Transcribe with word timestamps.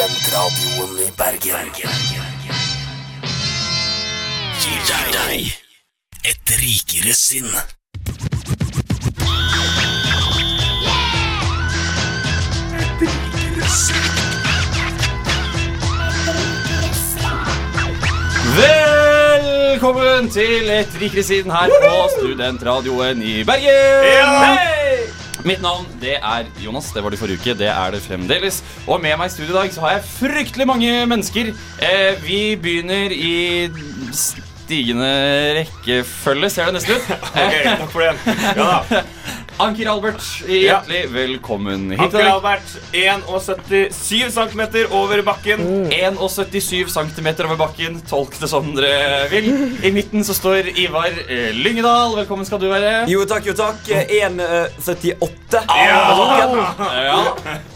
Studentradioen 0.00 0.96
i 0.96 1.10
Bergen. 1.12 1.66
Gir 4.56 4.80
deg 4.88 5.50
et 6.24 6.52
rikere 6.56 7.12
sinn. 7.12 7.50
Et 12.80 13.04
rikere 13.04 13.68
sinn. 13.76 14.08
Velkommen 18.56 20.32
til 20.32 20.76
et 20.80 21.00
rikere 21.02 21.28
siden 21.28 21.52
her 21.52 21.68
på 21.76 21.96
Studentradioen 22.16 23.20
i 23.20 23.42
Bergen. 23.44 24.38
Hei! 24.48 24.89
Mitt 25.46 25.62
navn 25.64 25.86
det 26.02 26.18
er 26.18 26.48
Jonas. 26.60 26.90
Det 26.92 27.02
var 27.04 27.12
det 27.14 27.20
forrige 27.20 27.40
uke. 27.40 27.54
Det 27.58 27.68
er 27.72 27.94
det 27.94 28.02
fremdeles. 28.04 28.60
Og 28.86 29.00
med 29.02 29.16
meg 29.20 29.30
i 29.30 29.34
studio 29.34 29.54
i 29.54 29.58
dag 29.60 29.72
så 29.74 29.84
har 29.86 29.96
jeg 29.96 30.08
fryktelig 30.18 30.66
mange 30.68 30.92
mennesker. 31.10 31.52
Eh, 31.80 32.20
vi 32.24 32.40
begynner 32.60 33.14
i 33.14 33.70
stigende 34.16 35.08
rekkefølge, 35.60 36.50
ser 36.52 36.70
det 36.70 36.78
nesten 36.78 36.98
ut. 36.98 37.08
Ok, 37.40 37.56
takk 37.64 37.90
for 37.94 38.04
det. 38.04 38.36
Ja 38.58 38.68
da. 38.68 39.02
Anker 39.60 39.90
Albert, 39.92 40.22
hjertelig 40.48 41.02
velkommen 41.12 41.90
hit. 41.90 42.00
Anker 42.00 42.30
Albert, 42.30 42.70
1,77 42.96 44.30
cm 44.32 44.62
over 44.96 45.20
bakken. 45.26 45.60
1,77 45.92 46.88
cm 46.88 47.28
over 47.44 47.58
bakken. 47.60 48.00
Tolk 48.08 48.38
det 48.40 48.48
som 48.48 48.70
dere 48.76 49.28
vil. 49.28 49.50
I 49.84 49.92
midten 49.92 50.24
så 50.24 50.32
står 50.38 50.72
Ivar 50.80 51.12
eh, 51.26 51.50
Lyngedal. 51.52 52.16
Velkommen 52.22 52.48
skal 52.48 52.62
du 52.62 52.70
være. 52.72 53.04
Jo 53.12 53.26
takk, 53.28 53.50
jo 53.52 53.56
takk. 53.58 53.84
1,78. 54.08 55.60
Ja. 55.68 57.22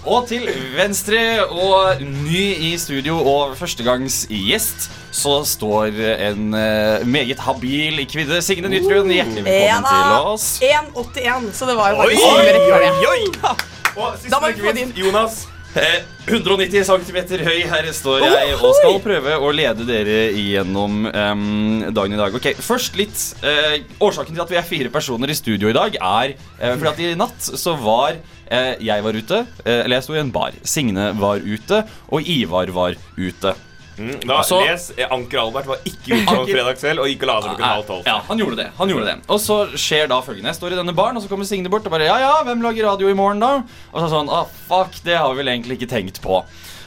Og 0.08 0.26
til 0.30 0.48
venstre 0.76 1.20
og 1.50 2.00
ny 2.00 2.44
i 2.70 2.74
studio 2.80 3.20
og 3.20 3.56
førstegangsgjest 3.60 4.88
så 5.14 5.34
står 5.46 5.94
en 6.28 6.54
eh, 6.58 7.04
meget 7.06 7.38
habil 7.44 8.00
kvinne. 8.10 8.40
Signe 8.42 8.68
Nytrud, 8.72 9.06
hjertelig 9.14 9.44
velkommen 9.46 9.86
til 9.86 10.30
oss. 10.32 10.46
1,81, 10.64 11.43
så 11.52 11.66
det 11.68 11.74
var 11.76 11.92
jo 11.92 12.02
faktisk 12.02 12.28
oi, 12.28 12.44
rett 12.46 12.68
oi, 12.68 12.84
det. 12.84 13.08
oi. 13.10 13.56
Og 13.98 14.06
Da 14.10 14.16
siste 14.18 14.40
må 14.40 14.48
vi 14.50 14.62
få 14.64 14.72
din. 14.74 14.94
Jonas. 14.96 15.44
Eh, 15.74 16.04
190 16.30 16.84
cm 16.86 17.16
høy, 17.42 17.64
her 17.66 17.86
står 17.92 18.22
jeg 18.22 18.52
og 18.54 18.76
skal 18.78 19.00
prøve 19.02 19.32
å 19.42 19.48
lede 19.50 19.82
dere 19.88 20.28
igjennom 20.30 21.08
em, 21.10 21.42
dagen 21.90 22.14
i 22.14 22.20
dag. 22.20 22.36
Ok, 22.38 22.46
Først 22.62 22.94
litt 22.98 23.18
eh, 23.42 23.80
Årsaken 23.98 24.36
til 24.36 24.44
at 24.44 24.52
vi 24.54 24.58
er 24.60 24.68
fire 24.68 24.92
personer 24.94 25.32
i 25.34 25.36
studio 25.36 25.72
i 25.72 25.74
dag, 25.74 25.98
er 25.98 26.36
eh, 26.36 26.76
fordi 26.78 26.92
at 26.92 27.02
i 27.02 27.18
natt 27.18 27.50
så 27.58 27.74
var 27.82 28.14
eh, 28.14 28.72
jeg 28.86 29.02
var 29.04 29.18
ute, 29.18 29.42
eh, 29.64 29.80
eller 29.82 29.98
jeg 29.98 30.06
sto 30.06 30.14
i 30.14 30.22
en 30.22 30.30
bar. 30.34 30.54
Signe 30.62 31.10
var 31.18 31.42
ute, 31.42 31.82
og 32.14 32.30
Ivar 32.38 32.70
var 32.78 32.94
ute. 33.18 33.56
Mm, 33.98 34.26
Da 34.26 34.40
Så- 34.42 34.58
les 34.66 34.90
eh, 34.98 35.06
Anker 35.10 35.38
Albert 35.38 35.66
var 35.70 35.76
ikke 35.86 36.16
ute 36.16 36.26
på 36.26 36.40
en 36.40 36.48
fredag 36.50 36.78
selv 36.82 37.00
og 37.04 37.06
gikk 37.06 37.22
og 37.22 37.28
la 37.30 37.36
seg 37.40 37.50
klokken 37.52 37.68
halv 37.70 37.86
tolv. 37.86 38.04
Ja, 38.10 38.18
han 38.26 38.38
gjorde 38.38 38.56
det. 38.56 38.68
han 38.78 38.88
gjorde 38.90 39.04
det 39.06 39.16
Og 39.30 39.38
så 39.38 39.58
skjer 39.78 40.08
da 40.10 40.20
følgende. 40.20 40.50
Jeg 40.50 40.58
står 40.58 40.72
i 40.72 40.80
denne 40.80 40.94
baren, 40.94 41.16
og 41.16 41.22
så 41.22 41.28
kommer 41.30 41.46
Signe 41.46 41.70
bort 41.70 41.86
og 41.86 41.92
bare 41.94 42.06
Ja, 42.10 42.18
ja, 42.18 42.32
hvem 42.42 42.60
lager 42.62 42.88
radio 42.90 43.08
i 43.08 43.14
morgen, 43.14 43.38
da? 43.40 43.62
Og 43.92 44.00
så 44.02 44.10
sånn 44.10 44.28
Ah, 44.32 44.44
fuck, 44.68 44.98
det 45.04 45.16
har 45.16 45.30
vi 45.34 45.42
vel 45.44 45.52
egentlig 45.54 45.78
ikke 45.78 45.88
tenkt 45.94 46.20
på. 46.20 46.42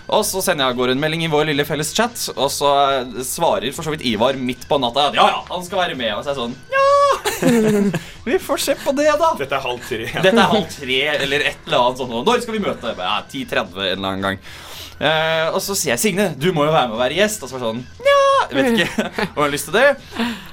Og 0.10 0.24
så 0.24 0.40
sender 0.42 0.64
jeg 0.70 0.72
av 0.72 0.78
gårde 0.80 0.92
en 0.96 1.00
melding 1.04 1.24
i 1.26 1.28
vår 1.28 1.46
lille 1.50 1.66
felles 1.68 1.90
chat, 1.94 2.30
og 2.38 2.48
så 2.50 2.70
eh, 3.02 3.24
svarer 3.28 3.74
for 3.76 3.84
så 3.84 3.92
vidt 3.92 4.06
Ivar 4.08 4.34
midt 4.40 4.64
på 4.70 4.78
natta 4.80 5.10
at 5.10 5.18
ja, 5.20 5.26
ja, 5.28 5.42
han 5.50 5.64
skal 5.68 5.80
være 5.84 5.98
med. 6.00 6.14
Og 6.16 6.24
så 6.24 6.32
er 6.32 6.36
jeg 6.36 6.44
sånn 6.44 6.56
Ja! 6.72 6.84
vi 8.28 8.38
får 8.40 8.58
se 8.58 8.76
på 8.76 8.94
det, 8.96 9.10
da. 9.20 9.34
Dette 9.40 9.56
er 9.56 9.64
halv 9.64 9.82
tre. 9.88 10.06
Dette 10.08 10.32
er 10.36 10.48
halv 10.54 10.70
tre 10.72 11.02
eller 11.18 11.44
et 11.52 11.58
eller 11.68 11.78
annet 11.84 11.98
sånt. 12.00 12.16
Når 12.28 12.42
skal 12.46 12.56
vi 12.56 12.64
møte? 12.64 12.94
Ja, 12.98 13.18
10.30 13.28 13.76
en 13.76 13.84
eller 13.98 14.08
annen 14.14 14.22
gang. 14.30 14.40
Eh, 14.98 15.48
og 15.54 15.60
så 15.62 15.76
sier 15.78 15.94
jeg 15.94 16.02
Signe, 16.02 16.32
du 16.42 16.48
må 16.58 16.64
jo 16.66 16.72
være 16.74 16.88
med 16.90 16.96
og 16.98 17.02
være 17.04 17.18
gjest. 17.20 17.44
Og 17.46 17.50
så 17.52 17.58
var 17.58 17.68
sånn 17.68 17.84
Ja, 18.08 18.22
vet 18.50 18.70
ikke 18.74 18.88
om 19.36 19.42
jeg 19.42 19.44
har 19.44 19.52
lyst 19.54 19.68
til 19.70 19.76
det. 19.78 19.86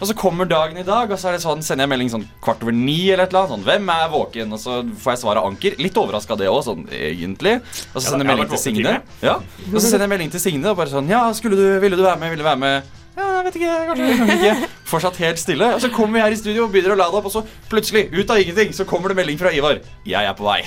Og 0.01 0.09
så 0.11 0.17
kommer 0.19 0.49
dagen 0.51 0.77
i 0.81 0.85
dag, 0.85 1.11
og 1.15 1.21
så 1.21 1.33
det 1.33 1.41
sånn, 1.45 1.63
sender 1.65 1.87
jeg 1.87 1.93
melding 1.95 2.11
sånn 2.13 2.27
kvart 2.45 2.65
over 2.67 2.75
ni. 2.77 2.99
eller 3.11 3.25
et 3.25 3.33
eller 3.33 3.45
annet 3.47 3.55
sånn, 3.55 3.65
Hvem 3.69 3.93
er 3.95 4.11
våken? 4.13 4.53
Og 4.57 4.61
så 4.61 4.81
får 5.05 5.15
jeg 5.15 5.23
svar 5.23 5.41
av 5.41 5.49
Anker. 5.49 5.79
Litt 5.81 5.97
overraska 6.03 6.37
det 6.41 6.51
òg, 6.53 6.61
sånn 6.67 6.85
egentlig. 6.93 7.57
Og 7.95 8.01
så 8.03 8.09
sender 8.11 8.27
jeg 8.27 8.33
melding 8.35 8.53
til 8.53 8.63
Signe. 8.67 8.99
Ja, 9.25 9.39
Og 9.73 9.79
så 9.81 9.87
sender 9.89 10.05
jeg 10.09 10.15
melding 10.17 10.35
til 10.37 10.45
Signe 10.45 10.75
og 10.75 10.77
bare 10.83 10.93
sånn 10.93 11.09
Ja, 11.09 11.25
skulle 11.37 11.57
du, 11.57 11.67
ville 11.81 11.97
du 11.97 12.05
være 12.05 12.21
med? 12.21 12.35
Ville 12.35 12.45
du 12.45 12.51
være 12.51 12.63
med? 12.67 13.01
Ja, 13.15 13.25
jeg 13.37 13.45
vet 13.47 13.57
ikke, 13.61 13.75
kanskje, 13.89 14.07
kanskje 14.19 14.37
ikke. 14.39 14.69
Fortsatt 14.95 15.17
helt 15.23 15.39
stille. 15.39 15.69
Og 15.77 15.81
så 15.83 15.89
kommer 15.95 16.19
vi 16.19 16.23
her 16.25 16.35
i 16.35 16.39
studio 16.39 16.65
og 16.67 16.73
begynner 16.75 16.95
å 16.95 16.99
lade 16.99 17.19
opp, 17.19 17.27
og 17.29 17.33
så 17.33 17.41
plutselig, 17.71 18.09
ut 18.15 18.31
av 18.31 18.41
ingenting, 18.43 18.73
så 18.75 18.85
kommer 18.87 19.11
det 19.13 19.17
melding 19.21 19.39
fra 19.41 19.53
Ivar. 19.55 19.79
Jeg 20.07 20.27
er 20.29 20.35
på 20.39 20.47
vei. 20.47 20.59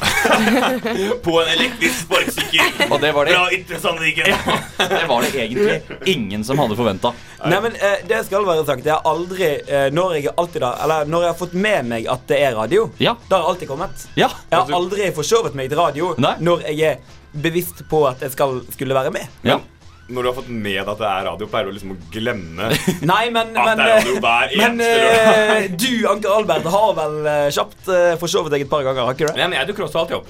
På 1.28 1.36
en 1.42 1.52
elektrisk 1.54 2.06
sparkesykkel 2.06 2.88
Og 2.94 3.02
det 3.04 3.12
var 3.16 3.28
det. 3.28 3.36
fra 3.36 3.52
Ytre 3.58 3.80
Sandviken. 3.84 4.32
Det 4.80 5.04
var 5.10 5.22
det 5.28 5.32
egentlig 5.36 5.78
ingen 6.14 6.44
som 6.48 6.60
hadde 6.64 6.78
forventa. 6.80 7.12
Nei, 7.46 7.60
men 7.68 7.76
eh, 7.78 8.00
Det 8.10 8.24
skal 8.28 8.48
være 8.48 8.66
sagt. 8.68 8.86
Jeg 8.88 8.96
har 8.96 9.06
aldri 9.08 9.50
eh, 9.62 9.88
Når 9.94 10.16
jeg 10.18 10.32
alltid 10.34 10.64
da 10.64 10.72
Eller 10.84 11.06
når 11.12 11.26
jeg 11.28 11.32
har 11.34 11.38
fått 11.38 11.54
med 11.68 11.86
meg 11.92 12.08
at 12.10 12.24
det 12.32 12.40
er 12.48 12.56
radio, 12.58 12.88
Ja. 13.04 13.14
da 13.30 13.38
har 13.38 13.44
jeg 13.46 13.52
alltid 13.54 13.72
kommet. 13.76 14.08
Ja. 14.18 14.32
Jeg 14.50 14.58
har 14.64 14.74
aldri 14.80 15.12
forsovet 15.16 15.56
meg 15.60 15.70
til 15.72 15.80
radio 15.84 16.14
Nei. 16.24 16.34
når 16.44 16.66
jeg 16.72 16.96
er 16.96 17.18
bevisst 17.38 17.84
på 17.92 18.02
at 18.10 18.24
jeg 18.26 18.34
skal, 18.34 18.62
skulle 18.74 18.96
være 18.98 19.12
med. 19.14 19.28
ja. 19.46 19.60
Når 20.08 20.24
du 20.24 20.30
har 20.30 20.36
fått 20.38 20.50
med 20.50 20.78
at 20.80 21.00
det 21.02 21.08
er 21.10 21.26
radio, 21.28 21.48
pleier 21.52 21.68
du 21.68 21.76
liksom 21.76 21.92
å 21.92 21.98
glemme 22.14 22.70
Nei, 23.12 23.24
men 23.36 23.50
at 23.60 23.72
Men, 23.74 23.82
det 23.82 23.88
er 23.88 23.94
radio 23.98 24.14
eh, 24.16 24.22
hver 24.24 24.54
men 24.56 24.80
eneste 24.80 25.00
lørdag. 25.04 25.58
eh, 25.58 25.70
du, 25.84 25.92
Anker 26.14 26.36
Albert, 26.38 26.70
har 26.78 26.94
vel 27.02 27.18
eh, 27.34 27.48
kjapt 27.58 27.90
forsovet 28.22 28.56
deg 28.56 28.64
et 28.64 28.72
par 28.72 28.86
ganger, 28.88 29.04
har 29.04 29.18
ikke 29.18 29.28
du 29.28 29.34
det? 29.34 29.40
Nei, 29.42 29.50
men 29.52 29.60
jeg 29.60 29.72
dukker 29.74 29.88
også 29.90 30.06
alltid 30.06 30.22
opp. 30.22 30.30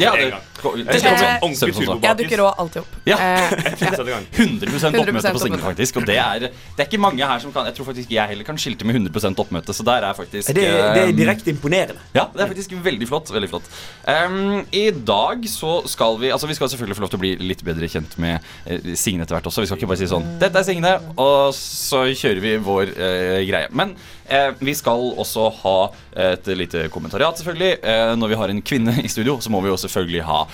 Ja 0.00 0.12
det, 0.16 0.30
det, 0.30 1.00
Jeg 1.02 2.06
Eh, 2.06 2.14
dukker 2.18 2.42
òg 2.42 2.60
alltid 2.62 2.82
opp. 2.82 2.94
Ja. 3.06 3.16
Eh, 3.20 3.76
30 3.80 4.08
ganger. 4.08 4.26
100 4.32 4.72
oppmøte 5.02 5.32
på 5.32 5.40
100% 5.40 5.42
Signe, 5.42 5.58
faktisk. 5.62 6.00
Og 6.00 6.06
det 6.08 6.16
er, 6.20 6.46
det 6.48 6.84
er 6.84 6.88
ikke 6.88 7.00
mange 7.02 7.28
her 7.28 7.42
som 7.42 7.52
kan 7.54 7.68
Jeg 7.68 7.76
tror 7.78 7.88
faktisk 7.90 8.12
jeg 8.12 8.32
heller 8.32 8.46
kan 8.46 8.58
skilte 8.60 8.86
med 8.88 8.98
100% 8.98 9.42
oppmøte, 9.42 9.74
så 9.76 9.86
der 9.86 10.06
er 10.08 10.16
faktisk 10.16 10.48
Det, 10.48 10.56
det 10.56 10.66
er 10.70 11.02
eh, 11.04 11.12
direkte 11.16 11.52
imponerende. 11.52 12.00
Ja, 12.16 12.26
det 12.32 12.44
er 12.44 12.50
faktisk 12.52 12.74
veldig 12.84 13.08
flott. 13.08 13.32
veldig 13.34 13.50
flott 13.52 13.70
Um, 14.06 14.64
I 14.72 14.90
dag 14.90 15.42
så 15.50 15.80
skal 15.90 16.18
vi 16.20 16.30
Altså 16.30 16.46
Vi 16.46 16.54
skal 16.54 16.68
selvfølgelig 16.70 16.96
få 16.96 17.04
lov 17.06 17.10
til 17.10 17.18
å 17.18 17.22
bli 17.24 17.32
litt 17.42 17.62
bedre 17.66 17.88
kjent 17.90 18.16
med 18.22 18.38
eh, 18.66 18.92
Signe 18.98 19.26
etter 19.26 19.36
hvert 19.36 19.48
også. 19.50 19.64
Vi 19.64 19.70
skal 19.70 19.80
ikke 19.80 19.90
bare 19.90 20.00
si 20.02 20.10
sånn 20.10 20.26
'Dette 20.40 20.60
er 20.60 20.66
Signe', 20.66 20.94
og 21.16 21.54
så 21.56 22.04
kjører 22.12 22.40
vi 22.42 22.56
vår 22.62 22.92
uh, 22.94 23.40
greie. 23.48 23.68
Men 23.72 23.96
eh, 24.28 24.50
vi 24.58 24.74
skal 24.76 25.02
også 25.18 25.48
ha 25.62 25.76
et 26.16 26.46
lite 26.56 26.86
kommentariat, 26.92 27.38
selvfølgelig. 27.38 27.78
Eh, 27.82 28.12
når 28.18 28.32
vi 28.32 28.38
har 28.40 28.52
en 28.52 28.62
kvinne 28.62 28.94
i 29.02 29.10
studio, 29.12 29.38
så 29.40 29.52
må 29.52 29.62
vi 29.64 29.72
jo 29.72 29.80
selvfølgelig 29.80 30.26
ha 30.28 30.44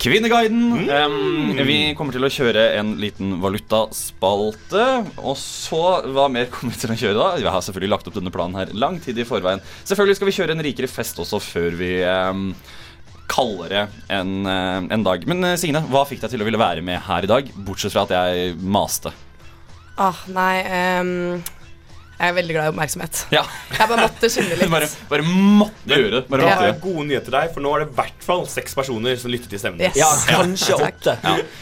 Kvinneguiden. 0.00 0.88
Em, 0.88 1.58
vi 1.68 1.74
kommer 1.92 2.14
til 2.16 2.24
å 2.24 2.30
kjøre 2.32 2.62
en 2.78 2.94
liten 3.02 3.34
valutaspalte. 3.42 4.84
Og 5.20 5.36
så 5.36 5.80
Hva 6.08 6.24
mer 6.32 6.48
kommer 6.48 6.72
vi 6.72 6.80
til 6.80 6.94
å 6.94 6.96
kjøre 7.02 7.18
da? 7.18 7.26
Vi 7.36 7.50
har 7.52 7.64
selvfølgelig 7.66 7.92
lagt 7.92 8.08
opp 8.08 8.16
denne 8.16 8.32
planen 8.32 8.56
her 8.56 8.72
lang 8.72 8.96
tid 9.04 9.20
i 9.20 9.26
forveien. 9.28 9.60
Selvfølgelig 9.84 10.16
skal 10.16 10.30
vi 10.30 10.36
kjøre 10.38 10.56
en 10.56 10.64
rikere 10.64 10.88
fest 10.88 11.20
også 11.20 11.42
før 11.44 11.76
vi 11.76 11.90
em, 12.08 12.46
kaller 13.30 13.74
det 13.74 13.84
en, 14.16 14.32
eh, 14.48 14.98
dag. 15.04 15.28
Men 15.28 15.44
eh, 15.44 15.58
Signe, 15.60 15.84
hva 15.92 16.06
fikk 16.08 16.24
deg 16.24 16.32
til 16.32 16.40
å 16.40 16.48
ville 16.48 16.60
være 16.64 16.84
med 16.86 17.04
her 17.04 17.28
i 17.28 17.30
dag? 17.30 17.52
Bortsett 17.68 17.92
fra 17.92 18.06
at 18.08 18.16
jeg 18.16 18.56
maste. 18.56 19.12
ah, 20.00 20.16
nei 20.32 20.62
ehm, 20.64 21.42
Jeg 22.20 22.28
er 22.28 22.34
veldig 22.36 22.52
glad 22.52 22.66
i 22.66 22.70
oppmerksomhet. 22.74 23.18
Ja, 23.32 23.42
Jeg 23.72 23.88
bare 23.88 24.02
måtte 24.04 24.28
skille 24.28 24.56
litt. 24.60 24.68
Bare, 24.74 24.86
bare 25.08 25.24
måtte 25.24 25.88
gjøre 25.96 26.10
det. 26.18 26.20
Bare 26.28 26.44
måtte 26.44 26.66
Ja. 26.68 26.74
gode 26.82 27.04
nyheter 27.08 27.24
til 27.30 27.34
deg, 27.38 27.52
for 27.54 27.64
nå 27.64 27.70
er 27.74 27.82
det 27.82 27.86
i 27.88 27.94
hvert 27.96 28.24
fall 28.26 28.42
seks 28.50 28.74
personer 28.76 29.16
som 29.18 29.32
lytter 29.32 29.48
til 29.48 29.60
stemmen. 29.62 29.80
Yes. 29.80 29.96
Ja, 29.96 30.08
kanskje 30.28 30.76
åtte. 30.76 31.14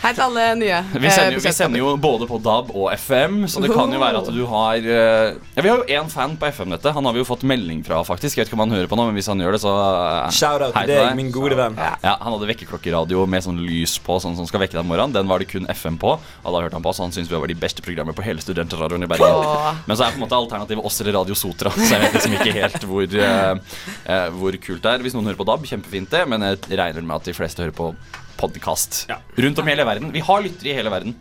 Hei 0.03 0.11
til 0.17 0.25
alle 0.25 0.47
nye. 0.59 0.81
Vi 0.97 1.07
eh, 1.07 1.15
sender, 1.15 1.37
jo, 1.37 1.43
vi 1.45 1.53
sender 1.55 1.79
jo 1.83 1.93
både 2.03 2.27
på 2.31 2.41
DAB 2.43 2.73
og 2.75 2.89
FM, 2.99 3.39
så 3.49 3.63
det 3.63 3.71
kan 3.71 3.95
jo 3.95 4.01
være 4.03 4.23
at 4.25 4.33
du 4.35 4.41
har 4.51 4.83
eh, 4.83 5.39
Ja, 5.55 5.63
Vi 5.65 5.71
har 5.71 5.79
jo 5.85 5.87
én 6.01 6.11
fan 6.11 6.35
på 6.41 6.51
FM-nettet. 6.51 6.91
Han 6.99 7.07
har 7.07 7.15
vi 7.15 7.23
jo 7.23 7.29
fått 7.29 7.47
melding 7.47 7.85
fra, 7.87 8.03
faktisk. 8.09 8.35
Jeg 8.37 8.45
vet 8.49 8.51
ikke 8.51 8.59
om 8.59 8.65
han 8.67 8.75
hører 8.75 8.91
på 8.91 8.99
nå, 8.99 9.07
men 9.13 9.17
hvis 9.21 9.31
han 9.31 9.39
gjør 9.45 9.55
det, 9.57 9.63
så 9.63 9.77
eh, 9.79 10.35
Shout-out 10.41 10.75
til 10.75 10.91
deg, 10.93 11.15
min 11.23 11.31
gode 11.35 11.55
venn. 11.59 11.79
Ja, 12.03 12.17
Han 12.25 12.35
hadde 12.35 12.51
vekkerklokkeradio 12.51 13.23
med 13.31 13.47
sånn 13.47 13.63
lys 13.63 13.95
på, 14.03 14.19
sånn 14.27 14.35
som 14.39 14.51
skal 14.51 14.65
vekke 14.67 14.75
deg 14.75 14.83
om 14.83 14.91
morgenen. 14.91 15.15
Den 15.17 15.31
var 15.31 15.39
det 15.39 15.49
kun 15.55 15.71
FM 15.71 16.01
på. 16.03 16.17
og 16.19 16.51
da 16.51 16.65
hørte 16.67 16.77
han 16.81 16.85
på, 16.85 16.93
så 16.99 17.07
han 17.07 17.15
syns 17.15 17.31
vi 17.31 17.39
var 17.39 17.47
de 17.47 17.55
beste 17.59 17.85
programmene 17.87 18.17
på 18.19 18.27
hele 18.27 18.43
studentradioen 18.43 19.07
i 19.07 19.11
Bergen. 19.15 19.79
Men 19.87 19.95
så 19.97 20.09
er 20.09 20.15
på 20.15 20.19
en 20.19 20.27
måte 20.27 20.39
alternativet 20.49 20.85
oss 20.89 21.01
eller 21.05 21.15
Radio 21.21 21.37
Sotra, 21.39 21.71
så 21.77 21.93
jeg 21.95 22.03
vet 22.03 22.17
liksom 22.19 22.37
ikke 22.39 22.55
helt 22.57 22.87
hvor, 22.89 23.17
uh, 23.21 23.79
eh, 24.09 24.29
hvor 24.41 24.59
kult 24.65 24.83
det 24.85 24.95
er. 24.97 25.05
Hvis 25.07 25.17
noen 25.17 25.31
hører 25.31 25.39
på 25.41 25.47
DAB, 25.49 25.69
kjempefint 25.71 26.11
det, 26.17 26.25
men 26.33 26.47
jeg 26.49 26.63
regner 26.81 27.05
med 27.05 27.21
at 27.21 27.31
de 27.31 27.37
fleste 27.37 27.63
hører 27.65 27.77
på 27.77 27.93
podkast 28.39 29.05
Ja. 29.11 29.21
rundt 29.39 29.59
om 29.59 29.69
i 29.69 29.75
hele 29.75 29.87
verden. 29.87 30.13
Vi 30.15 30.23
har 30.25 30.45
lyttere 30.45 30.73
i 30.73 30.79
hele 30.79 30.93
verden. 30.93 31.17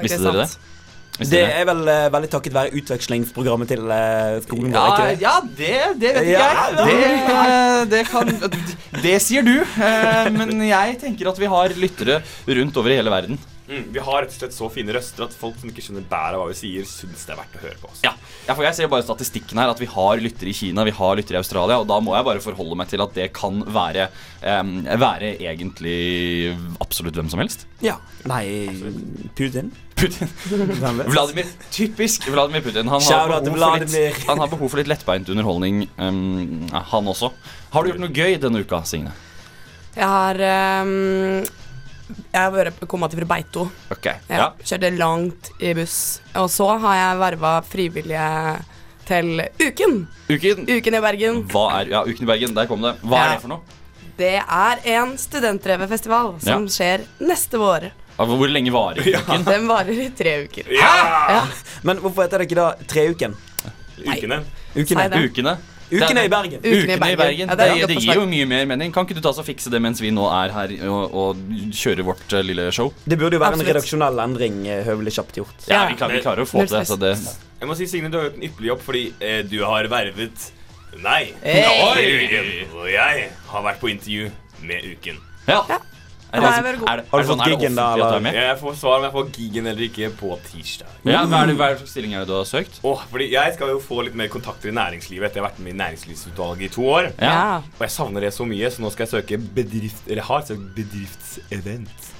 Visste 0.00 0.20
dere 0.24 0.44
det? 0.44 0.48
Visste 1.16 1.32
Det 1.32 1.42
er 1.48 1.64
vel 1.64 1.82
uh, 1.88 2.06
veldig 2.12 2.28
takket 2.32 2.52
være 2.52 2.76
utvekslingsprogrammet 2.76 3.70
til 3.72 3.84
uh, 3.88 4.36
skolen 4.44 4.74
vår, 4.74 4.76
Ja, 4.76 4.92
ikke 4.92 5.08
det? 5.08 5.18
ja 5.22 5.34
det, 5.40 5.74
det 6.02 6.14
vet 6.16 6.26
ikke 6.26 6.36
Ja, 6.36 6.48
jeg. 6.52 6.76
Det, 6.92 7.90
det 7.94 8.02
kan 8.10 8.32
Det 9.06 9.18
sier 9.24 9.46
du. 9.46 9.54
Men 10.36 10.56
jeg 10.66 10.98
tenker 11.00 11.32
at 11.32 11.40
vi 11.40 11.48
har 11.52 11.76
lyttere 11.80 12.20
rundt 12.60 12.82
over 12.82 12.92
i 12.92 12.98
hele 13.00 13.12
verden. 13.12 13.40
Mm, 13.66 13.86
vi 13.92 14.02
har 14.02 14.22
rett 14.22 14.30
og 14.30 14.38
slett 14.38 14.54
så 14.54 14.68
fine 14.70 14.94
røster 14.94 15.24
at 15.26 15.34
folk 15.34 15.56
som 15.58 15.70
ikke 15.70 15.82
skjønner 15.82 16.04
bæret 16.06 16.38
av 16.38 16.44
hva 16.44 16.50
vi 16.52 16.58
sier, 16.58 16.86
syns 16.86 17.24
det 17.26 17.34
er 17.34 17.40
verdt 17.40 17.56
å 17.58 17.62
høre 17.64 17.80
på 17.80 17.90
oss. 17.90 18.02
Ja. 18.06 18.12
ja, 18.46 18.54
for 18.54 18.62
jeg 18.66 18.78
ser 18.78 18.90
bare 18.92 19.06
statistikken 19.06 19.58
her 19.58 19.72
at 19.72 19.82
vi 19.82 19.88
har 19.90 20.22
lyttere 20.22 20.52
i 20.52 20.56
Kina, 20.56 20.84
vi 20.86 20.94
har 20.94 21.18
lyttere 21.18 21.40
i 21.40 21.42
Australia, 21.42 21.80
og 21.82 21.88
da 21.90 21.98
må 22.04 22.14
jeg 22.14 22.28
bare 22.28 22.44
forholde 22.44 22.78
meg 22.78 22.92
til 22.92 23.02
at 23.02 23.16
det 23.18 23.26
kan 23.36 23.64
være, 23.74 24.06
um, 24.44 24.76
være 24.86 25.34
egentlig 25.34 25.98
absolutt 26.84 27.18
hvem 27.18 27.32
som 27.32 27.42
helst. 27.42 27.66
Ja. 27.82 27.98
Nei, 28.30 28.44
Putin? 29.38 29.74
Putin. 29.96 30.30
Vladimir, 31.08 31.50
typisk 31.72 32.26
Vladimir 32.28 32.62
Putin. 32.62 32.90
Han 32.92 33.02
har, 33.02 33.30
behov 33.30 33.46
til 33.46 33.54
for 33.56 33.84
litt, 33.96 34.26
han 34.28 34.42
har 34.42 34.50
behov 34.52 34.70
for 34.70 34.82
litt 34.82 34.90
lettbeint 34.92 35.30
underholdning, 35.32 35.86
um, 35.98 36.66
han 36.70 37.14
også. 37.14 37.32
Har 37.74 37.82
du 37.82 37.94
gjort 37.94 38.04
noe 38.04 38.14
gøy 38.14 38.38
denne 38.42 38.62
uka, 38.62 38.84
Signe? 38.86 39.14
Jeg 39.96 40.04
har 40.12 40.40
ehm, 40.44 41.46
Jeg 42.06 42.38
har 42.38 42.52
vært 42.54 42.80
kommet 42.86 43.10
til 43.10 43.20
fra 43.22 43.28
Beito. 43.34 43.66
Ok, 43.90 44.06
Ja. 44.28 44.36
ja. 44.38 44.48
Kjørte 44.62 44.90
langt 44.96 45.50
i 45.60 45.72
buss. 45.74 46.20
Og 46.38 46.48
så 46.50 46.68
har 46.78 46.94
jeg 47.00 47.18
verva 47.24 47.52
frivillige 47.66 48.28
til 49.06 49.42
Uken. 49.62 49.96
Uken. 50.30 50.66
Uken 50.70 50.94
i 50.98 51.00
Bergen. 51.00 51.42
Hva 51.50 51.64
er, 51.80 51.90
ja, 51.90 52.04
Uken 52.06 52.22
i 52.22 52.30
Bergen, 52.30 52.54
der 52.54 52.66
kom 52.70 52.82
det. 52.82 52.94
Hva 53.02 53.22
er 53.24 53.34
det 53.34 53.42
for 53.42 53.54
noe? 53.56 53.60
Det 54.16 54.32
er 54.40 54.80
en 54.96 55.16
studentdrevet 55.20 55.88
festival 55.90 56.34
som 56.40 56.64
Ja. 56.64 56.72
skjer 56.72 57.04
neste 57.20 57.58
vår. 57.60 57.90
Hvor 58.16 58.48
lenge 58.48 58.72
varer 58.72 59.02
uken? 59.04 59.44
Den 59.44 59.66
varer 59.68 59.92
i 59.92 60.08
tre 60.16 60.44
uker. 60.46 60.70
Ja! 60.72 60.92
Ja. 61.28 61.42
Men 61.84 61.98
hvorfor 62.00 62.24
heter 62.24 62.38
det 62.40 62.46
ikke 62.48 62.56
da 62.62 62.70
Treuken? 62.88 63.34
Ukene. 64.06 64.38
Ukene. 64.76 65.10
Ukene. 65.26 65.58
Ukene 65.90 66.24
i 66.26 66.30
Bergen. 66.32 66.60
Ukene 66.60 66.72
i 66.72 66.82
Ukene 66.82 66.96
i 66.96 67.00
Bergen. 67.00 67.18
Bergen. 67.20 67.52
Ja, 67.52 67.56
det, 67.58 67.68
det 67.80 67.88
det, 67.92 68.02
gir 68.04 68.20
jo 68.20 68.26
mye 68.30 68.48
mer 68.50 68.66
mening. 68.70 68.92
Kan 68.94 69.06
ikke 69.06 69.18
du 69.18 69.22
ta 69.24 69.32
oss 69.32 69.40
og 69.42 69.46
fikse 69.46 69.72
det 69.72 69.80
mens 69.82 70.02
vi 70.02 70.10
nå 70.14 70.26
er 70.32 70.54
her 70.54 70.74
og, 70.88 71.16
og 71.22 71.56
kjører 71.76 72.06
vårt 72.06 72.36
uh, 72.36 72.42
lille 72.44 72.68
show? 72.74 72.92
Det 73.04 73.18
burde 73.20 73.38
jo 73.38 73.42
være 73.44 73.60
en 73.60 73.66
redaksjonell 73.70 74.22
endring, 74.26 74.60
uh, 74.66 74.82
høvelig 74.88 75.16
kjapt 75.18 75.40
gjort. 75.42 75.56
Ja, 75.70 75.84
vi, 75.90 75.98
klarer, 76.00 76.18
vi 76.18 76.24
klarer 76.26 76.46
å 76.46 76.50
få 76.50 76.64
til 76.66 76.78
det. 76.78 76.84
Så 76.90 76.98
det 77.00 77.14
Jeg 77.16 77.70
må 77.70 77.78
si, 77.78 77.88
Signe, 77.90 78.12
du 78.12 78.20
har 78.20 78.28
gjort 78.28 78.38
en 78.40 78.48
ypperlig 78.50 78.72
jobb 78.72 78.86
fordi 78.86 79.04
eh, 79.24 79.42
du 79.48 79.58
har 79.64 79.90
vervet 79.92 80.52
Nei. 81.02 81.26
Hey! 81.42 82.24
Uken. 82.24 82.46
Og 82.78 82.86
jeg 82.88 83.26
har 83.50 83.66
vært 83.66 83.82
på 83.82 83.92
intervju 83.92 84.30
med 84.64 84.88
Uken. 84.96 85.20
ja. 85.50 85.60
Ja. 85.68 85.82
Er 86.36 86.42
det, 86.42 86.48
er 86.48 86.56
jeg 86.56 86.76
er 86.76 87.00
det, 87.00 87.04
Har 87.10 87.22
du 87.22 87.28
sånn, 87.28 87.40
fått 87.40 87.46
er 87.46 87.52
giggen 87.54 87.78
da, 87.78 87.86
du 87.96 88.02
er 88.04 88.16
eller? 88.18 88.38
Jeg 88.40 88.58
får 88.60 88.76
svar 88.80 88.98
om 88.98 89.06
jeg 89.06 89.14
får 89.16 89.30
gigen 89.36 89.70
eller 89.72 89.86
ikke 89.86 90.10
på 90.20 90.38
tirsdag. 90.50 90.94
Ja, 91.06 91.22
hva 91.26 91.42
er 91.42 91.50
det, 91.50 91.56
hva 91.60 91.68
er 91.68 91.76
det 91.76 91.82
slags 91.82 91.94
stilling 91.96 92.16
er 92.16 92.24
det 92.24 92.30
du 92.30 92.34
har 92.36 92.48
søkt? 92.48 92.80
Oh, 92.86 93.04
fordi 93.10 93.28
Jeg 93.32 93.54
skal 93.56 93.72
jo 93.74 93.80
få 93.82 94.00
litt 94.06 94.18
mer 94.18 94.30
kontakter 94.32 94.72
i 94.72 94.74
næringslivet 94.76 95.28
etter 95.30 95.40
jeg 95.40 95.44
har 95.44 95.50
vært 95.50 95.62
med 95.64 95.74
i 95.74 95.78
Næringslivsutvalget 95.80 96.66
i 96.68 96.72
to 96.76 96.86
år. 96.90 97.10
Ja. 97.20 97.62
Og 97.76 97.84
jeg 97.86 97.94
savner 97.96 98.26
det 98.26 98.32
så 98.36 98.48
mye, 98.48 98.72
så 98.72 98.84
nå 98.84 98.92
skal 98.94 99.06
jeg 99.06 99.14
søke 99.14 99.40
bedrift... 99.60 100.04
Eller 100.10 100.26
har 100.26 100.46
søkt 100.48 100.66
bedriftsevent. 100.76 102.10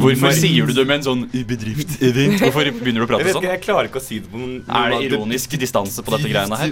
Hvorfor 0.00 0.36
sier 0.36 0.68
du 0.68 0.74
det 0.76 0.86
med 0.86 1.00
en 1.00 1.06
sånn 1.08 1.26
bedriftsevent? 1.32 2.40
Hvorfor 2.44 2.72
begynner 2.80 3.04
du 3.04 3.06
å 3.06 3.08
Jeg 3.08 3.12
prate 3.14 3.28
vet 3.28 3.38
sånn? 3.38 3.48
jeg 3.50 3.64
klarer 3.64 3.90
ikke 3.90 4.02
å 4.02 4.04
si 4.04 4.20
det 4.20 4.30
på 4.30 4.40
noen 4.40 4.56
Er 4.68 4.94
det 4.94 5.02
ironisk 5.08 5.40
ironisk 5.40 5.60
distanse 5.60 6.02
på 6.02 6.10
dette 6.16 6.28
greiene 6.28 6.56
her? 6.56 6.70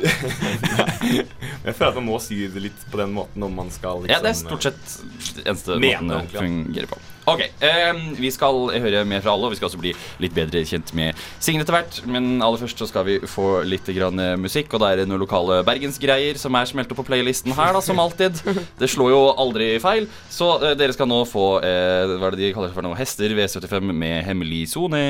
Jeg 1.69 1.75
føler 1.75 1.91
at 1.91 1.96
man 1.99 2.06
må 2.06 2.19
si 2.23 2.46
det 2.49 2.62
litt 2.62 2.84
på 2.91 3.00
den 3.00 3.12
måten 3.17 3.43
om 3.44 3.55
man 3.55 3.70
skal 3.75 4.05
liksom 4.05 4.12
Ja, 4.12 4.20
det 4.23 4.31
er 4.31 4.38
stort 4.38 4.67
sett 4.69 5.44
eneste 5.44 5.79
måten 5.79 6.12
det 6.12 6.20
ja. 6.34 6.77
Fungerer 6.78 6.86
på. 6.86 6.98
Ok, 7.28 7.40
eh, 7.60 7.94
Vi 8.19 8.30
skal 8.30 8.70
høre 8.80 9.04
mer 9.04 9.20
fra 9.20 9.32
alle, 9.32 9.46
og 9.46 9.52
vi 9.52 9.56
skal 9.56 9.69
også 9.69 9.80
bli 9.80 9.92
litt 10.20 10.34
bedre 10.34 10.64
kjent 10.64 10.92
med 10.94 11.14
Signe 11.40 11.62
etter 11.62 11.75
hvert. 11.76 12.00
Men 12.06 12.40
aller 12.42 12.58
først 12.58 12.78
så 12.78 12.88
skal 12.88 13.04
vi 13.04 13.19
få 13.20 13.62
litt 13.64 13.86
grann 13.86 14.19
eh, 14.19 14.36
musikk, 14.36 14.72
og 14.75 14.80
da 14.80 14.92
er 14.92 15.02
det 15.02 15.08
noen 15.08 15.20
lokale 15.20 15.62
bergensgreier 15.66 16.38
som 16.38 16.54
er 16.54 16.64
smelt 16.70 16.90
opp 16.92 17.02
på 17.02 17.08
playlisten 17.10 17.52
her, 17.52 17.72
da, 17.72 17.80
som 17.80 17.98
alltid. 17.98 18.40
Det 18.80 18.88
slår 18.88 19.10
jo 19.12 19.22
aldri 19.36 19.78
feil. 19.82 20.08
Så 20.30 20.54
eh, 20.62 20.76
dere 20.78 20.96
skal 20.96 21.10
nå 21.10 21.25
få 21.28 21.58
eh, 21.60 22.16
hva 22.16 22.30
er 22.30 22.36
det 22.36 22.46
de 22.46 22.54
kaller 22.56 22.75
for 22.75 22.86
noe? 22.86 22.98
Hester 22.98 23.34
V75 23.36 23.92
med 23.92 24.24
hemmelig 24.28 24.69
sone. 24.72 25.02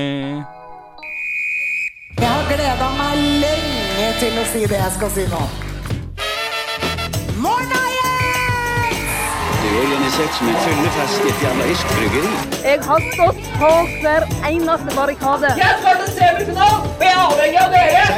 Jeg 2.19 2.27
har 2.27 2.51
gleda 2.51 2.91
meg 2.99 3.25
lenge 3.45 4.13
til 4.19 4.43
å 4.43 4.47
si 4.51 4.67
det 4.67 4.81
jeg 4.81 4.95
skal 4.99 5.15
si 5.15 5.31
nå. 5.31 5.68
Organisert 9.83 10.33
som 10.39 10.49
en 10.49 10.59
fyllefest 10.65 11.25
i 11.25 11.29
et 11.33 11.41
jævla 11.45 11.65
irsk 11.73 11.87
bryggeri. 11.97 12.33
Jeg 12.65 12.79
har 12.89 13.01
stått 13.15 13.43
på 13.61 13.71
hver 14.03 14.23
eneste 14.51 14.91
barrikade. 14.97 15.49
Jeg 15.59 15.71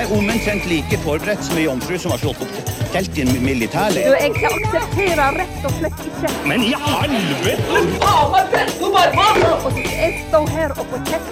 er 0.03 0.13
omtrent 0.19 0.65
like 0.71 0.97
forberedt 1.05 1.43
som 1.45 1.57
ei 1.59 1.65
jomfru 1.67 1.99
som 1.99 2.11
har 2.15 2.21
slått 2.23 2.41
opp 2.47 2.55
telt 2.93 3.19
i 3.19 3.21
en 3.23 3.29
Du, 3.35 3.41
militærleir. 3.41 4.17
jeg 4.19 4.31
aksepterer 4.51 5.31
rett 5.39 5.65
og 5.65 5.73
slett 5.79 6.01
ikke. 6.11 6.29
Men 6.49 6.63
i 6.67 6.73
helvete! 6.75 7.63
Og 8.03 8.37
så 9.63 9.71
skal 9.71 9.91
jeg 9.91 10.25
stå 10.29 10.41
her 10.57 10.71
og 10.77 10.87
få 10.91 10.99
kjeft. 11.11 11.31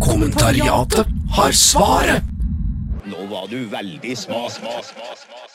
Kommentariatet 0.00 1.06
har 1.36 1.52
svaret. 1.52 2.22
Nå 3.04 3.26
var 3.30 3.46
du 3.50 3.58
veldig 3.68 4.16
sma, 4.16 4.48
sma, 4.50 4.78
sma, 4.82 5.10
sma. 5.20 5.53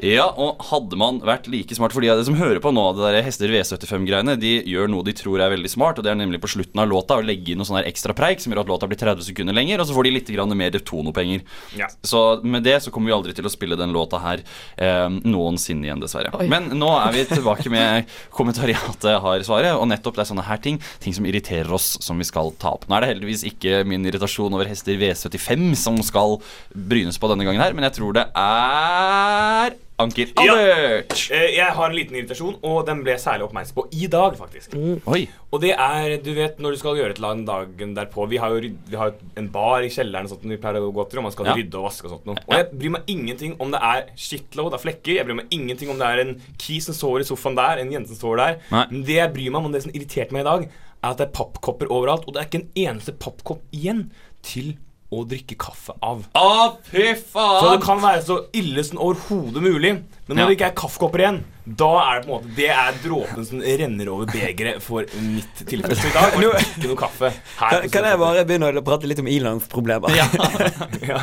Ja, 0.00 0.30
og 0.32 0.62
hadde 0.70 0.96
man 0.96 1.18
vært 1.26 1.48
like 1.52 1.76
smart 1.76 1.92
Fordi 1.92 2.08
det 2.08 2.24
som 2.24 2.36
hører 2.38 2.60
på 2.62 2.72
nå, 2.72 2.84
det 2.96 3.04
der 3.04 3.24
Hester 3.26 3.50
V75-greiene, 3.52 4.36
de 4.40 4.52
gjør 4.70 4.88
noe 4.88 5.04
de 5.04 5.12
tror 5.16 5.42
er 5.42 5.52
veldig 5.52 5.70
smart, 5.72 5.98
og 6.00 6.06
det 6.06 6.12
er 6.12 6.18
nemlig 6.18 6.40
på 6.40 6.48
slutten 6.50 6.80
av 6.80 6.88
låta 6.88 7.18
å 7.20 7.24
legge 7.24 7.52
inn 7.52 7.60
noe 7.60 7.68
sånn 7.68 7.78
her 7.80 7.88
ekstra 7.90 8.14
preik 8.16 8.40
som 8.40 8.52
gjør 8.52 8.62
at 8.62 8.70
låta 8.70 8.88
blir 8.88 9.00
30 9.00 9.26
sekunder 9.28 9.56
lenger, 9.56 9.82
og 9.82 9.88
så 9.88 9.96
får 9.96 10.06
de 10.06 10.12
litt 10.14 10.30
grann 10.32 10.56
mer 10.56 10.78
tonopenger. 10.90 11.44
Ja. 11.76 11.90
Så 12.06 12.40
med 12.44 12.64
det 12.64 12.78
så 12.84 12.92
kommer 12.94 13.10
vi 13.10 13.16
aldri 13.16 13.34
til 13.36 13.48
å 13.48 13.52
spille 13.52 13.78
den 13.78 13.92
låta 13.94 14.20
her 14.22 14.42
eh, 14.76 15.08
noensinne 15.10 15.88
igjen, 15.88 16.02
dessverre. 16.02 16.32
Oi. 16.38 16.48
Men 16.50 16.70
nå 16.80 16.90
er 16.96 17.14
vi 17.16 17.26
tilbake 17.28 17.72
med 17.72 18.08
kommentariatet 18.38 19.20
har 19.24 19.46
svaret, 19.46 19.76
og 19.76 19.88
nettopp 19.90 20.16
det 20.16 20.24
er 20.24 20.30
sånne 20.32 20.46
her 20.48 20.62
ting, 20.64 20.80
ting 21.04 21.16
som 21.16 21.28
irriterer 21.28 21.70
oss, 21.76 21.92
som 22.04 22.20
vi 22.20 22.28
skal 22.28 22.54
ta 22.60 22.74
opp. 22.78 22.88
Nå 22.88 22.96
er 22.96 23.04
det 23.04 23.12
heldigvis 23.14 23.44
ikke 23.52 23.82
min 23.88 24.06
irritasjon 24.08 24.56
over 24.56 24.70
Hester 24.70 24.96
V75 25.00 25.70
som 25.80 26.00
skal 26.06 26.38
brynes 26.72 27.20
på 27.20 27.32
denne 27.32 27.46
gangen 27.48 27.62
her, 27.62 27.76
men 27.76 27.88
jeg 27.90 27.98
tror 28.00 28.16
det 28.16 28.28
er 28.38 29.78
Anker 30.00 30.30
Ja. 30.40 30.54
Eh, 30.56 31.46
Jeg 31.56 31.66
har 31.76 31.86
en 31.90 31.94
liten 31.96 32.16
irritasjon, 32.16 32.56
og 32.64 32.86
den 32.88 33.02
ble 33.04 33.12
jeg 33.14 33.20
særlig 33.22 33.46
oppmerksom 33.48 33.76
på 33.76 33.84
i 33.92 34.06
dag, 34.10 34.36
faktisk. 34.38 34.74
Oi. 35.06 35.22
Og 35.52 35.60
det 35.62 35.72
er, 35.76 36.16
du 36.24 36.30
vet, 36.36 36.58
når 36.62 36.74
du 36.76 36.80
skal 36.80 36.96
gjøre 36.98 37.10
et 37.14 37.18
eller 37.20 37.34
annet 37.34 37.46
dagen 37.50 37.94
derpå 37.96 38.26
Vi 38.30 38.38
har 38.38 38.50
jo 38.54 38.60
vi 38.90 38.96
har 38.96 39.12
en 39.36 39.48
bar 39.52 39.82
i 39.82 39.90
kjelleren 39.92 40.24
og 40.28 40.32
sånt, 40.34 40.44
vi 40.48 40.56
pleier 40.62 40.80
å 40.80 40.92
gå 40.94 41.04
til, 41.10 41.18
og 41.20 41.28
man 41.28 41.32
skal 41.32 41.46
Ja. 41.50 41.54
rydde 41.58 41.74
og 41.80 41.84
vaske 41.88 42.04
og 42.08 42.14
sånt 42.16 42.26
noe. 42.26 42.36
Og 42.48 42.54
jeg 42.56 42.70
bryr 42.78 42.90
meg 42.96 43.02
ingenting 43.06 43.56
om 43.60 43.70
det 43.70 43.80
er 43.82 44.04
shitload 44.16 44.74
av 44.74 44.80
flekker. 44.82 45.14
Jeg 45.16 45.26
bryr 45.26 45.36
meg 45.42 45.46
ingenting 45.50 45.90
om 45.90 45.98
det 45.98 46.06
er 46.06 46.20
en 46.26 46.40
key 46.58 46.80
som 46.80 46.94
sover 46.94 47.20
i 47.20 47.24
sofaen 47.24 47.56
der, 47.56 47.78
en 47.78 47.90
jente 47.92 48.08
som 48.14 48.16
sover 48.16 48.36
der. 48.36 48.60
Nei. 48.70 48.86
Men 48.90 49.02
det 49.04 49.14
jeg 49.20 49.32
bryr 49.34 49.50
meg 49.50 49.58
om, 49.60 49.66
og 49.66 49.72
det 49.72 49.82
som 49.82 49.92
irriterte 49.92 50.32
meg 50.32 50.40
i 50.46 50.50
dag, 50.50 50.68
er 51.02 51.10
at 51.10 51.16
det 51.18 51.26
er 51.28 51.32
pappkopper 51.32 51.88
overalt, 51.90 52.26
og 52.28 52.34
det 52.34 52.40
er 52.42 52.46
ikke 52.50 52.60
en 52.64 52.70
eneste 52.76 53.12
pappkopp 53.12 53.62
igjen 53.72 54.10
til 54.42 54.76
å 55.10 55.24
drikke 55.26 55.56
kaffe 55.58 55.94
av. 56.06 56.22
Å, 56.38 56.76
fy 56.86 57.08
Så 57.18 57.70
det 57.72 57.80
kan 57.82 57.98
være 58.02 58.22
så 58.22 58.36
ille 58.54 58.84
som 58.86 59.00
overhodet 59.02 59.62
mulig. 59.64 59.96
Men 60.28 60.36
når 60.36 60.42
Ja. 60.44 60.46
det 60.46 60.56
ikke 60.56 60.68
er 60.68 60.76
kaffekopper 60.78 61.18
igjen, 61.24 61.40
da 61.66 61.88
er 61.98 62.20
det 62.20 62.26
på 62.26 62.30
en 62.30 62.36
måte 62.36 62.54
Det 62.56 62.68
er 62.70 62.92
dråpen 63.02 63.46
som 63.46 63.60
renner 63.60 64.08
over 64.08 64.26
begeret 64.30 64.80
for 64.82 65.02
mitt 65.18 65.64
tilfelle. 65.66 65.98
I 65.98 66.14
dag 66.14 66.38
det 66.38 66.62
ikke 66.62 66.86
noe 66.92 66.96
kaffe. 66.96 67.32
Her 67.58 67.70
Kan, 67.70 67.90
kan 67.90 68.04
jeg 68.04 68.18
bare 68.18 68.44
begynne 68.44 68.70
å 68.70 68.84
prate 68.86 69.10
litt 69.10 69.18
om 69.18 69.26
ilandsproblemer? 69.26 70.14
Ja. 70.14 70.26
ja. 71.10 71.20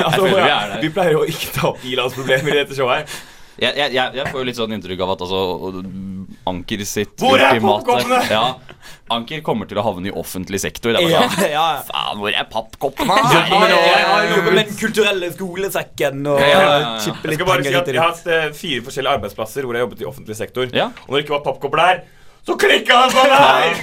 altså, 0.00 0.24
vi 0.24 0.86
vi 0.86 0.92
pleier 0.96 1.12
jo 1.12 1.24
ikke 1.28 1.52
ta 1.52 1.68
opp 1.74 1.84
ilandsproblemer 1.84 2.54
i 2.54 2.60
dette 2.62 2.74
showet. 2.74 3.04
her 3.04 3.36
Jeg, 3.56 3.92
jeg, 3.92 4.12
jeg, 4.16 4.26
får 4.28 4.40
jo 4.40 4.44
litt 4.44 4.58
sånn 4.58 4.72
inntrykk 4.76 5.00
av 5.00 5.14
at 5.14 5.22
altså, 5.24 5.82
Anker 6.46 6.82
sitt 6.84 7.20
Hvor 7.20 7.40
er 7.40 7.56
Ja, 8.28 8.42
Anker 9.14 9.40
kommer 9.46 9.68
til 9.70 9.78
å 9.78 9.84
havne 9.86 10.10
i 10.10 10.12
offentlig 10.18 10.58
sektor. 10.62 10.96
Ja, 10.98 11.22
ja. 11.56 11.66
Faen, 11.86 12.18
hvor 12.18 12.32
er 12.34 12.48
pappkoppen? 12.50 13.06
Nei, 13.06 14.26
jobbet 14.32 14.50
med 14.50 14.60
Den 14.64 14.74
kulturelle 14.80 15.30
skolesekken 15.34 16.26
og 16.26 16.40
Ja, 16.42 16.48
ja, 16.50 16.66
ja. 16.66 16.90
chippe 17.04 17.30
Jeg 17.30 17.38
litt 17.38 17.46
penger 17.46 17.78
at 17.80 17.86
hit 17.86 17.94
og 17.94 17.94
jeg 17.94 18.02
har 18.02 18.12
hatt 18.12 18.26
eh, 18.26 18.50
fire 18.58 18.82
forskjellige 18.88 19.16
arbeidsplasser 19.20 19.66
hvor 19.68 19.78
jeg 19.78 19.86
jobbet 19.86 20.02
i 20.02 20.10
offentlig 20.10 20.38
sektor. 20.42 20.70
Ja. 20.74 20.90
Og 21.06 21.10
når 21.14 21.20
det 21.20 21.24
ikke 21.28 21.36
var 21.38 21.44
pappkopper 21.46 21.82
der, 21.84 22.04
så 22.46 22.58
klikka 22.58 23.02
han 23.04 23.14
sånn 23.14 23.34
her! 23.46 23.82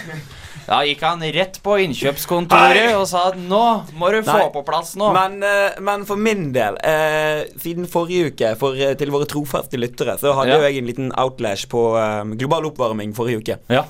Da 0.64 0.78
gikk 0.88 1.02
han 1.04 1.20
rett 1.36 1.58
på 1.64 1.74
innkjøpskontoret 1.84 2.78
Hei! 2.88 2.94
og 2.96 3.04
sa 3.10 3.26
at 3.34 3.36
nå 3.40 3.64
må 4.00 4.12
du 4.14 4.22
få 4.24 4.38
Nei. 4.38 4.46
på 4.54 4.62
plass 4.68 4.94
nå. 5.00 5.10
Men, 5.16 5.34
eh, 5.44 5.76
men 5.84 6.06
for 6.08 6.16
min 6.20 6.54
del, 6.56 6.78
eh, 6.88 7.42
siden 7.60 7.88
forrige 7.92 8.30
uke, 8.32 8.54
for, 8.62 8.76
eh, 8.80 8.94
til 9.00 9.12
våre 9.12 9.28
trofaste 9.28 9.80
lyttere, 9.80 10.16
så 10.22 10.32
hadde 10.38 10.54
Ja. 10.56 10.62
jo 10.62 10.68
jeg 10.70 10.80
en 10.84 10.88
liten 10.88 11.12
outlash 11.20 11.68
på 11.72 11.84
eh, 12.00 12.24
global 12.40 12.70
oppvarming 12.72 13.12
forrige 13.18 13.42
uke. 13.44 13.60
Ja. 13.76 13.84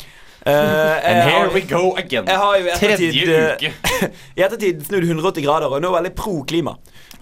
Eh, 0.45 1.09
And 1.09 1.29
here 1.29 1.39
har- 1.39 1.53
we 1.53 1.62
go 1.62 1.95
again. 1.95 2.25
Jeg 2.27 2.38
har 2.38 2.57
jo 2.59 2.67
ettertid, 2.73 3.13
Tredje 3.13 3.35
eh, 3.38 3.53
uke. 3.55 4.09
I 4.38 4.41
ettertid 4.43 4.81
snudd 4.88 5.05
180 5.07 5.45
grader 5.45 5.71
og 5.71 5.79
nå 5.81 5.88
er 5.88 5.93
jeg 5.93 5.97
veldig 6.01 6.15
pro 6.19 6.33
klima. 6.50 6.73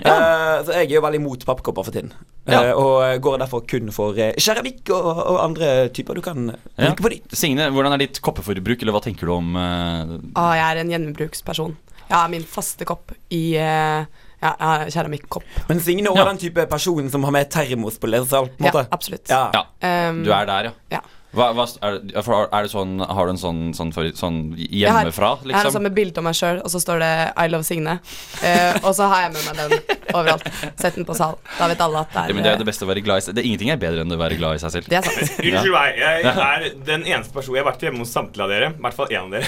Eh, 0.02 0.56
så 0.66 0.74
jeg 0.74 0.88
er 0.88 0.96
jo 0.96 1.02
veldig 1.06 1.22
mot 1.22 1.46
pappkopper 1.46 1.86
for 1.86 1.92
tiden. 1.94 2.14
Eh, 2.48 2.54
Ja. 2.56 2.74
og 2.74 3.22
går 3.22 3.38
derfor 3.44 3.62
kun 3.70 3.92
for 3.94 4.18
uh, 4.18 4.32
keramikk 4.42 4.90
og, 4.90 5.06
og 5.30 5.38
andre 5.44 5.90
typer 5.94 6.18
du 6.18 6.22
kan 6.26 6.50
Ja. 6.80 6.90
på 6.98 7.12
nytt. 7.14 7.30
Signe, 7.38 7.70
hvordan 7.70 7.94
er 7.94 8.02
ditt 8.02 8.18
koppeforbruk, 8.26 8.82
eller 8.82 8.92
hva 8.98 9.04
tenker 9.06 9.30
du 9.30 9.36
om 9.36 9.54
uh... 9.56 10.18
Ah, 10.36 10.56
jeg 10.58 10.66
er 10.66 10.82
en 10.82 10.90
gjenbruksperson. 10.96 11.78
Jeg 12.10 12.18
har 12.18 12.28
min 12.34 12.44
faste 12.44 12.84
kopp 12.90 13.14
i 13.30 13.54
uh, 13.62 14.02
ja, 14.42 14.56
keramikkopp. 14.90 15.46
Men 15.70 15.80
Signe 15.80 16.10
er 16.10 16.18
Ja. 16.18 16.26
den 16.34 16.42
type 16.42 16.66
person 16.68 17.08
som 17.14 17.24
har 17.30 17.32
med 17.38 17.52
termos 17.54 18.02
på 18.02 18.10
lesesal. 18.10 18.50
Ja, 18.60 18.74
absolutt. 18.90 19.30
Ja. 19.30 19.52
Ja, 19.54 19.68
Um, 20.10 20.24
du 20.26 20.32
er 20.34 20.46
der, 20.50 20.72
ja. 20.72 20.72
Ja. 20.98 21.00
Hva, 21.32 21.46
hva, 21.56 21.64
er, 21.88 22.00
det, 22.04 22.16
er 22.20 22.66
det 22.66 22.72
sånn 22.74 22.98
Har 23.00 23.30
du 23.30 23.32
en 23.32 23.40
sånn, 23.40 23.60
sånn, 23.76 23.94
for, 23.96 24.10
sånn 24.20 24.40
hjemmefra, 24.60 25.38
liksom? 25.40 25.48
Jeg 25.48 25.56
har 25.56 25.62
en 25.62 25.68
liksom? 25.70 25.76
sånn 25.78 25.86
med 25.86 25.96
bilde 25.96 26.20
av 26.20 26.26
meg 26.28 26.36
sjøl, 26.36 26.60
og 26.60 26.74
så 26.74 26.82
står 26.84 27.00
det 27.00 27.12
'I 27.32 27.46
love 27.54 27.64
Signe'. 27.64 27.94
Uh, 28.42 28.74
og 28.82 28.92
så 28.98 29.08
har 29.08 29.24
jeg 29.26 29.32
med 29.38 29.46
meg 29.48 29.62
den 29.62 30.02
overalt. 30.12 30.50
Sett 30.76 31.00
den 31.00 31.08
på 31.08 31.16
sal. 31.16 31.38
Da 31.56 31.70
vet 31.72 31.84
alle 31.86 32.04
at 32.04 32.12
det 32.12 32.24
er 32.26 32.34
Ja, 32.34 32.36
men 32.36 32.44
det 32.44 32.52
er 32.52 32.58
jo 32.58 32.64
det 32.66 32.68
beste 32.68 32.84
å 32.84 32.92
være 32.92 33.06
glad 33.06 33.24
i 33.24 33.26
seg. 33.28 33.38
Det, 33.38 33.46
Ingenting 33.48 33.72
er 33.72 33.80
bedre 33.80 34.04
enn 34.04 34.12
å 34.12 34.20
være 34.20 34.40
glad 34.42 34.60
i 34.60 34.64
seg 34.66 34.76
selv. 34.76 34.92
Det 34.92 35.00
er 35.00 35.08
sant. 35.08 35.40
Unnskyld 35.48 35.76
meg, 35.78 36.02
jeg 36.04 36.36
er 36.36 36.68
den 36.92 37.08
eneste 37.08 37.36
personen 37.38 37.62
Jeg 37.62 37.64
har 37.64 37.72
vært 37.72 37.88
hjemme 37.88 38.04
hos 38.04 38.14
samtlige 38.18 38.48
av 38.48 38.52
dere. 38.52 38.74
I 38.76 38.86
hvert 38.88 39.00
fall 39.00 39.16
én 39.16 39.24
av 39.24 39.32
dere. 39.38 39.48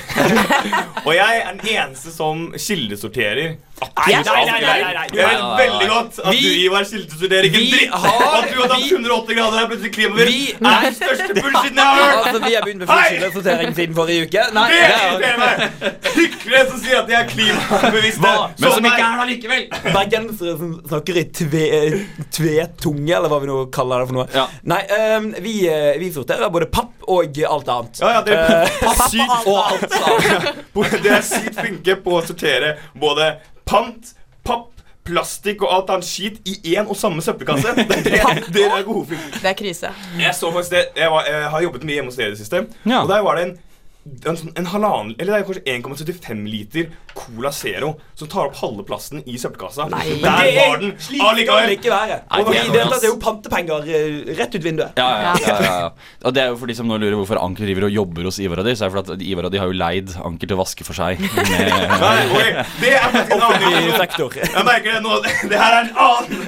og 1.08 1.12
jeg 1.18 1.44
er 1.44 1.52
den 1.52 1.76
eneste 1.76 2.16
som 2.16 2.48
kildesorterer. 2.56 3.58
Nei, 3.84 4.14
nei, 4.14 4.22
nei, 4.24 4.44
nei, 4.46 4.80
nei, 4.80 4.94
nei. 4.96 5.08
Jeg 5.12 5.26
vet 5.28 5.42
veldig 5.60 5.88
godt 5.90 6.20
at 6.24 6.32
Vi- 6.32 6.42
du, 6.44 6.50
Ivar, 6.64 6.84
kildesorterer 6.88 7.46
ikke 7.50 7.62
dritt. 7.72 7.90
har- 7.90 8.36
at 8.38 8.52
du 8.54 8.60
har 8.62 8.68
tatt 8.70 8.86
180 8.92 9.36
grader 9.36 9.58
er 9.60 9.68
plutselig 9.72 9.92
klimavirus. 9.94 10.30
Vi- 10.30 10.54
er 10.54 10.82
den 10.86 10.94
største 10.96 11.34
bullshiten 11.42 11.76
jeg 11.76 11.84
har 11.84 11.96
hørt. 12.00 12.28
Altså, 12.28 12.40
Vi 12.46 12.54
har 12.54 12.62
begynt 12.64 12.80
med 12.80 12.88
Hei! 12.90 13.10
fullskyldesortering 13.10 13.76
siden 13.76 13.96
forrige 13.98 14.28
uke. 14.28 14.46
Nei, 14.54 14.68
Det 14.70 14.80
det 14.80 14.88
er- 14.88 15.10
irriterer 15.10 15.40
meg! 15.44 15.58
Hyklere 16.14 16.70
som 16.70 16.80
sier 16.80 16.98
at 17.02 17.08
de 17.08 17.14
er 17.20 17.28
klimabevisste. 17.34 18.34
Men 18.62 18.72
som 18.78 18.86
ikke 18.86 19.04
er 19.04 19.16
det 19.20 19.28
likevel. 19.34 19.68
Bergensere 19.98 20.58
som 20.62 20.74
snakker 20.94 21.18
i 21.18 21.24
tve, 21.42 21.66
tvetunge, 22.32 23.16
eller 23.18 23.30
hva 23.34 23.42
vi 23.44 23.48
nå 23.52 23.60
kaller 23.74 24.04
det 24.04 24.08
for 24.12 24.20
noe. 24.22 24.28
Ja. 24.34 24.48
Nei, 24.64 24.82
ehm, 24.98 25.32
vi, 25.44 25.56
eh, 25.68 25.98
vi 26.00 26.12
sorterer 26.16 26.50
både 26.54 26.70
papp 26.72 26.92
og 27.08 27.36
alt 27.50 27.68
annet. 27.68 28.00
Ja, 28.00 28.14
ja, 28.14 28.22
det 28.22 28.38
papp 28.80 29.48
og 29.48 29.58
alt 29.60 29.92
annet 29.92 30.64
Dere 31.04 31.18
er 31.20 31.26
sykt 31.26 31.58
flinke 31.60 31.96
på 32.04 32.16
å 32.20 32.24
sortere 32.26 32.78
både 33.00 33.34
pant, 33.66 34.14
papp, 34.46 34.70
plastikk 35.04 35.64
og 35.66 35.74
alt 35.76 35.90
annet 35.92 36.08
skit 36.08 36.38
i 36.48 36.76
én 36.78 36.88
og 36.88 36.96
samme 36.96 37.22
søppelkasse. 37.22 37.74
Det 37.76 38.16
er 38.20 38.40
det 38.48 38.64
er. 38.64 38.86
Det 39.42 39.50
er 39.50 39.58
krise. 39.60 39.92
Jeg 40.20 40.36
så 40.36 40.52
faktisk 40.52 40.72
det 40.72 40.86
Jeg, 40.96 41.12
var, 41.12 41.28
jeg 41.28 41.50
har 41.50 41.62
jobbet 41.66 41.84
mye 41.84 42.00
hjemme 42.00 42.12
hos 42.12 42.20
dere 42.20 42.32
i 42.32 42.36
det 42.36 42.40
siste. 42.40 42.66
Ja. 42.86 43.02
Og 43.04 43.10
der 43.12 43.24
var 43.26 43.36
det 43.40 43.50
en 43.50 43.58
en, 44.04 44.38
en 44.60 44.66
halvannen 44.68 45.14
Eller 45.18 45.38
det 45.46 45.56
er 45.72 45.82
kanskje 45.82 46.04
1,75 46.04 46.42
liter 46.52 46.90
Cola 47.14 47.52
Zero 47.54 47.94
som 48.18 48.28
tar 48.28 48.50
opp 48.50 48.58
halve 48.58 48.84
plassen 48.88 49.20
i 49.30 49.36
søppelkassa. 49.38 49.86
Nei. 49.92 50.16
Der 50.22 50.48
var 50.58 50.80
den 50.82 50.94
det 50.98 51.20
allikevel. 51.22 51.74
ikke 51.76 51.92
være. 51.92 52.16
Nei, 52.26 52.40
Og 52.42 52.50
det 52.50 52.64
det 52.74 52.98
er 52.98 53.06
jo 53.06 53.18
pantepenger 53.22 53.86
eh, 53.86 54.32
rett 54.38 54.56
ut 54.58 54.64
vinduet. 54.66 54.98
Ja, 54.98 55.08
ja, 55.22 55.34
ja, 55.44 55.54
ja, 55.54 55.76
ja. 55.84 55.90
Og 56.28 56.34
det 56.34 56.42
er 56.44 56.50
jo 56.52 56.58
for 56.58 56.72
de 56.72 56.76
som 56.78 56.90
nå 56.90 56.98
lurer 56.98 57.16
hvorfor 57.20 57.38
Anker 57.42 57.68
driver 57.68 57.86
og 57.86 57.94
jobber 57.94 58.26
hos 58.30 58.40
Ivar 58.42 58.64
og 58.64 58.68
de, 58.68 58.74
så 58.78 58.88
er 58.88 58.90
det 58.90 58.96
fordi 58.98 59.14
at 59.14 59.26
Ivar 59.30 59.48
og 59.50 59.54
de 59.54 59.62
har 59.62 59.70
jo 59.70 59.78
leid 59.78 60.14
Anker 60.26 60.50
til 60.50 60.58
å 60.58 60.62
vaske 60.64 60.88
for 60.88 60.98
seg. 60.98 61.22
Med, 61.54 61.94
Nei, 62.02 62.14
oi, 62.34 62.48
det 62.82 62.94
er 62.98 63.06
faktisk 63.14 63.36
en 63.38 63.46
annen 63.50 63.90
sektor. 64.02 64.38
Jeg 64.42 64.68
merker 64.72 64.98
det 64.98 65.04
nå. 65.06 65.20
Det 65.54 65.62
her 65.62 65.78
er 65.78 65.82
en 65.84 66.04
annen. 66.08 66.46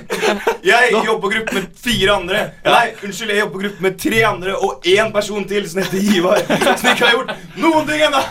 Jeg 0.65 0.93
jobber 0.95 1.21
på 1.27 1.33
gruppe 1.35 1.59
med 1.59 1.69
fire 1.85 2.17
andre. 2.17 2.43
Nei, 2.65 2.85
unnskyld, 3.05 3.35
jeg 3.35 3.43
jobber 3.43 3.59
på 3.59 3.63
gruppe 3.67 3.85
med 3.85 3.99
tre 4.01 4.23
andre 4.31 4.57
og 4.57 4.89
én 4.95 5.13
person 5.13 5.45
til 5.49 5.69
som 5.69 5.83
heter 5.83 6.09
Ivar. 6.17 6.41
Som 6.73 6.89
ikke 6.93 7.05
har 7.05 7.17
gjort 7.19 7.35
noen 7.61 7.87
ting 7.89 8.03
ennå. 8.07 8.21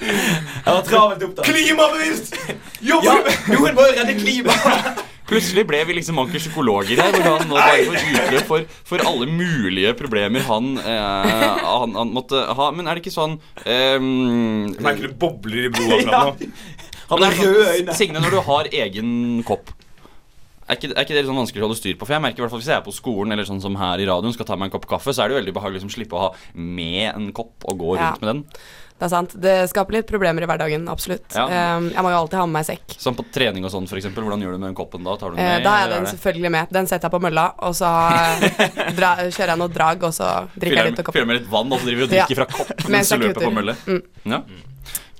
Jeg 0.00 0.66
var 0.74 0.82
travelt 0.86 1.24
opptatt. 1.28 1.46
Klimabevisst! 1.46 2.34
Ja, 2.80 2.96
Jobber 2.96 3.30
noen 3.52 3.76
må 3.78 3.86
jo 3.88 3.94
redde 3.98 4.16
klimaet! 4.20 5.06
Plutselig 5.30 5.62
ble 5.68 5.78
vi 5.86 5.94
liksom 5.94 6.18
Anker 6.18 6.42
psykologer 6.42 6.98
her, 6.98 7.12
hvor 7.14 7.36
han 7.36 7.44
nå 7.46 7.54
bare 7.54 7.84
får 7.86 7.98
utløp 8.00 8.48
for, 8.48 8.64
for 8.88 9.04
alle 9.06 9.28
mulige 9.30 9.92
problemer 9.94 10.42
han, 10.48 10.72
eh, 10.82 11.60
han, 11.62 11.94
han 11.94 12.10
måtte 12.16 12.40
ha. 12.58 12.66
Men 12.74 12.90
er 12.90 12.98
det 12.98 13.04
ikke 13.04 13.14
sånn 13.14 13.36
eh, 13.62 13.94
merker 14.02 15.06
det 15.06 15.14
bobler 15.22 15.68
i 15.68 15.70
blodet 15.76 16.00
akkurat 16.10 16.42
nå. 16.48 16.50
Han 17.12 17.24
har 17.26 17.38
røde 17.38 17.62
øyne. 17.76 17.94
Signe, 17.98 18.22
når 18.22 18.34
du 18.34 18.40
har 18.46 18.68
egen 18.82 19.14
kopp 19.46 19.70
er 20.70 20.78
ikke, 20.78 20.90
er 20.96 21.04
ikke 21.06 21.16
det 21.18 21.24
sånn 21.28 21.40
vanskelig 21.40 21.62
å 21.62 21.66
holde 21.68 21.78
styr 21.80 21.96
på? 22.00 22.06
For 22.08 22.14
jeg 22.16 22.22
merker 22.24 22.40
i 22.40 22.44
hvert 22.46 22.54
fall 22.54 22.62
Hvis 22.62 22.70
jeg 22.72 22.78
er 22.80 22.84
på 22.86 22.94
skolen 22.96 23.32
eller 23.34 23.48
sånn 23.48 23.60
som 23.62 23.74
her 23.80 23.98
i 24.02 24.06
radioen 24.08 24.32
skal 24.36 24.46
ta 24.48 24.56
meg 24.56 24.70
en 24.70 24.74
kopp 24.78 24.86
kaffe, 24.90 25.12
så 25.16 25.24
er 25.24 25.32
det 25.34 25.40
veldig 25.42 25.54
behagelig 25.56 25.80
å 25.80 25.82
liksom, 25.82 25.94
slippe 25.98 26.16
å 26.16 26.28
ha 26.28 26.30
med 26.54 27.10
en 27.14 27.32
kopp 27.36 27.66
og 27.68 27.78
gå 27.82 27.96
Ja. 27.98 28.10
rundt 28.12 28.22
med 28.22 28.30
den. 28.34 28.44
Det 29.00 29.06
er 29.06 29.12
sant. 29.14 29.32
Det 29.40 29.52
skaper 29.70 29.94
litt 29.96 30.06
problemer 30.10 30.44
i 30.44 30.46
hverdagen, 30.46 30.82
absolutt. 30.92 31.32
Ja. 31.32 31.46
Um, 31.78 31.86
jeg 31.88 32.02
må 32.04 32.10
jo 32.12 32.18
alltid 32.18 32.36
ha 32.36 32.44
med 32.44 32.52
meg 32.58 32.66
sekk. 32.68 32.96
Sånn 33.00 33.14
på 33.16 33.24
trening 33.32 33.64
og 33.64 33.70
sånn, 33.72 33.86
eksempel. 33.88 34.26
Hvordan 34.26 34.42
gjør 34.44 34.52
du 34.52 34.58
med 34.60 34.68
den 34.68 34.76
koppen 34.76 35.06
da? 35.08 35.14
Tar 35.16 35.30
du 35.32 35.36
den 35.38 35.40
Eh, 35.46 35.54
med? 35.56 35.64
da 35.64 35.72
jeg 35.80 35.88
den 35.94 36.04
er 36.04 36.10
selvfølgelig 36.10 36.50
med. 36.52 36.68
Den 36.76 36.86
setter 36.90 37.08
jeg 37.08 37.14
på 37.16 37.20
mølla, 37.24 37.46
og 37.64 37.72
så 37.78 37.88
dra, 38.98 39.14
kjører 39.24 39.54
jeg 39.54 39.58
noe 39.62 39.72
drag, 39.72 40.04
og 40.04 40.12
så 40.12 40.28
drikker 40.52 40.60
Fyller 40.68 40.84
jeg 40.84 40.90
litt 40.92 41.00
av 41.00 41.08
fyller 41.08 41.24
koppen. 41.24 41.26
med 41.32 41.40
litt 41.40 41.48
vann, 41.56 41.72
og 41.72 41.80
så 41.80 41.88
driver 41.88 42.00
du 42.00 42.12
og 42.12 42.18
Ja. 42.20 42.26
fra 42.42 42.48
kopp 42.52 42.84
Mens 42.92 43.08
du 43.08 43.16
løper 43.24 43.46
på 43.48 43.54
mølle. 43.56 43.76
Mm. 43.88 44.02
Ja. 44.34 44.42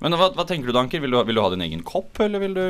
Men 0.04 0.16
hva, 0.20 0.28
hva 0.36 0.44
tenker 0.48 0.66
du 0.68 0.72
da, 0.76 0.80
Anker? 0.84 1.00
Vil 1.00 1.16
du, 1.16 1.22
vil 1.24 1.40
du 1.40 1.42
ha 1.44 1.48
din 1.56 1.64
egen 1.64 1.82
kopp, 1.82 2.20
eller 2.20 2.38
vil 2.44 2.54
du 2.60 2.66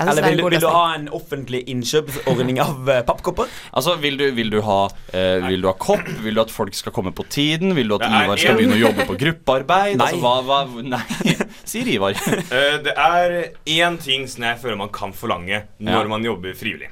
Eller 0.00 0.22
er 0.24 0.34
vil, 0.36 0.42
vil 0.54 0.60
du 0.62 0.68
ha 0.72 0.84
en 0.96 1.08
offentlig 1.16 1.60
innkjøpsordning 1.72 2.60
av 2.62 2.88
eh, 2.88 3.00
pappkopper? 3.08 3.50
Altså, 3.76 3.96
vil 4.00 4.16
du, 4.20 4.24
vil 4.36 4.50
du 4.52 4.60
ha 4.64 4.78
eh, 5.12 5.44
Vil 5.48 5.60
du 5.64 5.68
ha 5.68 5.74
kopp? 5.78 6.06
Vil 6.24 6.34
du 6.38 6.40
at 6.42 6.50
folk 6.54 6.74
skal 6.78 6.94
komme 6.96 7.12
på 7.16 7.26
tiden? 7.28 7.74
Vil 7.76 7.88
du 7.90 7.96
at 7.98 8.06
Ivar 8.08 8.40
skal 8.40 8.56
begynne 8.58 8.78
å 8.78 8.82
jobbe 8.86 9.06
på 9.10 9.18
gruppearbeid? 9.20 9.98
Nei. 10.00 10.08
Altså, 10.14 10.22
hva, 10.24 10.34
hva 10.46 10.82
Nei, 10.96 11.36
sier 11.74 11.90
Ivar. 11.96 12.16
Eh, 12.50 12.78
Det 12.84 12.94
er 12.96 13.36
én 13.76 13.98
ting 14.02 14.24
som 14.30 14.44
jeg 14.48 14.58
føler 14.62 14.78
man 14.80 14.90
kan 14.94 15.12
forlange 15.16 15.64
når 15.78 16.02
Ja. 16.06 16.08
man 16.10 16.24
jobber 16.24 16.54
frivillig. 16.58 16.90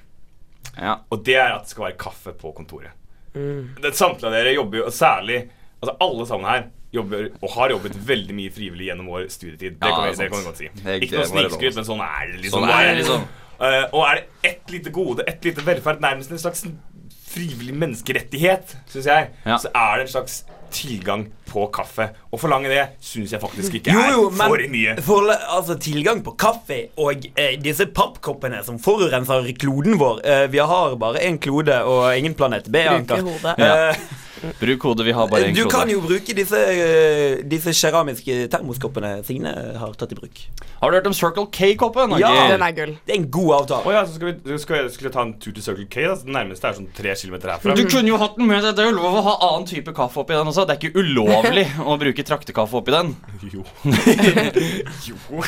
Ja. 0.78 0.98
Og 1.10 1.24
det 1.26 1.34
er 1.40 1.54
at 1.56 1.64
det 1.66 1.72
skal 1.72 1.88
være 1.88 1.98
kaffe 1.98 2.32
på 2.38 2.52
kontoret. 2.54 2.92
Det 3.34 3.90
Samtlige 3.94 4.28
av 4.30 4.34
dere 4.34 4.52
jobber 4.56 4.80
jo, 4.84 4.90
særlig 4.94 5.40
Altså 5.82 5.94
alle 6.00 6.26
sammen 6.26 6.48
her 6.50 6.62
jobber 6.92 7.28
og 7.44 7.50
har 7.54 7.70
jobbet 7.74 7.96
veldig 8.08 8.34
mye 8.34 8.50
frivillig 8.50 8.86
gjennom 8.88 9.06
vår 9.12 9.26
studietid. 9.30 9.76
Det 9.78 9.88
Ja, 9.90 9.94
kan 9.94 10.08
vi, 10.08 10.16
det 10.16 10.30
kan 10.32 10.40
vi 10.40 10.46
godt 10.48 10.56
si. 10.62 10.68
Ikke 10.74 11.10
det 11.10 11.18
noe 11.18 11.28
snikskryt, 11.30 11.74
men 11.76 11.84
sånn 11.86 12.00
er 12.06 12.32
det 12.32 12.40
liksom. 12.42 12.62
Sånn 12.64 12.72
er 12.74 12.86
det 12.88 12.94
liksom. 13.02 13.26
Uh, 13.58 13.84
og 13.92 14.02
er 14.08 14.14
det 14.20 14.52
ett 14.52 14.70
lite 14.70 14.90
gode, 14.94 15.24
ett 15.28 15.44
lite 15.44 15.64
velferd, 15.66 16.00
nærmest 16.00 16.30
en 16.32 16.38
slags 16.38 16.64
frivillig 17.28 17.74
menneskerettighet, 17.76 18.76
syns 18.88 19.06
jeg, 19.10 19.28
Ja. 19.46 19.58
så 19.60 19.68
er 19.74 19.96
det 19.98 20.06
en 20.06 20.12
slags 20.14 20.44
tilgang 20.70 21.26
på 21.48 21.66
kaffe. 21.72 22.10
Å 22.32 22.38
forlange 22.40 22.68
det 22.68 22.82
syns 23.00 23.32
jeg 23.32 23.40
faktisk 23.40 23.74
ikke 23.78 23.92
Jo, 23.92 24.00
er 24.00 24.10
jo, 24.12 24.24
men 24.30 24.48
for 24.52 24.64
mye. 24.72 24.94
for, 25.04 25.28
altså, 25.32 25.76
tilgang 25.80 26.22
på 26.24 26.34
kaffe 26.40 26.88
og 27.00 27.24
eh, 27.36 27.56
disse 27.60 27.86
pappkoppene 27.86 28.60
som 28.64 28.78
forurenser 28.78 29.48
kloden 29.58 29.96
vår 30.00 30.20
eh, 30.24 30.46
Vi 30.52 30.58
har 30.60 30.96
bare 31.00 31.22
én 31.24 31.38
klode 31.40 31.78
og 31.88 32.16
ingen 32.16 32.34
planet 32.34 32.68
B, 32.68 32.82
Bruker 32.84 32.96
Anker. 32.96 33.22
hodet. 33.22 33.58
Eh, 33.58 33.96
Bruk 34.60 34.88
hodet, 34.88 35.06
vi 35.08 35.14
har 35.16 35.28
bare 35.30 35.50
én 35.50 35.56
du 35.58 35.64
kan 35.70 35.90
jo 35.90 36.00
bruke 36.04 36.34
disse, 36.36 36.58
disse 37.48 37.74
keramiske 37.74 38.46
termoskoppene 38.52 39.18
Signe 39.26 39.52
har 39.80 39.94
tatt 39.98 40.12
i 40.14 40.18
bruk. 40.18 40.42
Har 40.80 40.90
du 40.90 40.98
hørt 40.98 41.08
om 41.10 41.16
Circle 41.16 41.46
K-koppen? 41.52 42.14
Ja. 42.22 42.30
Den 42.52 42.62
er 42.62 42.74
gull. 42.76 42.94
Det 43.06 43.14
er 43.14 43.18
en 43.18 43.28
god 43.34 43.54
avtale. 43.60 43.88
Oh, 43.88 43.94
ja, 43.94 44.04
så 44.06 44.14
skal 44.14 44.30
vi, 44.30 44.58
skal 44.62 44.80
jeg, 44.80 44.92
skulle 44.94 45.10
jeg 45.10 45.16
ta 45.16 45.24
en 45.26 45.34
tur 45.42 45.54
til 45.56 45.64
Circle 45.64 45.86
K? 45.90 46.04
Da? 46.06 46.16
Det 46.22 46.34
nærmeste 46.36 46.70
er 46.70 46.76
sånn 46.78 46.90
tre 46.94 47.14
kilometer 47.18 47.52
herfra. 47.54 47.76
Du 47.78 47.84
kunne 47.90 48.12
jo 48.12 48.20
hatt 48.20 48.36
den 48.38 48.46
med 48.50 48.62
deg. 48.62 48.76
Det 48.78 48.84
er 48.84 48.90
jo 48.92 48.96
lov 48.98 49.18
å 49.18 49.24
ha 49.26 49.34
annen 49.48 49.66
type 49.70 49.94
kaffe 49.96 50.22
oppi 50.22 50.36
den 50.36 50.52
også. 50.52 50.66
Det 50.68 50.76
er 50.76 50.82
ikke 50.82 51.02
ulovlig 51.02 51.66
å 51.90 51.96
bruke 52.00 52.26
traktekaffe 52.28 52.78
oppi 52.78 52.94
den. 52.94 53.14
Jo. 53.50 53.64
jo. 55.08 55.42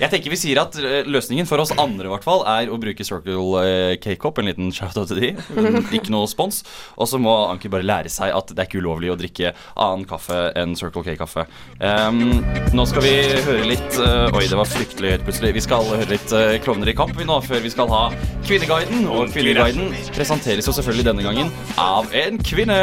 Jeg 0.00 0.10
tenker 0.12 0.32
vi 0.32 0.38
sier 0.40 0.62
at 0.62 0.78
eh, 0.80 1.02
løsningen 1.06 1.48
for 1.48 1.60
oss 1.62 1.74
andre 1.76 2.08
i 2.08 2.12
hvert 2.14 2.24
fall 2.24 2.42
er 2.48 2.72
å 2.72 2.78
bruke 2.80 3.04
Circle 3.06 3.62
eh, 3.64 3.94
K-kopp. 4.02 4.40
En 4.40 4.48
liten 4.48 4.72
shout-out 4.74 5.10
til 5.12 5.20
de. 5.22 5.30
Ikke 5.98 6.12
noe 6.14 6.26
spons. 6.30 6.62
Og 6.96 7.10
så 7.10 7.20
må 7.20 7.34
Anki 7.50 7.68
bare 7.72 7.84
lære 7.86 7.99
seg 8.08 8.32
at 8.32 8.48
det 8.54 8.62
er 8.62 8.68
ikke 8.68 8.80
ulovlig 8.80 9.10
å 9.12 9.18
drikke 9.20 9.52
annen 9.76 10.06
kaffe 10.08 10.38
enn 10.56 10.72
Circle 10.78 11.04
K-kaffe. 11.04 11.44
Um, 11.76 12.40
nå 12.72 12.86
skal 12.88 13.04
vi 13.04 13.14
høre 13.44 13.66
litt 13.68 13.98
uh, 14.00 14.30
Oi, 14.32 14.46
det 14.48 14.56
var 14.56 14.68
fryktelig 14.70 15.16
høyt 15.16 15.26
plutselig. 15.26 15.52
Vi 15.58 15.64
skal 15.66 15.84
høre 15.90 16.08
litt 16.14 16.32
uh, 16.32 16.56
Klovner 16.64 16.88
i 16.92 16.96
kamp 16.96 17.12
vi 17.18 17.26
nå, 17.28 17.40
før 17.44 17.60
vi 17.64 17.72
skal 17.72 17.90
ha 17.92 18.02
Kvinneguiden. 18.48 19.04
Og 19.10 19.28
Kvinneguiden 19.34 19.92
presenteres 20.14 20.70
jo 20.70 20.76
selvfølgelig 20.76 21.10
denne 21.10 21.26
gangen 21.26 21.52
av 21.76 22.08
en 22.16 22.40
kvinne. 22.40 22.78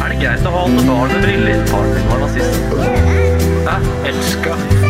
Er 0.00 0.14
det 0.14 0.20
greit 0.20 0.46
å 0.46 0.54
ha 0.54 0.64
alle 0.68 0.86
barn 0.86 1.16
med 1.16 1.26
briller? 1.26 1.66
Faren 1.72 1.96
min 1.96 2.08
var 2.12 2.24
nazist. 2.26 2.78
Hæ? 3.66 3.76
elska. 4.10 4.89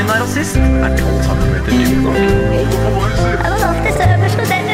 Min 0.00 0.08
er 0.08 0.22
rasist. 0.22 0.56
Er 0.56 0.96
12 0.96 1.08
cm 1.26 1.54
dyp 1.66 1.90
nok? 2.04 2.14
Jeg 2.16 3.50
var 3.52 3.60
alltid 3.68 4.00
øverst 4.14 4.36
på 4.38 4.44
den 4.48 4.64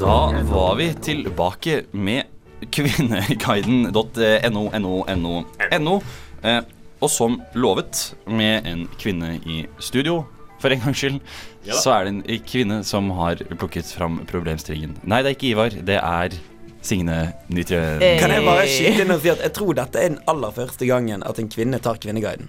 Da 0.00 0.16
var 0.50 0.74
vi 0.74 0.88
tilbake 1.02 1.82
med 1.92 2.22
kvinneguiden.no, 2.72 4.62
no, 4.78 5.04
no, 5.14 5.42
no, 5.78 6.00
eh, 6.44 6.62
og 7.00 7.10
som 7.10 7.42
lovet, 7.54 8.14
med 8.26 8.66
en 8.66 8.88
kvinne 8.98 9.40
i 9.46 9.66
studio, 9.78 10.24
for 10.58 10.68
en 10.74 10.80
gangs 10.80 10.98
skyld, 10.98 11.20
så 11.70 11.90
er 11.90 12.04
det 12.04 12.12
en 12.14 12.22
kvinne 12.46 12.84
som 12.84 13.10
har 13.10 13.34
plukket 13.58 13.94
fram 13.94 14.26
problemstillingen. 14.26 14.98
Nei, 15.02 15.22
det 15.22 15.26
er 15.26 15.36
ikke 15.38 15.52
Ivar, 15.54 15.70
det 15.70 15.98
er 16.02 16.28
Signe 16.82 17.16
Nytrøen. 17.48 18.02
Eh. 18.02 18.18
Kan 18.20 18.32
jeg 18.34 18.42
bare 18.46 18.66
skyte 18.66 19.04
inn 19.04 19.14
og 19.14 19.20
si 19.22 19.30
at 19.30 19.42
jeg 19.44 19.52
tror 19.54 19.76
dette 19.78 20.00
er 20.02 20.08
den 20.10 20.18
aller 20.30 20.50
første 20.56 20.86
gangen 20.88 21.22
at 21.22 21.38
en 21.38 21.48
kvinne 21.52 21.78
tar 21.82 22.00
Kvinneguiden. 22.02 22.48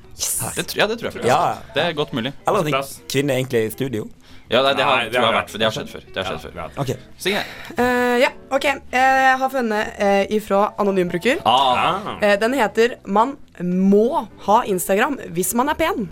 Det, 0.58 0.66
ja, 0.76 0.88
det 0.90 0.98
tror 1.00 1.10
jeg 1.12 1.14
faktisk. 1.20 1.30
Ja. 1.30 1.58
Det 1.76 1.84
er 1.86 1.94
godt 1.98 2.14
mulig. 2.18 2.34
Eller 2.48 2.60
at 2.66 2.72
en 2.74 3.08
kvinne 3.14 3.38
egentlig 3.38 3.62
er 3.62 3.68
i 3.70 3.74
studio. 3.76 4.08
Ja, 4.52 4.60
det, 4.66 4.74
det 4.78 4.84
har, 4.86 4.98
Nei, 5.00 5.10
det 5.10 5.18
har 5.22 5.26
har 5.30 5.36
vært- 5.38 5.54
det 5.58 5.66
har 5.66 5.72
skjedd 5.74 5.90
før. 5.90 6.02
Det 6.14 6.24
har 6.26 6.38
skjedd 6.38 6.54
før. 6.54 6.82
Okay. 6.84 6.96
Signe. 7.18 7.44
Uh, 7.78 8.18
ja, 8.22 8.30
ok. 8.52 8.66
Jeg 8.92 9.38
har 9.40 9.50
funnet 9.54 10.02
uh, 10.02 10.36
ifra 10.36 10.64
anonym 10.82 11.10
bruker. 11.14 11.40
Ah, 11.46 12.02
Uh, 12.22 12.36
den 12.42 12.54
heter 12.54 12.98
'Man 13.06 13.38
må 13.62 14.28
ha 14.46 14.64
Instagram 14.66 15.18
hvis 15.32 15.54
man 15.56 15.70
er 15.70 15.74
pen. 15.80 16.10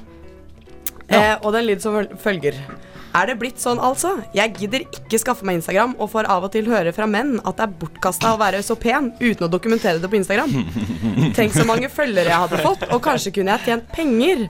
Eh, 1.12 1.36
og 1.44 1.52
den 1.54 1.66
lyder 1.68 1.82
som 1.84 2.18
følger. 2.24 2.56
Er 3.12 3.28
det 3.28 3.36
blitt 3.42 3.60
sånn, 3.60 3.80
altså? 3.84 4.14
Jeg 4.36 4.54
gidder 4.56 4.86
ikke 4.86 5.20
skaffe 5.20 5.44
meg 5.48 5.58
Instagram, 5.60 5.98
og 6.00 6.12
får 6.14 6.30
av 6.32 6.46
og 6.48 6.54
til 6.54 6.70
høre 6.72 6.94
fra 6.96 7.08
menn 7.10 7.34
at 7.42 7.58
det 7.58 7.66
er 7.66 7.74
bortkasta 7.82 8.32
å 8.32 8.40
være 8.40 8.62
så 8.64 8.78
pen 8.80 9.10
uten 9.20 9.48
å 9.48 9.50
dokumentere 9.52 10.00
det 10.00 10.08
på 10.12 10.20
Instagram. 10.22 10.54
Tenk 11.38 11.58
så 11.58 11.66
mange 11.68 11.90
følgere 11.92 12.32
jeg 12.32 12.46
hadde 12.46 12.62
fått, 12.64 12.86
og 12.88 13.04
kanskje 13.04 13.34
kunne 13.36 13.58
jeg 13.58 13.68
tjent 13.68 13.92
penger. 13.92 14.46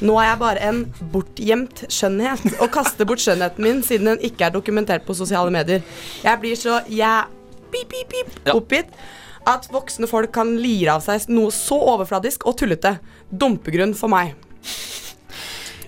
Nå 0.00 0.16
er 0.22 0.30
jeg 0.30 0.40
bare 0.40 0.64
en 0.70 0.80
bortgjemt 1.12 1.84
skjønnhet, 1.92 2.46
og 2.56 2.72
kaster 2.72 3.08
bort 3.08 3.20
skjønnheten 3.24 3.68
min 3.68 3.84
siden 3.84 4.14
den 4.14 4.24
ikke 4.30 4.48
er 4.48 4.56
dokumentert 4.56 5.04
på 5.04 5.16
sosiale 5.18 5.52
medier. 5.52 5.84
Jeg 6.24 6.40
blir 6.40 6.56
så 6.56 6.80
jeg 6.88 7.28
pip, 7.74 7.92
pip, 7.92 8.16
pip, 8.16 8.40
oppgitt 8.54 8.96
at 9.46 9.68
voksne 9.70 10.08
folk 10.10 10.32
kan 10.34 10.56
lire 10.58 10.96
av 10.96 11.04
seg 11.04 11.28
noe 11.30 11.52
så 11.54 11.78
overfladisk 11.92 12.48
og 12.48 12.56
tullete. 12.58 12.96
Dumpegrunn 13.30 13.94
for 13.98 14.10
meg. 14.10 14.34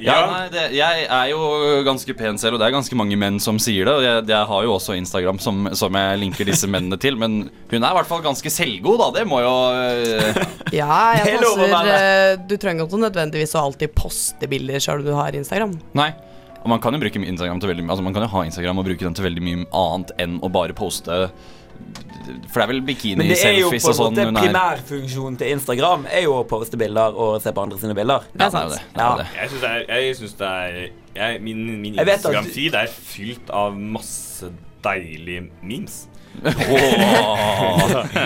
Ja, 0.02 0.18
nei, 0.30 0.44
det, 0.52 0.64
Jeg 0.76 1.06
er 1.06 1.30
jo 1.32 1.40
ganske 1.86 2.14
pen 2.18 2.38
selv, 2.40 2.56
og 2.56 2.62
det 2.62 2.68
er 2.68 2.74
ganske 2.76 2.98
mange 2.98 3.18
menn 3.18 3.40
som 3.42 3.58
sier 3.62 3.88
det. 3.88 3.94
Og 3.98 4.04
jeg, 4.06 4.24
jeg 4.30 4.50
har 4.52 4.66
jo 4.66 4.74
også 4.76 4.96
Instagram 4.98 5.40
som, 5.42 5.66
som 5.78 5.98
jeg 5.98 6.20
linker 6.22 6.48
disse 6.48 6.70
mennene 6.70 6.98
til, 7.00 7.18
men 7.20 7.40
hun 7.48 7.78
er 7.78 7.90
i 7.90 7.98
hvert 7.98 8.10
fall 8.10 8.22
ganske 8.24 8.52
selvgod, 8.52 9.00
da. 9.02 9.10
Det 9.18 9.26
må 9.28 9.42
jo 9.42 9.52
uh, 9.74 10.40
Ja, 10.80 11.18
jeg 11.18 11.34
er 11.34 11.42
passer 11.42 11.92
eh, 11.96 12.32
Du 12.48 12.56
trenger 12.60 12.86
ikke 12.86 13.02
nødvendigvis 13.02 13.56
å 13.58 13.66
alltid 13.68 13.94
poste 13.96 14.50
bilder 14.50 14.82
sjøl 14.82 15.02
om 15.02 15.10
du 15.10 15.14
har 15.18 15.36
Instagram. 15.38 15.76
Nei. 15.98 16.12
Og 16.58 16.72
man 16.72 16.80
kan 16.82 16.94
jo 16.94 17.00
bruke 17.02 17.20
Instagram 17.22 17.60
til 17.62 17.70
veldig 17.70 17.84
mye 17.86 17.94
Altså 17.94 18.04
man 18.04 18.16
kan 18.16 18.24
jo 18.26 18.32
ha 18.32 18.40
Instagram 18.48 18.80
og 18.80 18.88
bruke 18.88 19.04
den 19.06 19.14
til 19.14 19.24
veldig 19.28 19.44
mye 19.46 19.68
annet 19.78 20.10
enn 20.20 20.40
å 20.42 20.50
bare 20.52 20.74
poste 20.76 21.28
For 22.52 22.60
det 22.60 22.62
er 22.62 22.68
vel 22.68 22.80
Men 22.82 22.86
det 22.88 22.98
jo 23.56 23.70
bikini-selfies 23.70 23.84
og 23.88 23.94
sånn 23.96 24.18
hun 24.18 24.36
er. 24.36 24.42
primærfunksjonen 24.42 25.38
til 25.40 25.52
Instagram 25.54 26.02
er 26.12 26.22
jo 26.26 26.34
å 26.36 26.42
poste 26.48 26.76
bilder 26.80 27.16
og 27.16 27.38
se 27.40 27.52
på 27.56 27.62
andre 27.64 27.78
sine 27.80 27.94
bilder. 27.96 28.26
Ja, 28.36 28.48
det 28.52 28.60
er 28.60 28.68
det. 28.74 28.80
det, 28.94 29.04
er 29.06 29.16
det. 29.22 29.26
Jeg 29.38 29.48
syns 29.54 29.62
det 29.62 29.70
er, 29.70 29.84
jeg 30.02 30.16
synes 30.18 30.34
det 30.42 30.48
er 30.48 30.78
jeg, 31.18 31.40
Min, 31.42 31.62
min 31.80 31.94
du- 31.96 32.02
Instagram-feed 32.04 32.74
er 32.82 32.86
fylt 32.92 33.50
av 33.50 33.74
masse 33.80 34.50
deilige 34.84 35.46
memes. 35.62 36.06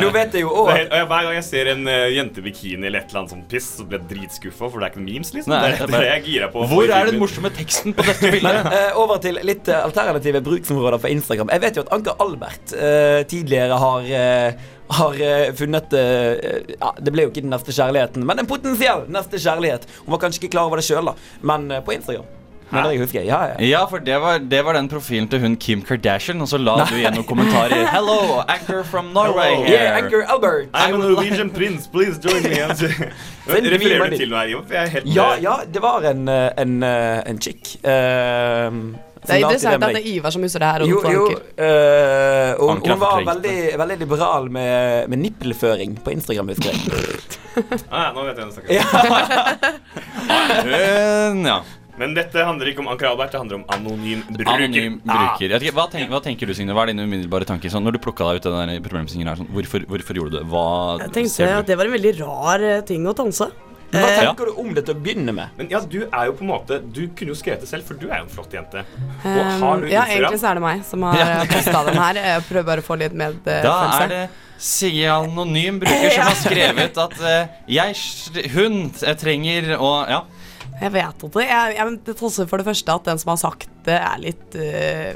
Nå 0.03 0.11
vet 0.15 0.37
jeg 0.37 0.45
jo 0.45 0.53
òg 0.63 0.71
hver 0.73 1.09
gang 1.09 1.35
jeg 1.39 1.47
ser 1.47 1.73
en 1.73 1.87
uh, 1.89 2.07
jente 2.13 2.43
i 2.43 2.45
bikini 2.45 2.89
eller 2.89 3.03
et 3.03 3.11
eller 3.11 3.23
annet 3.23 3.35
sånt 3.37 3.47
piss, 3.51 3.69
så 3.79 3.87
blir 3.89 4.01
jeg 4.01 4.11
dritskuffa, 4.13 4.69
for 4.69 4.79
det 4.81 4.89
er 4.89 4.93
ikke 4.93 5.03
noen 5.03 5.11
memes, 5.13 5.33
liksom. 5.37 5.55
Nei, 5.55 5.73
det, 5.73 5.89
det 5.89 5.93
det 5.93 6.11
jeg 6.11 6.25
girer 6.27 6.43
gira 6.43 6.51
på. 6.53 6.67
Hvor 6.73 6.93
er 6.99 7.11
den 7.11 7.21
morsomme 7.23 7.53
teksten 7.55 7.97
på 7.97 8.07
dette 8.07 8.35
bildet? 8.35 8.69
uh, 8.69 9.01
over 9.03 9.23
til 9.23 9.41
litt 9.47 9.71
uh, 9.73 9.81
alternative 9.87 10.43
bruksområder 10.45 11.03
for 11.03 11.13
Instagram. 11.13 11.53
Jeg 11.53 11.65
vet 11.67 11.81
jo 11.81 11.87
at 11.87 11.93
Anker 11.97 12.23
Albert 12.23 12.77
eh, 12.77 13.23
tidligere 13.29 13.79
har 13.83 14.07
eh, 14.19 14.71
har 14.93 15.23
eh, 15.23 15.55
funnet 15.57 15.93
eh, 15.93 16.75
ja, 16.79 16.93
Det 16.99 17.13
ble 17.15 17.27
jo 17.27 17.33
ikke 17.33 17.45
den 17.45 17.53
neste 17.55 17.73
kjærligheten, 17.75 18.27
men 18.29 18.43
en 18.43 18.49
potensiell 18.51 19.07
neste 19.13 19.41
kjærlighet. 19.41 19.89
Hun 20.05 20.17
var 20.17 20.23
kanskje 20.27 20.43
ikke 20.43 20.55
klar 20.57 20.71
over 20.71 20.83
det 20.83 20.87
sjøl, 20.89 21.13
men 21.49 21.71
eh, 21.71 21.85
på 21.85 21.95
Instagram. 21.97 22.29
Men 22.73 22.85
det 22.87 22.93
jeg 22.95 23.01
husker, 23.03 23.23
ja, 23.29 23.39
ja. 23.53 23.57
Ja, 23.69 23.81
for 23.91 23.99
det 24.01 24.17
var, 24.23 24.39
det 24.39 24.63
var 24.65 24.73
den 24.79 24.89
profilen 24.89 25.29
til 25.29 25.41
hun 25.45 25.57
Kim 25.61 25.83
Kardashian, 25.85 26.41
og 26.41 26.49
så 26.49 26.57
la 26.59 26.79
du 26.89 26.95
igjen 26.97 27.15
noen 27.19 27.27
kommentarer. 27.29 27.85
Hello, 27.97 28.41
anchor 28.49 28.83
from 28.89 29.13
Norway 29.13 29.51
Hello. 29.53 29.65
here. 29.67 29.83
Yeah, 29.83 29.99
anchor 30.01 30.23
Albert. 30.33 30.69
I'm 30.75 30.95
a 30.95 30.99
Norwegian 31.05 31.51
prince, 31.51 31.87
please 31.87 32.19
join 32.19 32.43
me. 32.43 32.57
Refererer 33.47 34.11
du 34.11 34.17
til 34.17 34.31
noe 34.33 34.39
her, 34.41 34.53
Ivar? 34.57 34.67
For 34.67 34.75
jeg 34.75 34.83
er 34.83 34.93
helt 34.97 35.15
Ja, 35.15 35.29
ja, 35.43 35.57
det 35.75 35.83
var 35.85 36.05
en, 36.11 36.29
eh, 36.29 36.51
en, 36.65 36.77
eh, 36.83 37.23
en 37.31 37.41
chick. 37.43 37.77
eh, 37.85 38.71
Det 39.23 39.31
er 39.31 39.39
interessant 39.45 39.85
at 39.87 39.93
det 39.95 40.01
er 40.03 40.09
Ivar 40.17 40.31
som 40.35 40.43
husker 40.43 40.59
det 40.59 40.69
her. 40.73 40.81
Jo, 40.91 40.99
jo 41.13 41.27
øh, 41.31 42.59
hun, 42.59 42.81
hun 42.83 43.01
var 43.01 43.21
veldig, 43.29 43.55
veldig 43.79 43.99
liberal 44.01 44.49
med, 44.51 45.07
med 45.09 45.19
nippelføring 45.23 45.95
på 46.05 46.11
Instagram, 46.17 46.49
husker 46.49 46.71
jeg. 46.73 46.81
Ah, 47.91 48.09
ja, 48.09 48.13
nå 48.17 48.25
vet 48.27 48.39
jeg 48.41 48.45
hva 48.45 48.49
du 48.49 48.55
snakker 48.57 48.69
om. 48.73 49.83
Hun, 50.67 51.47
ja. 51.47 51.59
Men 52.03 52.17
dette 52.19 52.43
handler 52.43 52.73
ikke 52.73 52.83
om 52.83 52.91
Anker 52.91 53.13
Albert, 53.13 53.31
det 53.31 53.39
handler 53.39 53.61
om 53.61 53.67
anonym 53.71 54.23
bruker. 54.27 54.53
Anonym 54.57 55.01
bruker. 55.05 55.45
Jeg 55.47 55.55
vet 55.55 55.67
ikke, 55.69 55.77
hva, 55.79 55.89
tenker, 55.93 56.11
hva 56.11 56.23
tenker 56.25 56.51
du, 56.51 56.55
Signe? 56.59 56.75
Hva 56.75 56.87
er 56.87 56.91
dine 56.91 57.07
umiddelbare 57.07 57.47
tanker? 57.47 57.71
Sånn, 57.71 57.87
når 57.87 57.97
du 57.97 58.03
plukka 58.03 58.33
deg 58.33 58.41
ut 58.43 58.49
den 58.51 58.73
problemstillingen 58.83 59.31
her, 59.31 59.39
sånn, 59.39 59.51
hvorfor, 59.55 59.87
hvorfor 59.93 60.19
gjorde 60.19 60.35
du 60.35 60.39
det? 60.41 60.47
Hva 60.51 60.65
Jeg 61.05 61.15
tenkte 61.15 61.35
ser 61.37 61.55
at 61.61 61.71
det 61.71 61.79
var 61.79 61.87
en 61.87 61.95
veldig 61.95 62.17
rar 62.25 62.67
eh, 62.67 62.81
ting 62.89 63.07
å 63.07 63.15
danse. 63.15 63.53
Men 63.93 64.03
Hva 64.03 64.09
Eh, 64.09 64.19
tenker 64.25 64.49
du 64.49 64.61
om 64.63 64.75
det 64.75 64.87
til 64.89 64.97
å 64.97 65.01
begynne 65.05 65.35
med? 65.37 65.57
Men 65.59 65.71
ja, 65.71 65.81
du 65.95 65.99
er 66.09 66.29
jo 66.31 66.37
på 66.39 66.47
en 66.47 66.49
måte 66.49 66.79
Du 66.81 67.03
kunne 67.13 67.35
jo 67.35 67.37
skrevet 67.37 67.61
det 67.61 67.69
selv, 67.69 67.85
for 67.85 67.99
du 68.01 68.07
er 68.09 68.23
jo 68.23 68.25
en 68.25 68.33
flott 68.33 68.55
jente. 68.57 68.87
Og 69.23 69.43
Um, 69.43 69.63
har 69.63 69.83
du 69.83 69.91
ja, 69.93 70.07
egentlig 70.09 70.41
så 70.41 70.49
er 70.51 70.59
det 70.59 70.65
meg 70.65 70.85
som 70.89 71.05
har 71.07 71.19
ja. 71.21 71.43
posta 71.51 71.85
den 71.87 72.01
her. 72.01 72.21
Jeg 72.33 72.47
prøver 72.49 72.69
bare 72.71 72.83
å 72.83 72.87
få 72.87 72.97
litt 72.99 73.15
Da 73.45 73.75
er 74.01 74.09
det 74.09 74.23
Sigge 74.63 75.11
Anonym 75.13 75.81
bruker 75.83 76.11
som 76.15 76.29
har 76.31 76.39
skrevet 76.47 76.99
at 77.05 77.19
uh, 77.21 77.61
jeg, 77.69 77.99
hun 78.57 78.89
jeg 78.97 79.21
trenger 79.21 79.75
å 79.77 79.93
Ja. 80.09 80.25
Jeg 80.83 80.95
vet 80.97 81.27
ikke. 81.29 81.45
Jeg, 81.47 81.77
jeg, 81.79 81.99
det 82.07 82.17
trosser 82.19 82.49
for 82.51 82.61
det 82.61 82.67
første 82.67 82.97
at 82.99 83.07
den 83.07 83.21
som 83.23 83.33
har 83.35 83.41
sagt 83.43 83.69
det, 83.87 83.99
er 83.99 84.23
litt 84.23 84.59
uh, 84.59 85.13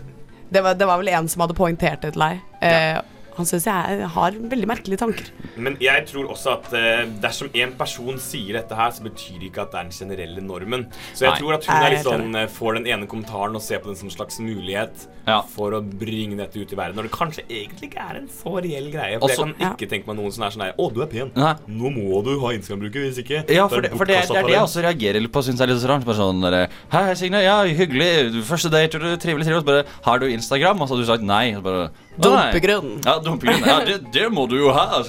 det, 0.49 0.63
var, 0.63 0.77
det 0.79 0.87
var 0.87 1.01
vel 1.03 1.11
en 1.11 1.29
som 1.31 1.43
hadde 1.43 1.57
poengtert 1.59 2.05
det 2.05 2.13
til 2.15 2.23
deg. 2.23 2.43
Eh, 2.63 2.99
han 3.37 3.47
syns 3.49 3.67
jeg 3.69 4.07
har 4.15 4.37
veldig 4.37 4.69
merkelige 4.71 4.99
tanker. 5.03 5.27
Men 5.57 5.77
jeg 5.81 6.07
tror 6.09 6.31
også 6.33 6.53
at 6.57 6.71
uh, 6.73 7.05
dersom 7.23 7.51
en 7.55 7.73
person 7.79 8.19
sier 8.23 8.57
dette 8.59 8.75
her, 8.79 8.91
så 8.97 9.05
betyr 9.05 9.39
det 9.41 9.51
ikke 9.51 9.63
at 9.67 9.73
det 9.75 9.81
er 9.81 9.89
den 9.91 9.97
generelle 9.97 10.45
normen. 10.45 10.87
Så 11.15 11.27
jeg 11.27 11.35
Nei. 11.35 11.39
tror 11.41 11.57
at 11.59 11.67
hun 11.69 11.77
er 11.77 11.91
litt 11.95 12.07
sånn, 12.07 12.37
eh, 12.37 12.47
får 12.53 12.79
den 12.81 12.87
ene 12.93 13.07
kommentaren 13.11 13.57
og 13.57 13.63
ser 13.65 13.81
på 13.85 13.91
den 13.91 13.97
som 14.01 14.09
en 14.09 14.15
slags 14.17 14.39
mulighet 14.41 15.07
Ja. 15.27 15.41
for 15.43 15.73
å 15.77 15.81
bringe 15.83 16.37
dette 16.39 16.57
ut 16.61 16.73
i 16.73 16.77
verden. 16.79 16.97
Når 16.97 17.09
det 17.09 17.13
kanskje 17.13 17.45
egentlig 17.49 17.91
ikke 17.91 18.05
er 18.11 18.17
en 18.23 18.29
så 18.29 18.55
reell 18.63 18.91
greie. 18.93 19.19
For 19.19 19.29
Også- 19.29 19.47
jeg 19.49 19.59
kan 19.59 19.77
ikke 19.77 19.91
tenke 19.91 20.07
meg 20.07 20.17
noen 20.17 20.33
som 20.33 20.45
er 20.45 20.51
sånn 20.51 20.63
her 20.67 20.75
Å, 20.79 20.93
du 20.95 21.03
er 21.03 21.07
pen. 21.07 21.33
Nei. 21.35 21.55
Nå 21.69 21.91
må 21.93 22.23
du 22.25 22.39
ha 22.41 22.53
Instagram-bruker, 22.53 23.07
hvis 23.11 23.19
ikke 23.25 23.45
Ja, 23.51 23.67
for 23.69 23.81
det, 23.81 23.91
for 23.93 24.05
det, 24.05 24.23
det 24.29 24.37
er 24.37 24.43
det 24.43 24.53
jeg 24.57 24.63
også 24.63 24.83
reagerer 24.85 25.21
litt 25.21 25.33
på. 25.33 25.43
Synes 25.43 25.59
jeg 25.59 25.69
er 25.69 25.73
litt 25.75 25.83
så 25.83 25.89
rart. 25.89 26.05
Bare 26.05 26.17
sånn 26.17 26.41
der, 26.43 26.69
Hei, 26.91 27.03
hei, 27.05 27.15
Signe. 27.15 27.43
Ja, 27.43 27.63
hyggelig. 27.65 28.43
Første 28.47 28.71
date, 28.71 28.93
trivelig, 29.19 29.45
trivelig. 29.45 29.65
Bare 29.65 29.85
Har 30.05 30.19
du 30.19 30.27
Instagram? 30.27 30.81
Og 30.81 30.89
så 30.89 30.95
hadde 30.97 31.05
du 31.07 31.11
sagt 31.13 31.23
nei. 31.23 31.55
Bare, 31.61 31.91
«Å, 32.17 32.23
nei». 32.23 32.53
Dumpegrunn. 32.53 33.05
Ja, 33.05 33.19
dumpegrunn. 33.27 33.67
Ja, 33.67 33.81
det, 33.87 33.99
det 34.15 34.27
må 34.33 34.47
du 34.51 34.57
jo 34.61 34.73
ha. 34.75 35.03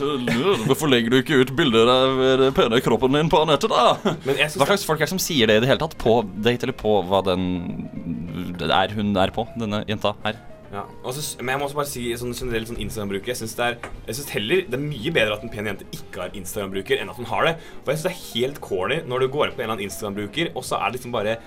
Hvorfor 0.67 0.91
legger 0.91 1.13
du 1.13 1.19
ikke 1.21 1.41
ut 1.43 1.53
bilder 1.57 1.89
av 1.93 2.21
den 2.43 2.57
pene 2.57 2.81
kroppen 2.83 3.15
din 3.17 3.31
på 3.31 3.43
nettet, 3.49 3.71
da? 3.71 4.15
Men 4.25 4.41
jeg 4.41 4.57
Hva 4.57 4.69
slags 4.71 4.85
folk 4.87 5.01
er 5.01 5.07
det 5.07 5.13
som 5.15 5.21
sier 5.21 5.49
det 5.49 5.61
i 5.61 5.65
det 5.65 5.71
hele 5.71 5.81
tatt? 5.85 5.97
På 6.01 6.19
date, 6.25 6.67
eller 6.67 6.77
på 6.77 6.99
hva 7.07 7.23
den 7.25 7.47
det 8.57 8.69
er 8.73 8.93
hun 8.97 9.15
er 9.17 9.33
på, 9.33 9.45
denne 9.59 9.83
jenta 9.87 10.13
her? 10.23 10.37
Ja, 10.67 10.83
Også, 11.07 11.21
men 11.39 11.53
jeg 11.53 11.59
må 11.61 11.67
også 11.69 11.77
bare 11.79 11.87
si 11.89 12.01
sånn 12.19 12.33
generelt 12.35 12.67
sånn 12.67 12.79
Instagram-bruker 12.83 13.31
Jeg 13.31 13.39
synes 13.39 13.53
det 13.55 14.57
det 14.67 14.75
er 14.75 14.81
mye 14.81 15.13
bedre 15.15 15.37
at 15.37 15.45
en 15.45 15.51
pen 15.51 15.69
jente 15.69 15.87
ikke 15.95 16.25
har 16.25 16.35
Instagram-bruker, 16.35 16.99
enn 16.99 17.11
at 17.13 17.19
hun 17.19 17.29
har 17.29 17.47
det. 17.47 17.53
For 17.85 17.93
jeg 17.93 18.01
synes 18.01 18.07
det 18.07 18.15
er 18.15 18.25
helt 18.33 18.59
corny 18.63 18.97
når 19.07 19.23
du 19.23 19.29
går 19.31 19.47
inn 19.47 19.55
på 19.55 19.63
en 19.63 19.67
eller 19.67 19.77
annen 19.77 19.87
Instagram-bruker, 19.87 20.51
og 20.53 20.67
så 20.67 20.81
er 20.81 20.89
det 20.91 20.99
liksom 20.99 21.15
bare 21.15 21.37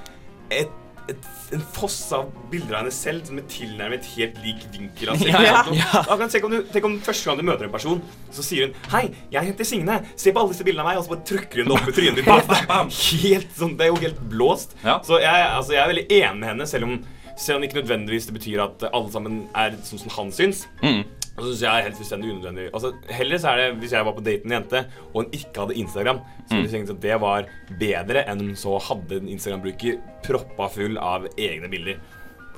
et, 0.50 0.72
et, 1.08 1.28
en 1.56 1.62
foss 1.74 1.96
av 2.12 2.28
bilder 2.50 2.76
av 2.76 2.80
henne 2.82 2.92
selv 2.94 3.24
som 3.26 3.38
er 3.40 3.46
tilnærmet 3.50 4.04
helt 4.16 4.36
lik 4.44 4.66
vinkel. 4.74 5.10
av 5.12 5.16
seg. 5.22 5.30
Ja, 5.32 5.62
ja. 5.74 6.02
Akkurat 6.04 6.30
Tenk 6.34 6.44
om, 6.46 6.54
du, 6.54 6.60
tenk 6.72 6.84
om 6.86 6.98
første 7.04 7.30
gang 7.30 7.40
du 7.40 7.46
møter 7.48 7.66
en 7.66 7.72
person, 7.74 8.02
så 8.30 8.44
sier 8.46 8.68
hun 8.68 8.74
'Hei, 8.92 9.04
jeg 9.32 9.50
heter 9.50 9.64
Signe. 9.64 10.00
Se 10.16 10.32
på 10.32 10.42
alle 10.42 10.54
disse 10.54 10.66
bildene 10.66 10.84
av 10.84 10.90
meg.' 10.92 11.00
Og 11.00 11.06
så 11.06 11.14
bare 11.14 11.26
trykker 11.32 11.62
hun 11.62 11.70
det 11.72 11.78
opp 11.78 11.88
i 11.88 11.96
trynet 11.96 12.20
ditt. 12.20 12.28
Helt 13.24 13.56
sånn, 13.56 13.76
Det 13.78 13.86
er 13.86 13.90
jo 13.94 14.00
helt 14.02 14.20
blåst. 14.30 14.76
Ja. 14.84 15.00
Så 15.06 15.18
jeg, 15.22 15.46
altså, 15.48 15.72
jeg 15.74 15.82
er 15.82 15.90
veldig 15.94 16.06
enig 16.20 16.38
med 16.40 16.48
henne, 16.52 16.66
selv 16.66 16.84
om, 16.88 16.98
selv 17.36 17.58
om 17.58 17.64
ikke 17.66 17.80
nødvendigvis 17.80 18.26
det 18.30 18.34
betyr 18.36 18.62
at 18.66 18.84
alle 18.92 19.10
sammen 19.12 19.40
er 19.56 19.76
sånn 19.86 20.02
som 20.04 20.12
han 20.18 20.30
syns. 20.34 20.66
Mm. 20.84 21.02
Og 21.40 21.46
så 21.46 21.54
synes 21.54 21.62
jeg 21.64 21.72
er 21.80 21.86
helt 21.88 21.96
fullstendig 21.96 22.30
unødvendig. 22.34 22.66
Altså, 22.76 22.90
heller 23.16 23.38
så 23.40 23.48
er 23.54 23.56
det 23.62 23.68
hvis 23.80 23.94
jeg 23.96 24.04
var 24.04 24.12
på 24.12 24.20
date 24.26 24.44
med 24.44 24.52
en 24.52 24.56
jente, 24.58 24.82
og 25.14 25.16
hun 25.22 25.30
ikke 25.32 25.62
hadde 25.64 25.76
Instagram, 25.80 26.18
så 26.44 26.52
ville 26.52 26.66
jeg 26.68 26.74
tenkt 26.74 26.92
at 26.92 27.00
det 27.00 27.16
var 27.22 27.48
bedre 27.80 28.24
enn 28.28 28.42
hun 28.44 28.52
så 28.60 28.76
hadde 28.90 29.16
en 29.22 29.30
Instagram-bruker 29.32 29.96
proppa 30.26 30.68
full 30.74 30.98
av 31.00 31.24
egne 31.40 31.70
bilder. 31.72 31.96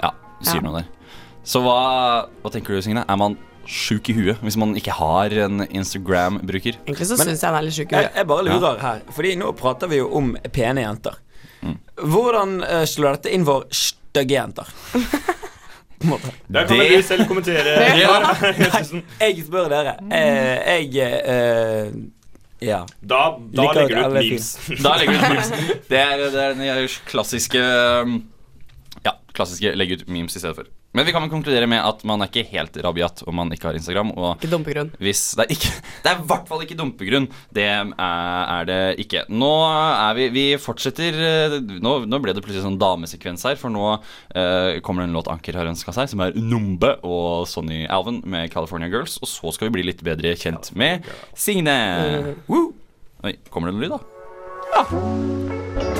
Ja, 0.03 0.11
du 0.41 0.45
sier 0.51 0.59
Ja. 0.59 0.67
noe 0.67 0.81
der. 0.83 0.91
Så 1.47 1.63
hva, 1.63 1.79
hva 2.43 2.51
tenker 2.51 2.75
du, 2.75 2.83
Signe? 2.83 3.05
Er 3.09 3.17
man 3.23 3.39
sjuk 3.67 4.09
i 4.11 4.15
huet 4.17 4.41
hvis 4.43 4.57
man 4.59 4.75
ikke 4.75 4.91
har 4.99 5.31
en 5.47 5.63
Instagram-bruker? 5.69 6.81
Egentlig 6.83 7.07
så 7.07 7.17
syns 7.21 7.39
jeg 7.43 7.47
han 7.47 7.61
er 7.61 7.69
litt 7.69 7.75
sjuk 7.79 7.93
i 7.93 8.01
Jeg, 8.01 8.09
huet. 8.11 8.17
jeg 8.19 8.27
bare 8.27 8.47
lurer 8.51 8.81
her, 8.83 9.03
Fordi 9.15 9.37
nå 9.39 9.53
prater 9.55 9.87
vi 9.91 10.03
jo 10.03 10.09
om 10.19 10.33
pene 10.51 10.83
jenter. 10.83 11.21
Hvordan 12.03 12.57
uh, 12.67 12.83
slår 12.91 13.21
dette 13.21 13.31
inn 13.37 13.45
for 13.47 13.69
stygge 13.71 14.35
jenter? 14.35 14.67
På 16.03 16.07
en 16.07 16.11
måte. 16.11 16.33
Der 16.49 16.67
kan 16.67 16.77
Det- 16.79 16.89
vel 16.91 16.97
du 16.99 17.07
selv 17.07 17.27
kommentere. 17.31 17.77
Ja. 18.03 18.17
Jeg 19.21 19.45
spør 19.47 19.69
dere. 19.73 19.95
Eh, 20.13 20.95
jeg 20.95 21.23
eh, 21.25 21.93
Ja. 22.63 22.83
Da, 23.03 23.23
da 23.57 23.63
legger 23.75 23.97
du 23.97 24.09
ut 24.09 24.13
memes. 24.15 24.53
Da 24.83 24.97
legger 24.99 25.13
du 25.13 25.19
ut 25.19 25.29
memes. 25.33 25.53
Det 25.91 25.99
er, 25.99 26.17
det 26.31 26.43
er 26.45 26.55
den 26.55 26.89
klassiske 27.11 27.63
um, 28.03 28.23
klassiske 29.37 29.73
legge 29.79 30.01
ut 30.01 30.09
memes 30.13 30.35
i 30.37 30.41
stedet 30.41 30.57
for. 30.59 30.69
Men 30.93 31.07
vi 31.09 31.13
kan 31.15 31.25
vel 31.25 31.31
konkludere 31.33 31.65
med 31.71 31.81
at 31.81 32.03
man 32.05 32.21
er 32.21 32.29
ikke 32.29 32.45
helt 32.51 32.75
rabiat 32.85 33.23
om 33.25 33.37
man 33.41 33.53
ikke 33.55 33.71
har 33.71 33.77
Instagram. 33.79 34.11
Og 34.13 34.35
Ikke 34.37 34.51
dumpegrunn. 34.53 34.91
hvis 35.01 35.23
Det 35.39 35.47
er 35.47 35.55
ikke 35.55 35.71
Det 36.05 36.11
er 36.11 36.19
i 36.21 36.27
hvert 36.29 36.51
fall 36.51 36.65
ikke 36.67 36.77
dumpegrunn. 36.77 37.29
Det 37.55 37.65
er, 37.65 37.93
er 37.97 38.69
det 38.69 38.81
ikke. 39.07 39.23
Nå 39.33 39.51
er 39.73 40.19
vi 40.19 40.27
Vi 40.35 40.45
fortsetter 40.61 41.17
eh, 41.17 41.57
Nå, 41.81 41.95
nå 42.05 42.21
ble 42.21 42.35
det 42.37 42.45
plutselig 42.45 42.67
sånn 42.67 42.77
damesekvens 42.83 43.47
her, 43.49 43.57
for 43.61 43.73
nå 43.73 43.87
eh, 43.95 44.81
kommer 44.85 45.05
det 45.07 45.11
en 45.11 45.17
låt 45.17 45.31
Anker 45.33 45.57
har 45.57 45.71
ønska 45.73 45.95
seg, 45.97 46.11
som 46.13 46.21
er 46.27 46.37
Numbe 46.37 46.95
og 47.07 47.49
Sonny 47.49 47.87
Alven 47.89 48.21
med 48.29 48.53
California 48.53 48.91
Girls. 48.93 49.17
Og 49.25 49.31
så 49.33 49.55
skal 49.57 49.71
vi 49.71 49.79
bli 49.79 49.89
litt 49.93 50.05
bedre 50.05 50.37
kjent 50.37 50.75
med 50.77 51.09
Signe. 51.33 51.79
Woo! 52.53 52.75
Oi, 53.25 53.37
kommer 53.55 53.71
det 53.73 53.79
noe 53.79 53.87
lyd, 53.87 53.97
da? 53.97 54.03
Ja. 54.77 55.92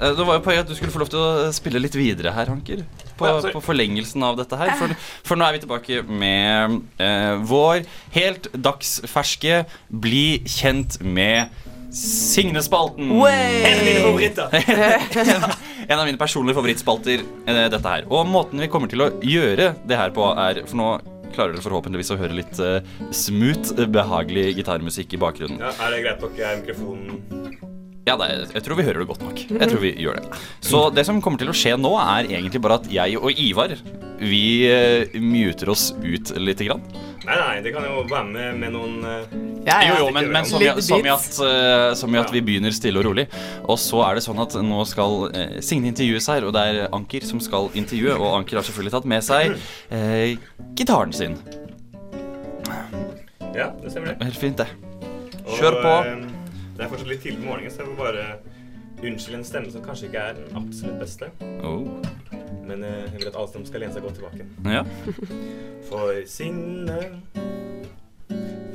Eh, 0.00 0.12
Det 0.16 0.26
var 0.26 0.38
jo 0.38 0.44
poenget 0.44 0.66
at 0.66 0.70
du 0.70 0.76
skulle 0.76 0.92
få 0.92 1.00
lov 1.02 1.10
til 1.12 1.20
å 1.22 1.52
spille 1.56 1.80
litt 1.80 1.96
videre 1.96 2.32
her, 2.36 2.50
Hanker. 2.52 2.84
På, 3.16 3.28
Ja, 3.30 3.38
på 3.52 3.62
forlengelsen 3.64 4.22
av 4.26 4.36
dette 4.36 4.58
her. 4.60 4.74
For, 4.76 4.92
for 5.24 5.40
nå 5.40 5.46
er 5.46 5.56
vi 5.56 5.62
tilbake 5.64 6.02
med 6.04 6.82
eh, 7.00 7.36
vår 7.48 7.86
helt 8.16 8.50
dagsferske 8.52 9.62
Bli 9.88 10.42
kjent 10.44 11.00
med 11.00 11.48
Signe-spalten. 11.96 13.08
En 13.08 13.78
av 13.78 13.84
mine 13.86 14.02
favoritter. 14.04 15.54
En 15.86 16.00
av 16.00 16.08
mine 16.08 16.18
personlige 16.18 16.56
favorittspalter, 16.58 17.20
eh, 17.46 17.66
dette 17.70 17.86
her. 17.88 18.08
Og 18.10 18.26
måten 18.26 18.58
vi 18.60 18.66
kommer 18.68 18.90
til 18.90 19.04
å 19.04 19.12
gjøre 19.22 19.70
det 19.86 19.96
her 20.00 20.10
på, 20.10 20.26
er 20.34 20.64
For 20.66 20.80
nå 20.80 20.88
klarer 21.36 21.54
dere 21.54 21.62
forhåpentligvis 21.62 22.10
å 22.14 22.18
høre 22.18 22.36
litt 22.36 22.58
eh, 22.58 22.80
smooth, 23.14 23.76
eh, 23.78 23.86
behagelig 23.94 24.56
gitarmusikk 24.58 25.14
i 25.14 25.20
bakgrunnen. 25.22 25.62
Ja, 25.62 25.72
er 25.86 25.94
det 25.94 26.02
greit 26.04 26.24
dere 26.26 26.50
er 26.50 26.60
mikrofonen 26.64 27.45
Ja, 28.06 28.14
det 28.20 28.26
er, 28.30 28.42
jeg 28.54 28.62
tror 28.62 28.78
vi 28.78 28.84
hører 28.86 29.02
det 29.02 29.08
godt 29.10 29.22
nok. 29.26 29.40
Jeg 29.50 29.66
tror 29.66 29.80
vi 29.82 29.90
gjør 29.98 30.20
det. 30.20 30.40
Så 30.62 30.84
det 30.94 31.02
som 31.08 31.18
kommer 31.24 31.40
til 31.42 31.50
å 31.50 31.54
skje 31.56 31.72
nå, 31.80 31.90
er 31.98 32.28
egentlig 32.30 32.60
bare 32.62 32.76
at 32.78 32.86
jeg 32.92 33.16
og 33.18 33.34
Ivar 33.42 33.74
vi 34.20 34.42
eh, 34.70 35.16
muter 35.20 35.68
oss 35.74 35.90
ut 36.00 36.30
lite 36.38 36.64
grann. 36.68 36.84
Nei, 37.26 37.34
nei, 37.34 37.56
det 37.64 37.72
kan 37.74 37.82
jo 37.84 38.04
være 38.06 38.28
med 38.30 38.60
med 38.62 38.72
noen 38.72 38.94
eh, 39.02 39.34
Ja, 39.66 39.80
ja. 39.82 39.88
Jo, 39.90 39.96
jo, 40.06 40.12
men, 40.14 40.30
men 40.32 40.46
som, 40.46 40.62
i, 40.62 40.70
som, 40.86 41.02
i 41.02 41.10
at, 41.10 41.26
eh, 41.42 41.88
som 41.98 42.14
i 42.14 42.20
at 42.22 42.30
vi 42.32 42.40
begynner 42.46 42.72
stille 42.72 43.02
og 43.02 43.08
rolig. 43.08 43.26
Og 43.66 43.76
så 43.82 44.00
er 44.06 44.16
det 44.16 44.22
sånn 44.24 44.38
at 44.40 44.54
nå 44.62 44.84
skal 44.86 45.26
uh, 45.34 45.58
Signe 45.66 45.90
intervjues 45.90 46.30
her, 46.30 46.46
og 46.46 46.54
det 46.54 46.62
er 46.70 46.80
Anker 46.96 47.26
som 47.26 47.42
skal 47.42 47.68
intervjue. 47.76 48.14
Og 48.14 48.38
Anker 48.38 48.60
har 48.62 48.68
selvfølgelig 48.70 48.94
tatt 48.94 49.10
med 49.10 49.26
seg 49.26 49.58
eh, 49.90 50.38
gitaren 50.78 51.12
sin. 51.16 51.34
Ja, 53.56 53.72
det 53.82 53.90
stemmer 53.90 54.14
det. 54.14 54.18
Helt 54.30 54.40
fint, 54.46 54.62
det. 54.62 54.70
Kjør 55.58 55.82
på. 55.82 55.94
eh, 56.06 56.35
det 56.76 56.84
er 56.84 56.92
fortsatt 56.92 57.08
litt 57.08 57.22
tidlig 57.24 57.40
på 57.40 57.48
morgenen, 57.48 57.72
så 57.72 57.82
jeg 57.82 57.88
vil 57.90 57.98
bare 58.00 58.24
unnskylde 59.02 59.38
en 59.38 59.44
stemme 59.44 59.72
som 59.72 59.84
kanskje 59.84 60.10
ikke 60.10 60.24
er 60.30 60.38
den 60.38 60.56
absolutt 60.56 61.00
beste. 61.00 61.30
Oh. 61.64 61.86
Men 62.66 62.84
eh, 62.84 63.04
jeg 63.12 63.20
vil 63.20 63.30
at 63.30 63.36
alle 63.36 63.52
sammen 63.52 63.68
skal 63.68 63.80
lene 63.84 63.94
seg 63.94 64.04
godt 64.04 64.20
tilbake. 64.20 64.46
Ja. 64.64 64.82
For 65.88 66.20
Signe, 66.28 66.98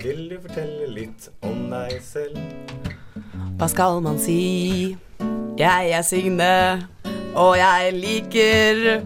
vil 0.01 0.29
du 0.31 0.37
fortelle 0.41 0.89
litt 0.89 1.29
om 1.45 1.67
deg 1.73 1.97
selv? 2.05 2.39
Hva 3.59 3.67
skal 3.69 4.01
man 4.01 4.17
si? 4.21 4.95
Jeg 5.59 5.91
er 5.93 6.01
Signe, 6.01 6.53
og 7.37 7.57
jeg 7.59 7.93
liker 7.99 9.03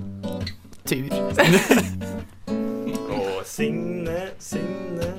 tur. 0.87 1.09
Og 3.15 3.41
Signe, 3.43 4.29
Signe, 4.39 5.09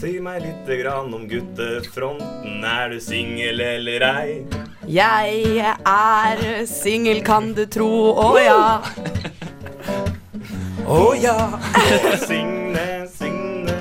si 0.00 0.16
meg 0.20 0.40
lite 0.40 0.76
grann 0.80 1.12
om 1.14 1.26
guttefronten. 1.28 2.64
Er 2.64 2.88
du 2.88 3.00
singel 3.04 3.60
eller 3.60 4.04
ei? 4.08 4.46
Jeg 4.88 5.60
er 5.60 6.40
singel, 6.66 7.20
kan 7.26 7.52
du 7.54 7.66
tro, 7.68 7.90
å 8.16 8.30
ja. 8.40 8.80
Å 10.90 11.02
ja. 11.20 11.36
Og 11.52 12.16
Signe, 12.24 12.86
Signe, 13.12 13.76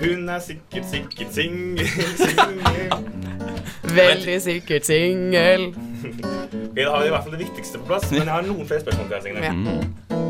hun 0.00 0.32
er 0.32 0.40
sikkert, 0.42 0.88
sikkert 0.90 1.36
singel, 1.36 1.86
singel. 2.18 3.06
Veldig 3.94 4.40
sikkert 4.42 4.88
singel. 4.88 5.68
Vi 6.74 6.82
har 6.88 7.04
i 7.04 7.12
hvert 7.12 7.22
fall 7.22 7.36
det 7.36 7.44
viktigste 7.44 7.78
på 7.82 7.92
plass, 7.92 8.08
men 8.10 8.24
jeg 8.24 8.32
har 8.32 8.48
noen 8.48 8.66
flere 8.66 8.82
spørsmål 8.82 9.06
til 9.06 9.14
deg, 9.14 9.22
Signe. 9.28 9.44
Ja. 9.44 10.20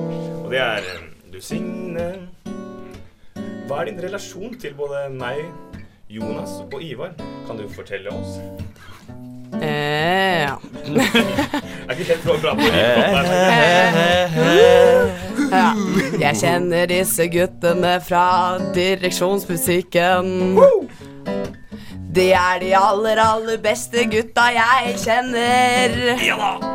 Og 0.43 0.51
det 0.53 0.61
er 0.61 0.91
eh, 0.91 1.05
Du, 1.33 1.39
Signe, 1.43 2.11
hva 3.69 3.81
er 3.81 3.89
din 3.89 4.01
relasjon 4.03 4.55
til 4.61 4.75
både 4.77 5.07
meg, 5.15 5.41
Jonas 6.13 6.59
og 6.67 6.83
Ivar? 6.85 7.15
Kan 7.47 7.57
du 7.57 7.65
fortelle 7.73 8.13
oss? 8.13 8.37
Eh, 9.63 10.45
ja. 10.45 10.57
Er 11.89 11.95
ikke 11.95 12.05
helt 12.11 12.25
bra 12.25 12.37
bra 12.43 12.55
på 12.59 12.63
ja. 15.55 15.71
Jeg 16.21 16.39
kjenner 16.41 16.89
disse 16.91 17.27
guttene 17.31 17.99
fra 18.03 18.25
direksjonsmusikken. 18.75 20.59
De 22.15 22.27
er 22.33 22.59
de 22.63 22.73
aller, 22.79 23.21
aller 23.23 23.61
beste 23.63 24.07
gutta 24.11 24.49
jeg 24.55 24.97
kjenner. 25.05 25.97
Ja 26.25 26.41
da! 26.41 26.75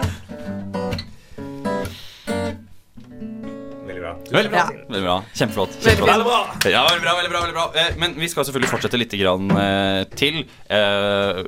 Veldig 4.33 4.51
bra. 4.53 4.61
Ja. 4.63 4.85
Veldig 4.89 5.03
bra. 5.05 5.15
Kjempeflott. 5.35 5.77
Veldig 5.85 6.05
bra. 6.05 6.37
Ja, 6.69 6.83
veldig 6.89 7.03
bra, 7.05 7.13
veldig 7.19 7.31
bra, 7.33 7.41
veldig 7.45 7.55
bra. 7.57 7.65
Eh, 7.81 7.89
Men 8.01 8.13
vi 8.19 8.29
skal 8.31 8.45
selvfølgelig 8.47 8.71
fortsette 8.71 8.99
litt 9.01 9.15
grann, 9.19 9.49
eh, 9.51 10.03
til. 10.19 10.39
Eh, 10.69 11.41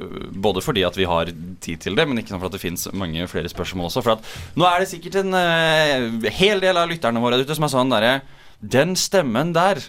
både 0.48 0.64
fordi 0.66 0.86
at 0.88 0.98
vi 0.98 1.06
har 1.10 1.32
tid 1.62 1.82
til 1.86 1.96
det, 1.96 2.08
men 2.08 2.18
ikke 2.22 2.34
sånn 2.34 2.42
for 2.44 2.50
at 2.52 2.58
det 2.58 2.64
fins 2.64 2.88
mange 2.94 3.28
flere 3.32 3.52
spørsmål 3.52 3.90
også. 3.92 4.04
For 4.06 4.18
at 4.18 4.32
nå 4.58 4.66
er 4.68 4.80
det 4.84 4.90
sikkert 4.92 5.20
en 5.24 5.34
eh, 5.38 6.30
hel 6.42 6.60
del 6.64 6.78
av 6.82 6.90
lytterne 6.90 7.22
våre 7.24 7.42
ute 7.42 7.56
som 7.58 7.68
er 7.68 7.74
sånn 7.74 7.94
derre 7.94 8.22
Den 8.62 8.96
stemmen 8.96 9.54
der, 9.54 9.80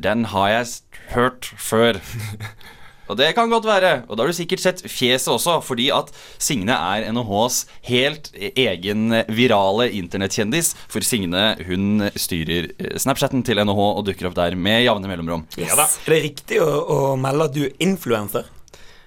den 0.00 0.24
har 0.32 0.48
jeg 0.48 0.66
hørt 1.14 1.50
før. 1.56 2.00
Og 3.06 3.18
det 3.18 3.30
kan 3.36 3.50
godt 3.50 3.66
være. 3.68 3.92
Og 4.08 4.16
da 4.16 4.24
har 4.24 4.32
du 4.32 4.36
sikkert 4.36 4.62
sett 4.62 4.82
fjeset 4.82 5.30
også, 5.32 5.60
fordi 5.64 5.88
at 5.94 6.10
Signe 6.42 6.74
er 6.74 7.06
NHHs 7.14 7.60
helt 7.88 8.32
egen 8.34 9.14
virale 9.30 9.88
internettkjendis. 9.98 10.72
For 10.90 11.06
Signe 11.06 11.52
hun 11.68 12.08
styrer 12.18 12.72
eh, 12.74 12.96
Snapchatten 13.00 13.44
til 13.46 13.62
NHH 13.62 13.86
og 13.86 14.04
dukker 14.08 14.30
opp 14.30 14.38
der 14.38 14.58
med 14.58 14.82
jevne 14.84 15.10
mellomrom. 15.10 15.46
Ja 15.60 15.78
da. 15.78 15.86
Er 15.86 16.16
det 16.16 16.22
riktig 16.30 16.60
å, 16.62 16.66
å 16.66 17.00
melde 17.20 17.50
at 17.50 17.56
du 17.56 17.62
er 17.68 17.76
influenser? 17.86 18.50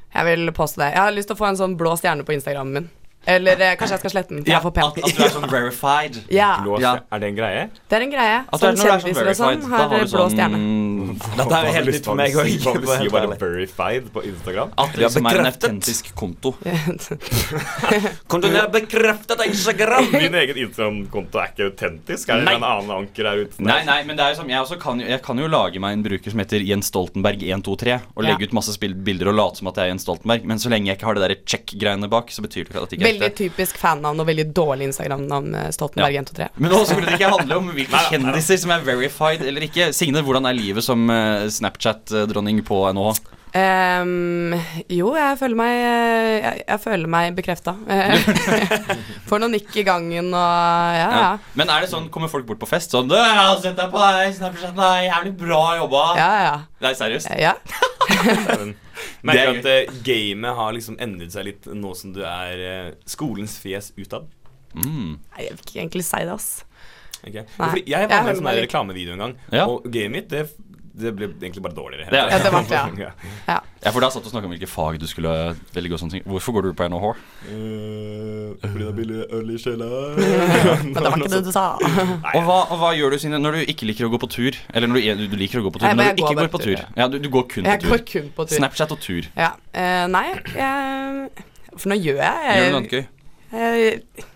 Jeg 0.09 0.25
vil 0.25 0.53
påstå 0.55 0.81
det. 0.81 0.93
Jeg 0.95 1.03
har 1.03 1.13
lyst 1.13 1.29
til 1.29 1.38
å 1.38 1.39
få 1.43 1.51
en 1.51 1.59
sånn 1.59 1.77
blå 1.77 1.93
stjerne 1.99 2.25
på 2.25 2.33
Instagrammen 2.33 2.79
min. 2.79 2.89
Eller 3.29 3.61
eh, 3.61 3.75
kanskje 3.77 3.95
jeg 3.97 4.01
skal 4.03 4.13
slette 4.15 4.33
den. 4.33 4.43
for 4.43 4.49
jeg 4.49 4.57
er 4.57 4.63
for 4.63 4.69
at, 4.69 4.75
pen. 4.75 5.03
at 5.05 5.17
du 5.17 5.23
er 5.23 5.33
sånn 5.37 5.49
verified. 5.51 6.19
Ja, 6.39 6.51
Ja. 6.81 6.93
Er 7.13 7.19
det 7.23 7.27
en 7.29 7.37
greie? 7.37 7.63
det 7.89 7.97
er 7.99 8.05
en 8.07 8.13
greie. 8.13 8.37
At 8.49 8.59
du 8.59 8.65
Som 8.65 8.69
er, 8.69 8.75
når 8.75 8.83
du 8.83 8.89
er 8.89 8.89
sånn 8.89 8.99
kjendiser 8.99 9.21
og 9.21 9.29
verified, 9.29 9.37
sånn 9.39 9.61
da 9.61 9.77
har 9.77 9.89
har 9.89 10.05
du 10.05 10.13
blå 10.13 10.23
sånn 10.25 10.35
stjerne. 10.35 10.59
Dette 11.39 11.57
er 11.59 11.71
helt 11.75 11.89
nytt 11.93 12.05
for 12.09 12.15
meg 12.19 12.35
òg. 12.37 12.49
Hva 12.63 12.73
vil 12.75 12.83
du 12.83 12.89
sier 12.89 13.09
å 13.09 13.13
være 13.15 13.37
verified 13.41 14.09
på 14.13 14.23
Instagram? 14.29 14.73
At 14.77 14.93
det 14.93 15.01
liksom 15.03 15.25
er 15.25 15.29
en 15.29 15.45
bekreftet. 15.49 15.69
autentisk 15.69 16.11
konto. 16.19 16.51
Kan 18.29 18.41
du 18.43 18.47
bekrefte 18.71 19.33
at 19.37 19.45
Instagram? 19.47 20.09
Din 20.23 20.35
egen 20.41 20.57
Instagram-konto 20.65 21.39
er 21.41 21.51
ikke 21.53 21.67
autentisk? 21.71 22.29
Er 22.29 22.41
det 22.41 22.47
Nei. 22.49 22.55
en 22.59 22.65
annen 22.67 22.93
anker 22.99 23.29
her 23.29 23.41
ute? 23.45 23.61
Nei, 23.65 23.79
nei, 23.87 23.99
men 24.07 24.17
det 24.19 24.25
er 24.25 24.33
jo 24.35 24.39
sånn, 24.41 24.51
jeg, 24.53 24.61
også 24.63 24.77
kan, 24.81 25.01
jo- 25.01 25.09
jeg 25.09 25.21
kan 25.25 25.41
jo 25.41 25.47
lage 25.51 25.81
meg 25.83 25.97
en 25.97 26.03
bruker 26.05 26.33
som 26.33 26.41
heter 26.43 26.63
Jens 26.65 26.89
Stoltenberg 26.91 27.41
123 27.45 27.97
og 28.15 28.23
legge 28.25 28.45
Ja. 28.45 28.49
ut 28.49 28.53
masse 28.59 28.75
bilder 28.79 29.31
og 29.31 29.35
late 29.39 29.59
som 29.61 29.67
at 29.71 29.79
jeg 29.81 29.87
er 29.89 29.91
Jens 29.93 30.05
Stoltenberg. 30.07 30.45
Men 30.49 30.61
så 30.61 30.69
lenge 30.71 30.91
jeg 30.91 30.99
ikke 30.99 31.09
har 31.09 31.17
det 31.19 31.25
der 31.25 31.35
check-greiene 31.49 32.09
bak, 32.11 32.29
så 32.31 32.43
betyr 32.45 32.63
det 32.67 32.69
ikke 32.73 32.83
at 32.83 32.89
det 32.89 32.99
ikke 32.99 33.09
er 33.09 33.18
Veldig 33.19 33.36
typisk 33.38 33.77
fannavn 33.82 34.19
og 34.23 34.27
veldig 34.29 34.45
dårlig 34.55 34.88
Instagram-navn. 34.89 35.55
eh, 35.55 35.69
Stoltenberg 35.75 36.13
Ja. 36.13 36.21
123. 36.21 36.49
Men 36.58 36.71
nå 36.71 36.79
skulle 36.86 37.05
det 37.10 37.19
ikke 37.19 37.32
handle 37.38 37.58
om 37.58 37.69
hvilke 37.75 38.03
kjendiser 38.12 38.58
som 38.63 38.71
er 38.71 38.86
verified 38.88 39.41
eller 39.45 39.62
ikke. 39.67 39.91
Signe, 39.93 40.21
hvordan 40.25 40.45
er 40.49 40.53
livet 40.58 40.84
som 40.84 41.10
eh, 41.10 41.47
Snapchat-dronning 41.49 42.63
på 42.67 42.82
NHH? 42.93 43.19
Ehm, 43.57 44.53
jo, 44.93 45.07
jeg 45.17 45.38
føler 45.39 45.57
meg 45.57 45.71
Jeg, 45.73 46.59
jeg 46.67 46.79
føler 46.83 47.09
meg 47.09 47.38
bekrefta. 47.38 47.73
Får 49.29 49.41
noen 49.41 49.55
nikk 49.57 49.73
i 49.81 49.85
gangen 49.88 50.29
og 50.29 50.97
ja, 50.99 51.07
ja. 51.09 51.31
Men 51.57 51.71
er 51.73 51.85
det 51.85 51.89
sånn, 51.89 52.12
kommer 52.13 52.29
folk 52.29 52.45
bort 52.49 52.62
på 52.62 52.69
fest 52.69 52.93
sånn 52.93 53.09
«Du, 53.09 53.15
'Jeg 53.17 53.39
har 53.39 53.57
sett 53.62 53.77
deg 53.79 53.89
på 53.93 54.03
Snapchat, 54.38 54.75
det 54.79 54.89
er 54.91 55.07
jævlig 55.07 55.33
bra 55.41 55.63
jobba'. 55.81 56.05
Ja, 56.19 56.29
ja. 56.45 56.55
Det 56.79 56.91
er 56.91 56.99
seriøst. 57.01 57.33
ja. 57.41 57.55
Men, 58.59 58.75
merker 59.23 59.59
at 59.59 59.89
uh, 59.89 59.99
gamet 60.05 60.57
har 60.62 60.73
liksom 60.75 60.97
endret 61.01 61.33
seg 61.33 61.45
litt 61.49 61.69
nå 61.73 61.93
som 61.97 62.13
du 62.15 62.23
er 62.25 62.63
uh, 62.63 62.95
skolens 63.09 63.57
fjes 63.62 63.91
utad? 63.97 64.29
Mm. 64.77 65.17
Nei, 65.17 65.45
jeg 65.45 65.55
vil 65.55 65.63
ikke 65.65 65.79
egentlig 65.81 66.05
si 66.05 66.21
det, 66.21 66.33
ass. 66.33 66.49
Okay. 67.19 67.43
Jeg 67.49 68.07
var 68.07 68.23
med 68.23 68.29
i 68.29 68.35
en 68.38 68.38
sånn 68.39 68.51
reklamevideo 68.62 69.15
en 69.17 69.23
gang, 69.25 69.38
Ja. 69.51 69.65
og 69.67 69.88
gamet 69.91 70.13
mitt 70.15 70.29
det, 70.31 70.45
det 70.99 71.12
ble 71.17 71.27
egentlig 71.39 71.63
bare 71.65 71.75
dårligere. 71.77 72.09
Det 72.12 72.19
er- 72.19 72.29
Ja, 72.29 72.38
det 72.43 72.51
ble 72.51 72.62
ja. 73.05 73.12
Ja. 73.47 73.59
Ja, 73.79 73.91
for 73.95 74.03
da 74.03 74.09
satt 74.12 74.23
du 74.25 74.27
og 74.27 74.33
snakka 74.33 74.49
om 74.49 74.51
hvilke 74.53 74.67
fag 74.67 74.97
du 74.99 75.05
skulle 75.07 75.31
velge. 75.73 75.93
og 75.95 75.99
sånne 76.01 76.12
ting 76.17 76.23
Hvorfor 76.27 76.51
går 76.57 76.65
du 76.67 76.73
på 76.75 76.88
NHH? 76.91 77.12
Uh, 77.47 78.55
fordi 78.59 78.81
det 78.83 78.88
er 78.89 78.95
billig 78.97 79.19
øl 79.38 79.51
i 79.53 79.59
kjelleren. 79.62 80.17
Men 80.83 80.97
det 80.97 81.03
var 81.05 81.17
ikke 81.21 81.31
det 81.35 81.41
du 81.45 81.51
sa. 81.55 81.63
Og 81.79 82.41
hva, 82.47 82.57
og 82.73 82.81
hva 82.81 82.89
gjør 82.97 83.15
du 83.15 83.17
Sine, 83.23 83.39
når 83.39 83.59
du 83.59 83.71
ikke 83.73 83.88
liker 83.88 84.09
å 84.09 84.12
gå 84.13 84.19
på 84.25 84.29
tur? 84.33 84.57
Eller 84.73 84.91
når 84.91 84.99
du, 84.99 85.27
du 85.31 85.38
liker 85.39 85.62
å 85.62 85.67
gå 85.67 85.71
på 85.75 85.79
tur, 85.81 85.88
Nei, 85.88 85.93
når 85.95 86.17
du 86.19 86.23
ikke 86.25 86.33
går 86.35 86.41
går 86.43 86.51
på 86.57 86.62
tur? 86.65 86.75
tur, 86.75 86.97
Ja, 86.99 87.07
du, 87.07 87.17
du 87.23 87.29
går 87.33 87.45
kun 87.53 87.69
Jeg 87.71 87.81
på 87.85 87.93
går 87.93 88.03
tur. 88.03 88.07
kun 88.12 88.27
på 88.35 88.47
tur. 88.49 88.57
Snapchat 88.59 88.91
og 88.97 88.99
tur. 89.05 89.29
Ja. 89.39 89.51
Uh, 89.71 90.05
nei, 90.12 90.25
jeg 90.57 91.45
For 91.79 91.93
nå 91.93 91.99
gjør 92.03 92.19
jeg 92.19 92.59
Gjør 92.59 92.65
du 92.65 92.73
noe 92.75 92.81
annet 92.83 92.97
gøy? 92.97 93.05
jeg, 93.53 94.27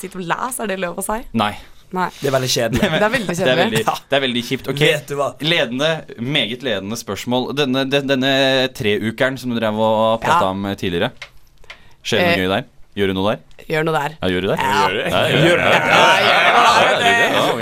Sitter 0.00 0.20
og 0.20 0.26
leser, 0.34 0.64
er 0.66 0.74
det 0.74 0.80
lov 0.82 0.98
å 1.00 1.04
si? 1.06 1.20
Nei. 1.38 1.52
Nei. 1.94 2.08
Det 2.18 2.28
er 2.30 2.34
veldig 2.34 2.50
kjedelig. 2.50 2.80
Det 2.82 3.06
er 3.06 3.12
veldig 3.14 3.36
Det 3.38 3.46
er 3.54 3.58
veldig, 3.62 3.82
det 4.10 4.18
er 4.18 4.22
veldig 4.26 4.44
kjipt. 4.48 4.68
Ok, 4.72 4.80
Vet 4.84 5.08
du 5.12 5.14
hva? 5.20 5.28
Ledende, 5.46 5.90
meget 6.18 6.64
ledende 6.66 6.98
spørsmål. 6.98 7.52
Denne, 7.58 7.84
den, 7.92 8.08
denne 8.10 8.32
treukeren 8.74 9.38
som 9.38 9.54
du 9.54 9.60
drev 9.60 9.78
og 9.78 10.20
prata 10.24 10.48
Ja. 10.48 10.54
om 10.54 10.66
tidligere. 10.80 11.12
Skjer 12.04 12.18
det 12.18 12.24
noe 12.26 12.34
Eh, 12.34 12.40
gøy 12.44 12.48
der? 12.56 12.64
Gjør 12.94 13.10
du 13.10 13.14
noe 13.18 13.30
der? 13.32 13.40
Gjør 13.66 13.84
noe 13.88 13.94
der. 13.98 14.12
Ja, 14.20 14.28
gjør 14.30 14.40
du 14.44 14.48
det? 14.52 14.56
Ja. 14.60 14.66
Ja, 15.10 15.22
Gjør 15.44 15.62
det. 15.62 16.74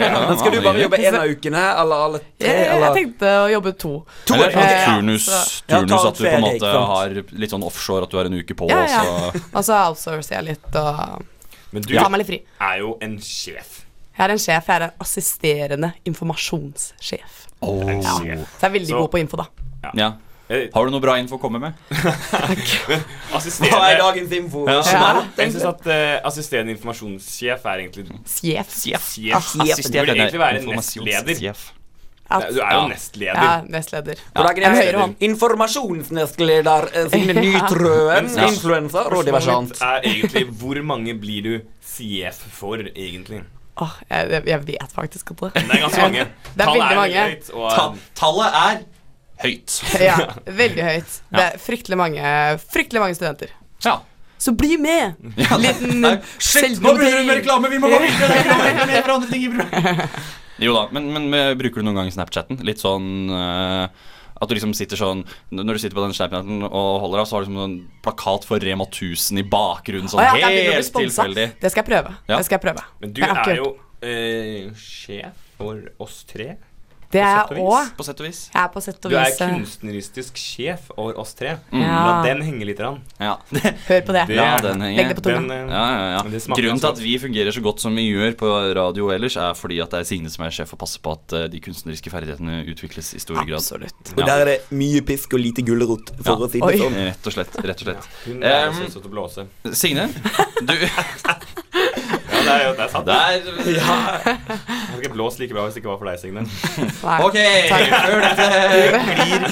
Ja, 0.02 0.36
skal 0.36 0.52
du 0.52 0.60
bare 0.64 0.80
jobbe 0.82 0.98
en 1.00 1.16
av 1.18 1.30
ukene, 1.30 1.62
eller 1.82 2.02
alle 2.06 2.20
tre? 2.22 2.48
Jeg, 2.48 2.80
jeg 2.82 2.92
tenkte 2.98 3.30
å 3.42 3.46
jobbe 3.52 3.72
to. 3.80 3.92
To 4.28 4.36
Eller 4.36 4.52
sånn 4.54 4.66
Ja, 4.66 4.82
turnus, 4.88 5.28
turnus 5.70 6.06
at 6.08 6.18
du 6.20 6.24
på 6.26 6.32
en 6.32 6.44
måte 6.44 6.72
har 6.92 7.14
litt 7.44 7.54
sånn 7.54 7.64
offshore, 7.66 8.06
at 8.08 8.12
du 8.12 8.18
har 8.20 8.28
en 8.30 8.36
uke 8.40 8.56
på, 8.58 8.68
og 8.68 8.72
ja. 8.72 8.88
så 8.88 9.42
Og 9.52 9.64
så 9.68 9.78
outsourcer 9.88 10.36
jeg 10.38 10.48
litt 10.52 10.78
og 10.80 11.24
Men 11.72 11.86
du 11.86 11.94
tar 11.96 12.10
meg 12.12 12.22
litt 12.24 12.30
fri. 12.32 12.40
er 12.60 12.82
jo 12.82 12.96
en 13.04 13.16
sjef. 13.24 13.78
Jeg 14.22 14.28
er 14.30 14.32
en 14.36 14.38
sjef. 14.38 14.68
Jeg 14.70 14.76
er 14.76 14.84
en 14.86 14.92
assisterende 15.02 15.88
informasjonssjef. 16.06 17.38
Oh. 17.62 17.80
Ja. 17.90 18.12
Så 18.14 18.22
jeg 18.28 18.68
er 18.68 18.70
veldig 18.76 18.92
Så- 18.92 19.00
god 19.00 19.10
på 19.10 19.18
info, 19.18 19.36
da. 19.40 19.46
Ja. 19.82 19.90
ja. 19.98 20.12
Har 20.74 20.84
du 20.84 20.90
noe 20.92 21.00
bra 21.00 21.16
info 21.18 21.38
å 21.38 21.40
komme 21.40 21.58
med? 21.58 21.74
Hva 21.90 23.82
er 23.88 23.98
dagens 23.98 24.32
info? 24.36 24.62
Ja. 24.68 24.78
Ja. 24.84 25.12
Jeg 25.38 25.54
syns 25.54 25.64
at 25.70 25.86
uh, 25.88 26.28
assisterende 26.28 26.74
informasjonssjef 26.76 27.64
er 27.72 27.82
egentlig 27.82 28.04
Sjef. 28.28 28.74
Sjef. 28.84 29.06
Assisterende 29.38 30.12
Burde 30.12 30.18
egentlig 30.18 30.42
være 30.42 30.62
nestleder. 30.68 31.62
At, 32.32 32.46
Du 32.48 32.60
er 32.60 32.72
jo 32.72 32.82
Ja. 32.82 32.88
nestleder. 32.88 33.42
ja, 33.42 33.62
nestleder. 33.68 34.14
Ja. 34.36 34.42
hånd. 35.00 35.16
Informasjonsnestleder 35.20 36.86
eh, 36.94 37.08
Signe 37.12 37.34
Nytrøen, 37.44 38.30
Ja. 38.36 38.46
influenser 38.48 39.10
og 39.12 39.26
annet. 39.56 39.82
er 39.82 40.00
egentlig 40.08 40.46
hvor 40.60 40.82
mange 40.82 41.14
blir 41.20 41.42
du 41.42 41.60
CF 41.84 42.38
for, 42.60 42.76
egentlig? 42.94 43.42
Åh, 43.82 43.94
jeg, 44.10 44.42
jeg- 44.46 44.64
vet 44.68 44.92
faktisk 44.94 45.32
ikke 45.32 45.48
det. 45.50 45.64
Det 45.66 45.74
er 45.78 45.82
ganske 45.86 46.04
mange. 46.06 46.26
Det 46.56 46.62
er 46.62 46.68
Tallet 46.68 46.82
veldig 46.82 47.00
mange. 47.00 47.26
høyt, 47.32 47.50
og, 47.56 47.66
Ta 47.72 47.84
tallet 48.22 48.60
er 48.62 48.80
høyt. 49.42 49.76
Ja, 50.08 50.16
veldig 50.62 50.86
høyt. 50.88 51.18
Det 51.32 51.44
er 51.48 51.60
fryktelig 51.66 51.98
mange, 52.00 52.32
fryktelig 52.72 53.02
mange 53.04 53.18
studenter. 53.18 53.52
Ja. 53.86 53.98
Så 54.42 54.50
bli 54.58 54.74
med! 54.82 55.14
Liten 55.62 56.00
Nei, 56.02 56.16
Shit, 56.42 56.80
nå 56.82 56.96
begynner 56.96 57.20
det 57.20 57.26
med 57.28 57.36
reklame! 57.38 57.68
Vi 57.70 57.78
må 57.78 57.90
gå 57.92 57.98
videre! 58.02 60.08
Jo 60.62 60.74
da, 60.76 60.82
men, 60.94 61.06
men 61.14 61.28
bruker 61.58 61.82
du 61.82 61.86
noen 61.86 62.00
gang 62.02 62.10
Snapchatten? 62.14 62.58
Litt 62.66 62.82
sånn 62.82 63.06
eh, 63.30 63.86
at 64.42 64.50
du 64.50 64.56
liksom 64.56 64.72
sitter 64.74 64.98
sånn 64.98 65.22
Når 65.54 65.76
du 65.76 65.80
sitter 65.82 65.94
på 65.94 66.02
den 66.04 66.14
Snapchatten 66.16 66.64
og 66.66 66.90
holder 67.04 67.22
av, 67.22 67.28
så 67.28 67.36
har 67.36 67.44
du 67.44 67.48
liksom 67.48 67.62
en 67.62 67.76
plakat 68.02 68.46
for 68.48 68.62
Rema 68.62 68.88
1000 68.88 69.38
i 69.38 69.46
bakgrunnen. 69.46 70.10
Sånn 70.10 70.22
ah, 70.24 70.34
ja, 70.40 70.50
helt 70.50 70.90
tilfeldig. 70.96 71.46
Det 71.62 71.70
skal 71.72 71.84
jeg 71.84 71.90
prøve. 71.92 72.16
Ja. 72.26 72.36
Det 72.36 72.48
skal 72.48 72.58
jeg 72.58 72.64
prøve. 72.66 72.84
Men 73.04 73.14
du 73.14 73.22
er 73.28 73.54
jo 73.60 73.70
eh, 74.02 74.68
sjef 74.78 75.48
for 75.60 75.78
oss 76.02 76.22
tre. 76.28 76.56
Det 77.12 77.20
er 77.20 77.42
jeg 77.52 77.60
òg. 77.62 77.90
På 77.98 78.04
sett 78.06 78.20
og 78.22 78.26
vis. 78.26 78.38
Jeg 78.54 78.62
er 78.62 78.68
på 78.72 78.80
sett 78.82 79.04
og 79.04 79.10
Du 79.12 79.16
er 79.20 79.26
vis 79.28 79.40
eh, 79.40 79.50
kunstneristisk 79.52 80.38
sjef 80.40 80.86
over 80.96 81.18
oss 81.20 81.34
tre. 81.36 81.58
Ja. 81.72 81.90
La 82.06 82.14
den 82.24 82.40
henge 82.46 82.64
litt. 82.68 82.80
Rann. 82.80 83.00
Ja, 83.20 83.34
Hør 83.88 84.00
på 84.06 84.12
det. 84.16 84.22
Det- 84.32 84.36
ja 84.38 84.56
den 84.64 84.80
henge. 84.80 84.96
Legg 84.96 85.08
det 85.12 85.16
på 85.20 85.24
tunga. 85.28 85.42
Den, 85.42 85.68
eh, 85.68 85.74
Ja, 85.76 85.84
ja, 85.92 86.06
ja. 86.16 86.56
Grunnen 86.56 86.80
til 86.80 86.88
at 86.88 87.02
vi 87.04 87.12
fungerer 87.20 87.52
så 87.52 87.60
godt 87.64 87.80
som 87.84 87.94
vi 87.94 88.06
gjør 88.08 88.32
på 88.40 88.48
radio 88.78 89.10
ellers, 89.14 89.36
er 89.36 89.52
fordi 89.58 89.80
at 89.84 89.90
det 89.92 90.00
er 90.00 90.08
Signe 90.08 90.32
som 90.32 90.44
er 90.46 90.50
sjef 90.56 90.72
og 90.72 90.80
passer 90.82 91.00
på 91.04 91.12
at 91.18 91.36
eh, 91.36 91.46
de 91.52 91.60
kunstneriske 91.62 92.10
ferdighetene 92.12 92.62
utvikles 92.72 93.12
i 93.14 93.20
stor 93.22 93.42
grad. 93.44 93.60
Absolutt. 93.60 94.14
Og 94.16 94.24
der 94.24 94.42
er 94.42 94.44
det 94.54 94.56
mye 94.72 95.04
pisk 95.06 95.34
og 95.36 95.44
lite 95.44 95.62
gulrot, 95.66 96.14
for 96.22 96.32
Ja. 96.32 96.46
å 96.46 96.50
si 96.50 96.60
det 96.60 96.72
Oi. 96.72 96.78
sånn. 96.80 96.96
Rett 97.12 97.26
og 97.28 97.36
slett. 97.36 97.60
rett 97.62 97.84
og 97.84 97.88
slett 97.90 98.08
Hun 98.26 98.42
er 98.42 98.68
Um, 98.68 98.74
selvsagt 98.80 99.06
å 99.06 99.10
blåse. 99.12 99.46
Signe, 99.76 100.08
du 100.62 100.72
det 102.44 102.52
er 102.56 102.66
jo 102.66 102.72
det 102.78 102.84
er 102.84 102.90
sant. 102.92 103.06
Der 103.06 103.16
Jeg 103.70 103.84
hadde 103.86 105.02
ikke 105.02 105.14
blåst 105.14 105.38
like 105.42 105.54
bra 105.54 105.64
hvis 105.68 105.74
det 105.78 105.82
ikke 105.84 105.92
var 105.94 106.02
for 106.02 106.10
deg, 106.10 106.18
Signe. 106.20 106.42
Ok, 107.22 107.38
før 107.72 108.20
dette 108.28 108.46
glir 109.22 109.48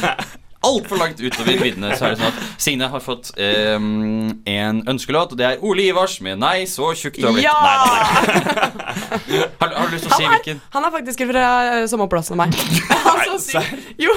altfor 0.61 0.98
langt 1.00 1.16
utover 1.24 1.57
viddene, 1.57 1.94
så 1.96 2.05
er 2.05 2.11
det 2.12 2.18
sånn 2.20 2.35
at 2.35 2.40
Signe 2.61 2.88
har 2.92 3.00
fått 3.00 3.31
ehm, 3.40 4.42
en 4.44 4.83
ønskelåt, 4.92 5.33
og 5.33 5.38
det 5.40 5.46
er 5.46 5.62
Ole 5.64 5.87
Ivars 5.88 6.18
med 6.20 6.37
'Nei, 6.37 6.66
så 6.68 6.90
tjukk 6.92 7.16
du 7.16 7.24
har 7.24 7.33
blitt'. 7.33 7.46
Ja! 7.48 7.55
Nei, 7.64 7.76
nei, 7.81 8.42
nei. 8.44 9.46
Har, 9.62 9.72
har 9.72 9.87
du 9.88 9.94
lyst 9.96 10.05
til 10.05 10.12
å 10.12 10.18
si 10.18 10.24
Han 10.26 10.35
er, 10.35 10.37
hvilken? 10.37 10.61
han 10.76 10.85
er 10.85 10.92
faktisk 10.98 11.24
fra 11.33 11.46
eh, 11.79 11.87
samme 11.88 12.09
plass 12.12 12.29
som 12.33 12.37
meg. 12.42 12.53
Altså, 12.92 13.38
si- 13.40 14.05
jo, 14.05 14.12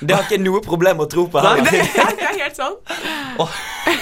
Det 0.00 0.16
har 0.16 0.24
ikke 0.24 0.40
noe 0.40 0.62
problem 0.64 1.04
å 1.04 1.08
tro 1.12 1.26
på 1.28 1.44
her. 1.44 1.60
det 1.60 1.76
er, 1.76 2.16
det 2.16 2.28
er 2.32 2.40
helt 2.46 2.56
sant. 2.56 2.80
Det 2.88 3.98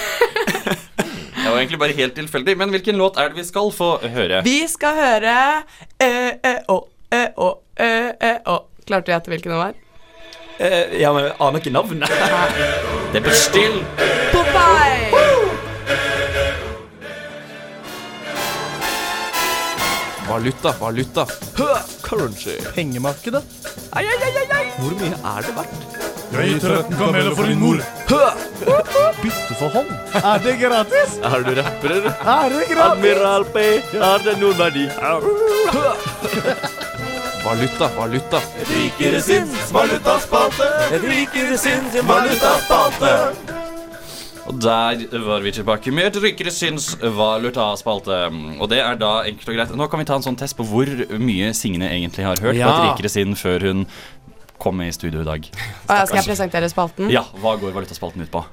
var 1.57 1.63
egentlig 1.65 1.79
bare 1.81 1.97
helt 1.97 2.15
tilfeldig, 2.17 2.53
men 2.59 2.69
hvilken 2.75 2.97
låt 2.99 3.17
er 3.17 3.31
det 3.33 3.41
vi 3.41 3.47
skal 3.47 3.71
få 3.73 3.89
høre? 4.13 4.41
Vi 4.45 4.59
skal 4.69 4.95
høre 4.97 5.35
Ø-ø-å, 6.03 6.77
ø-å, 7.17 7.49
eh, 7.81 8.09
eh, 8.21 8.39
å. 8.45 8.57
Klarte 8.87 9.09
du 9.09 9.11
å 9.11 9.15
gjette 9.17 9.33
hvilken 9.33 9.53
det 9.55 9.59
var? 9.59 9.73
Eh, 10.59 10.99
Ja, 11.01 11.13
men 11.13 11.27
jeg 11.27 11.35
aner 11.39 11.59
ikke 11.59 11.73
navnet. 11.73 12.09
Det 13.13 13.21
blir 13.23 13.33
still. 13.37 13.81
Popeye! 14.33 15.13
Valuta, 20.27 20.73
valuta. 20.79 21.25
Currency. 22.03 22.57
Pengemarkedet. 22.75 23.43
Hvor 24.77 24.97
mye 24.99 25.15
er 25.15 25.47
det 25.47 25.55
verdt? 25.55 26.06
Jeg 26.31 26.49
gir 26.51 26.59
13 26.59 26.97
kameler 26.99 27.35
for 27.37 27.47
din 27.49 27.59
mor. 27.61 27.79
Bytte 29.21 29.55
for 29.59 29.69
hånd. 29.73 29.91
Er 30.19 30.41
det 30.43 30.55
gratis? 30.61 31.15
Er 31.23 31.45
du 31.45 31.51
rapper, 31.57 31.93
eller? 31.97 32.17
Er 32.35 32.49
det 32.53 32.63
gratis? 32.69 32.83
Admiral 32.91 33.45
P, 33.55 33.63
har 34.01 34.19
det 34.25 34.35
noen 34.41 34.57
verdi? 34.59 34.85
Valuta, 37.47 37.87
valuta. 37.97 38.41
Rikere 38.71 39.21
sinns 39.23 39.69
valutaspalte. 39.73 40.67
Rikere 41.05 41.57
sinns 41.61 41.95
valutaspalte. 42.09 43.13
Og 44.47 44.55
der 44.63 45.01
var 45.27 45.41
vi 45.43 45.51
tilbake 45.51 45.91
med 45.91 46.05
et 46.07 46.17
rykere 46.23 46.51
syns 46.55 46.93
valutaspalte. 47.01 48.19
Og 48.63 48.69
det 48.71 48.79
er 48.79 48.95
da 48.99 49.09
enkelt 49.27 49.49
og 49.51 49.57
greit. 49.57 49.73
Nå 49.75 49.87
kan 49.91 49.99
vi 50.03 50.05
ta 50.07 50.15
en 50.19 50.23
sånn 50.27 50.37
test 50.39 50.55
på 50.59 50.63
hvor 50.69 50.87
mye 51.19 51.49
Signe 51.55 51.89
egentlig 51.91 52.23
har 52.27 52.39
hørt 52.43 52.55
Ja. 52.55 52.67
på 52.69 52.75
et 52.77 52.85
rikere 52.93 53.11
sinn 53.11 53.35
før 53.35 53.65
hun 53.67 53.85
kom 54.57 54.77
med 54.77 54.91
i 54.91 54.95
studio 54.95 55.21
i 55.21 55.27
dag. 55.27 55.49
Skal 55.85 56.19
jeg 56.19 56.27
presentere 56.29 56.69
spalten? 56.71 57.11
Ja, 57.13 57.25
hva 57.41 57.55
går 57.61 57.75
valutaspalten 57.75 58.25
ut 58.25 58.31
på? 58.33 58.43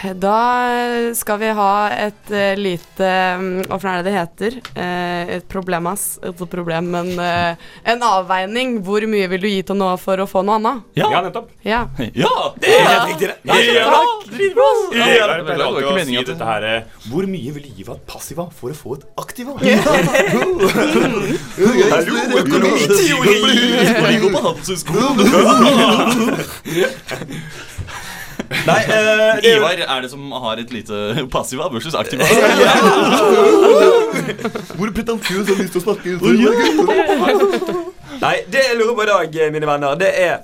Da 0.00 1.12
skal 1.14 1.38
vi 1.42 1.48
ha 1.52 1.72
et 1.92 2.30
uh, 2.32 2.54
lite 2.56 3.08
mm, 3.36 3.68
Hva 3.68 3.76
for 3.76 3.88
er 3.90 4.00
det 4.00 4.08
det 4.08 4.14
heter? 4.14 4.56
Uh, 4.72 5.36
et 5.36 5.48
problemas. 5.50 6.18
Et 6.24 6.40
problem, 6.40 6.88
men 6.94 7.12
uh, 7.20 7.52
en 7.84 8.06
avveining. 8.08 8.78
Hvor 8.86 9.04
mye 9.10 9.28
vil 9.34 9.44
du 9.44 9.48
gi 9.50 9.62
til 9.68 9.76
noe 9.80 9.98
for 10.00 10.22
å 10.22 10.26
få 10.30 10.40
noe 10.46 10.56
annet? 10.60 10.88
Ja, 10.96 11.10
nettopp. 11.20 11.50
Ja. 11.66 11.84
Ja! 12.16 12.32
Det 12.56 12.72
er 12.72 12.86
helt 12.88 13.10
riktig, 13.12 13.28
det. 13.28 13.36
Takk. 13.50 14.20
Dritbra! 14.30 14.68
Ja, 14.94 15.04
det 15.04 15.10
jeg 15.10 15.20
var 15.20 15.28
pleier 15.44 15.58
ikke 15.58 15.66
alltid 15.66 15.84
å 15.84 15.90
si 15.90 15.96
meningen 15.98 16.20
at 16.22 16.28
dette 16.30 16.46
her 16.48 16.62
Hvor 17.10 17.24
mye 17.30 17.50
vil 17.56 17.64
du 17.66 17.70
gi 17.74 17.84
for 17.86 17.94
et 17.98 18.04
passiva 18.08 18.44
for 18.54 18.68
å 18.72 18.76
få 18.76 18.90
et 18.96 19.04
aktiva? 19.20 19.52
Nei, 19.60 19.70
eh, 19.70 19.80
det 27.20 27.69
er 28.50 29.40
jo 29.44 29.56
Ivar 29.60 29.78
er 29.84 30.02
det 30.04 30.10
som 30.10 30.30
har 30.42 30.58
et 30.58 30.72
lite 30.74 31.26
passiva 31.30 31.68
versus 31.72 31.94
aktiva. 31.94 32.24
Hvor 34.76 34.92
pretensiøs 34.96 35.48
har 35.50 35.58
lyst 35.60 35.76
til 35.76 35.80
å 35.80 35.84
snakke? 35.86 36.08
Nei, 38.20 38.36
det 38.52 38.62
jeg 38.66 38.78
lurer 38.80 38.94
på 38.98 39.04
i 39.06 39.10
dag, 39.10 39.36
mine 39.54 39.68
venner, 39.70 39.94
det 40.00 40.10
er 40.20 40.40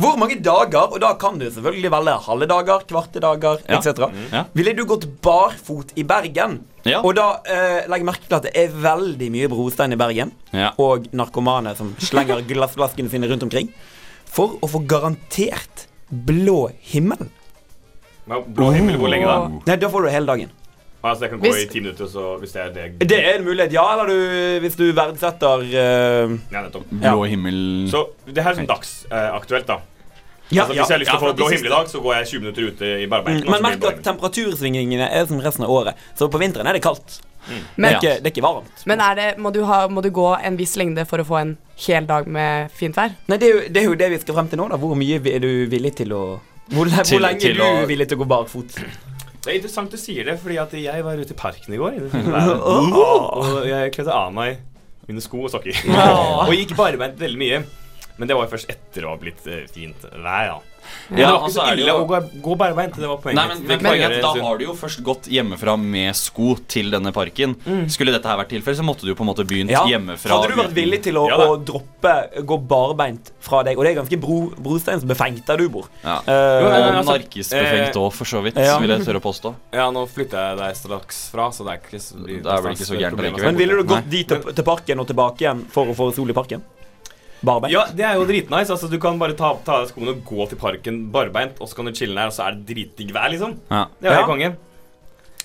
hvor 0.00 0.14
mange 0.16 0.36
dager, 0.40 0.86
og 0.94 1.00
da 1.02 1.10
kan 1.18 1.34
du 1.36 1.44
selvfølgelig 1.50 1.90
velge 1.92 2.12
halve 2.24 2.46
dager, 2.48 2.84
kvarte 2.88 3.20
dager, 3.20 3.58
Ja. 3.68 3.78
etc. 3.80 4.06
Ja. 4.32 4.44
Ville 4.54 4.72
du 4.78 4.84
gått 4.88 5.04
barfot 5.20 5.90
i 5.98 6.04
Bergen? 6.06 6.60
Ja. 6.86 7.00
Og 7.04 7.16
da 7.18 7.40
eh, 7.44 7.88
legg 7.90 8.04
merke 8.06 8.24
til 8.24 8.36
at 8.38 8.46
det 8.46 8.52
er 8.56 8.70
veldig 8.72 9.28
mye 9.34 9.48
brostein 9.50 9.92
i 9.92 9.98
Bergen, 10.00 10.30
Ja. 10.54 10.70
og 10.78 11.10
narkomane 11.12 11.74
som 11.76 11.92
slenger 11.98 12.40
glassflaskene 12.48 13.10
sine 13.12 13.28
rundt 13.28 13.42
omkring, 13.44 13.68
for 14.30 14.56
å 14.62 14.70
få 14.70 14.80
garantert 14.86 15.88
blå 16.10 16.70
himmel. 16.94 17.28
Blå 18.28 18.70
himmel, 18.74 18.96
hvor 19.00 19.10
lenge 19.10 19.26
da? 19.26 19.36
Nei, 19.66 19.76
da 19.80 19.88
får 19.90 20.04
du 20.04 20.10
det 20.10 20.14
hele 20.14 20.26
dagen. 20.26 20.50
Altså, 21.00 21.24
jeg 21.24 21.30
kan 21.30 21.40
gå 21.40 21.46
Hvis- 21.48 21.62
i 21.62 21.68
ti 21.72 21.80
minutter, 21.80 22.06
så 22.06 22.38
hvis 22.38 22.52
det 22.52 22.60
er 22.60 22.72
det 22.74 23.08
Det 23.08 23.18
er 23.24 23.38
en 23.38 23.44
mulighet, 23.44 23.72
ja, 23.72 23.84
eller 23.92 24.06
du, 24.06 24.60
hvis 24.60 24.76
du 24.76 24.92
verdsetter 24.92 25.62
uh, 25.64 26.38
Ja, 26.52 26.60
nettopp. 26.60 26.84
Blå 26.90 27.24
himmel 27.24 27.88
Så 27.88 28.10
det 28.26 28.44
her 28.44 28.52
er 28.52 28.60
sånn 28.60 28.68
dagsaktuelt, 28.68 29.66
da. 29.66 29.80
Ja, 30.50 30.64
altså, 30.64 30.74
ja, 30.74 30.82
hvis 30.82 30.90
jeg 30.90 30.94
har 30.94 31.00
lyst 31.00 31.10
til 31.10 31.20
ja, 31.20 31.22
å 31.22 31.30
få 31.30 31.36
blå 31.38 31.48
himmel 31.48 31.66
i 31.66 31.72
dag, 31.72 31.88
så 31.88 32.00
går 32.02 32.14
jeg 32.18 32.26
20 32.26 32.40
minutter 32.40 32.62
ute 32.68 32.86
i 33.00 33.06
barbeiten. 33.06 33.44
Mm, 33.46 33.50
Men 33.54 33.62
merk 33.62 33.84
at 33.86 34.02
temperatursvingningene 34.02 35.06
er 35.08 35.26
som 35.30 35.40
resten 35.40 35.64
av 35.64 35.70
året. 35.70 35.94
Så 36.18 36.28
på 36.28 36.40
vinteren 36.42 36.66
er 36.66 36.74
det 36.74 36.82
kaldt. 36.82 37.20
Mm. 37.46 37.60
Men, 37.76 37.86
er 37.86 37.96
ikke, 37.96 38.14
det 38.20 38.26
er 38.26 38.34
ikke 38.34 38.42
varmt. 38.44 38.82
men 38.84 39.00
er 39.00 39.14
det, 39.16 39.28
må, 39.38 39.52
du 39.54 39.62
ha, 39.64 39.86
må 39.88 40.02
du 40.02 40.10
gå 40.12 40.26
en 40.44 40.58
viss 40.58 40.76
lengde 40.76 41.06
for 41.08 41.22
å 41.22 41.24
få 41.24 41.38
en 41.38 41.56
hel 41.86 42.04
dag 42.04 42.26
med 42.28 42.68
fint 42.76 42.98
vær? 42.98 43.14
Nei, 43.30 43.38
det 43.40 43.46
er, 43.48 43.54
jo, 43.54 43.62
det 43.70 43.80
er 43.80 43.86
jo 43.86 43.94
det 44.02 44.10
vi 44.10 44.18
skal 44.20 44.36
frem 44.36 44.50
til 44.50 44.60
nå. 44.60 44.68
da 44.68 44.76
Hvor 44.76 44.98
mye 44.98 45.22
er 45.22 45.40
du 45.40 45.48
villig 45.70 45.94
til 46.02 46.12
å 46.12 46.24
Hvor, 46.70 46.86
Til- 46.86 47.18
hvor 47.18 47.22
lenge 47.24 47.40
til 47.42 47.50
er 47.50 47.58
du 47.58 47.62
å- 47.84 47.86
villig 47.90 48.06
til 48.08 48.18
å 48.18 48.22
gå 48.22 48.28
barfot? 48.30 48.76
Det 49.40 49.48
er 49.48 49.56
interessant 49.56 49.90
du 49.90 49.96
sier 49.96 50.24
det, 50.28 50.36
fordi 50.42 50.58
at 50.60 50.72
jeg 50.76 51.04
var 51.04 51.16
ute 51.18 51.32
i 51.32 51.38
parken 51.38 51.74
i 51.74 51.78
går. 51.80 51.96
Været. 52.12 52.60
og 52.62 53.66
jeg 53.66 53.92
kledde 53.96 54.12
av 54.14 54.32
meg 54.36 54.58
mine 55.08 55.22
sko 55.24 55.44
og 55.46 55.50
sokker. 55.50 55.74
og 56.46 56.52
gikk 56.54 56.76
barbeint 56.78 57.18
veldig 57.18 57.40
mye. 57.40 57.62
Men 58.20 58.28
det 58.28 58.36
var 58.36 58.44
jo 58.46 58.52
først 58.52 58.68
etter 58.70 59.06
å 59.08 59.14
ha 59.14 59.16
blitt 59.20 59.46
eh, 59.48 59.62
fint 59.72 60.02
vær, 60.04 60.20
da. 60.20 60.26
Ja, 60.44 60.58
det 61.10 61.24
var 61.24 61.36
ikke 61.36 61.46
altså 61.48 61.60
så 61.60 61.74
ille 61.74 61.94
å 61.94 62.04
gå, 62.06 62.18
gå 62.44 62.56
barbeint. 62.60 62.98
Det 63.00 63.08
var 63.10 63.18
poenget. 63.22 63.38
Nei, 63.40 63.46
men, 63.50 63.62
men 63.66 63.82
poenget 63.84 64.16
Da 64.22 64.30
har 64.44 64.60
du 64.60 64.64
jo 64.64 64.74
først 64.78 65.02
gått 65.06 65.28
hjemmefra 65.32 65.74
med 65.80 66.14
sko 66.18 66.54
til 66.70 66.90
denne 66.94 67.12
parken. 67.14 67.56
Skulle 67.90 68.14
dette 68.14 68.30
her 68.30 68.38
vært 68.40 68.52
tilfellet, 68.54 68.78
så 68.80 68.86
måtte 68.86 69.06
du 69.06 69.12
jo 69.12 69.18
på 69.18 69.26
en 69.26 69.30
måte 69.32 69.46
begynt 69.48 69.72
Ja. 69.74 69.82
hjemmefra. 69.90 70.38
Hadde 70.38 70.54
du 70.54 70.60
vært 70.62 70.76
villig 70.76 71.02
til 71.08 71.18
å, 71.18 71.26
Ja 71.30 71.38
å 71.40 71.56
droppe 71.58 72.14
gå 72.46 72.58
barbeint 72.70 73.32
fra 73.42 73.62
deg? 73.66 73.78
Og 73.78 73.86
det 73.86 73.92
er 73.94 74.00
ganske 74.00 74.20
bro, 74.22 74.38
brosteinsbefengt 74.60 75.46
der 75.50 75.62
du 75.62 75.68
bor. 75.72 75.90
Ja. 76.04 76.20
Uh, 76.26 76.60
Jo, 76.60 76.66
Og 76.66 76.74
altså, 76.74 77.12
narkisbefengt 77.12 77.94
eh, 77.94 78.00
òg, 78.00 78.10
for 78.16 78.28
så 78.28 78.42
vidt, 78.44 78.58
ja. 78.60 78.78
vil 78.82 78.94
jeg 78.94 79.06
tørre 79.06 79.22
å 79.22 79.24
påstå. 79.24 79.54
Ja, 79.76 79.88
nå 79.94 80.04
flytter 80.10 80.50
jeg 80.50 80.60
deg 80.60 80.76
straks 80.78 81.22
fra, 81.34 81.50
så 81.54 81.66
det 81.66 81.76
er 81.76 81.84
ikke 81.84 82.02
så, 82.02 82.18
blir 82.24 82.40
er 82.40 82.66
det 82.66 82.74
ikke 82.76 82.90
så 82.90 82.98
gærent 82.98 83.24
likevel. 83.24 83.46
Men 83.50 83.60
ville 83.60 83.80
du 83.80 83.86
gått 83.94 84.10
dit 84.10 84.28
til, 84.30 84.42
til 84.50 84.66
parken 84.66 85.02
og 85.02 85.08
tilbake 85.10 85.46
igjen 85.46 85.64
for 85.72 85.90
å 85.90 85.96
få 85.96 86.10
sol 86.16 86.30
i 86.32 86.36
parken? 86.36 86.64
Barbeint? 87.42 87.72
Ja, 87.72 87.86
det 87.96 88.04
er 88.04 88.14
jo 88.20 88.26
dritnice. 88.28 88.70
Altså, 88.74 88.88
du 88.90 88.98
kan 89.00 89.18
bare 89.20 89.32
ta, 89.38 89.54
ta 89.64 89.78
av 89.78 89.86
deg 89.86 89.94
skoene 89.94 90.12
og 90.16 90.24
gå 90.28 90.48
til 90.50 90.58
parken 90.60 90.98
barbeint, 91.12 91.60
og 91.60 91.68
så 91.70 91.78
kan 91.78 91.86
du 91.88 91.92
chille 91.96 92.14
der, 92.18 92.28
og 92.28 92.36
så 92.36 92.48
er 92.48 92.58
det 92.58 92.66
dritdigg 92.74 93.14
vær, 93.16 93.30
liksom. 93.32 93.56
Ja. 93.70 93.86
Det 94.00 94.10
er 94.10 94.12
jo 94.12 94.18
Ja. 94.18 94.18
helt 94.24 94.28
konge. 94.34 94.56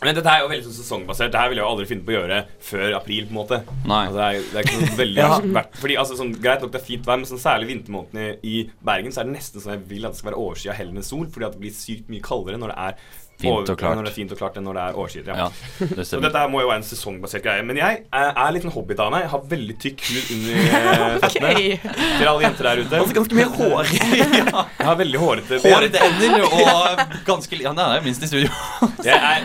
Men 0.04 0.14
dette 0.14 0.28
er 0.28 0.42
jo 0.44 0.50
veldig 0.52 0.66
sånn 0.68 0.76
sesongbasert. 0.76 1.32
Dette 1.32 1.50
vil 1.50 1.58
jeg 1.58 1.64
jo 1.64 1.70
aldri 1.72 1.86
finne 1.88 2.04
på 2.04 2.12
å 2.12 2.16
gjøre 2.18 2.40
før 2.60 2.96
april. 2.98 3.26
på 3.26 3.32
en 3.32 3.38
måte 3.40 3.62
Nei. 3.88 4.02
altså, 4.10 4.18
det, 4.18 4.26
er, 4.26 4.42
det 4.52 4.58
er 4.60 4.68
ikke 4.68 4.82
noe 4.82 4.98
veldig 5.00 5.22
Ja. 5.24 5.40
verdt 5.56 5.78
Fordi 5.80 5.96
altså, 6.02 6.18
sånn, 6.20 6.34
Greit 6.44 6.62
nok 6.62 6.72
det 6.74 6.82
er 6.82 6.86
fint 6.86 7.06
vær, 7.08 7.16
men 7.22 7.26
sånn, 7.26 7.40
særlig 7.40 7.70
vintermånedene 7.72 8.38
i 8.44 8.70
Bergen 8.84 9.12
Så 9.16 9.22
er 9.24 9.30
det 9.30 9.38
nesten 9.38 9.62
sånn 9.64 9.72
jeg 9.78 9.86
vil 9.88 10.06
at 10.06 10.12
det 10.12 10.20
skal 10.20 10.32
være 10.34 10.42
overskya 10.44 10.76
heller 10.76 11.00
enn 11.00 11.08
sol, 11.08 11.26
fordi 11.32 11.46
at 11.48 11.56
det 11.56 11.62
blir 11.64 11.72
sykt 11.80 12.10
mye 12.12 12.22
kaldere 12.28 12.60
når 12.60 12.74
det 12.76 12.78
er 12.78 13.00
Fint 13.36 13.70
og 13.70 13.78
klart. 13.78 13.98
Når 14.00 14.06
det 14.08 14.12
er 14.12 14.16
fint 14.16 14.32
og 14.32 14.38
klart 14.40 14.56
enn 14.58 14.64
når 14.64 14.78
det 14.78 14.84
er 14.86 14.98
overskyet. 15.02 15.26
Ja. 15.28 15.36
Ja, 15.36 15.88
det 15.98 16.06
Så 16.08 16.20
dette 16.24 16.40
her 16.40 16.48
må 16.54 16.62
jo 16.64 16.70
være 16.70 16.80
en 16.80 16.86
sesongbasert 16.88 17.44
greie. 17.44 17.66
Men 17.68 17.76
jeg 17.82 17.98
er, 18.16 18.52
litt 18.56 18.64
en 18.64 18.72
hobbit 18.72 19.02
av 19.04 19.10
meg. 19.12 19.26
Jeg 19.26 19.32
har 19.34 19.42
veldig 19.52 19.76
tykk 19.84 20.06
hud 20.08 20.30
under 20.36 20.54
eh, 20.62 21.18
føttene. 21.26 21.50
okay. 21.52 21.96
Til 22.16 22.30
alle 22.32 22.46
jenter 22.46 22.70
der 22.70 22.82
ute. 22.86 23.02
Altså 23.02 23.18
ganske 23.20 23.40
mye 23.42 23.50
hår. 23.58 23.92
Jeg 24.86 24.88
har 24.88 24.98
veldig 25.00 25.20
hårete 25.20 25.60
Hårete 25.66 26.02
ender 26.06 26.46
og 26.46 27.04
ganske 27.28 27.60
Ja, 27.66 27.74
det 27.76 27.86
er 27.98 28.06
minst 28.06 28.24
i 28.24 28.30
studio. 28.32 28.50
Jeg 29.10 29.20
er 29.20 29.44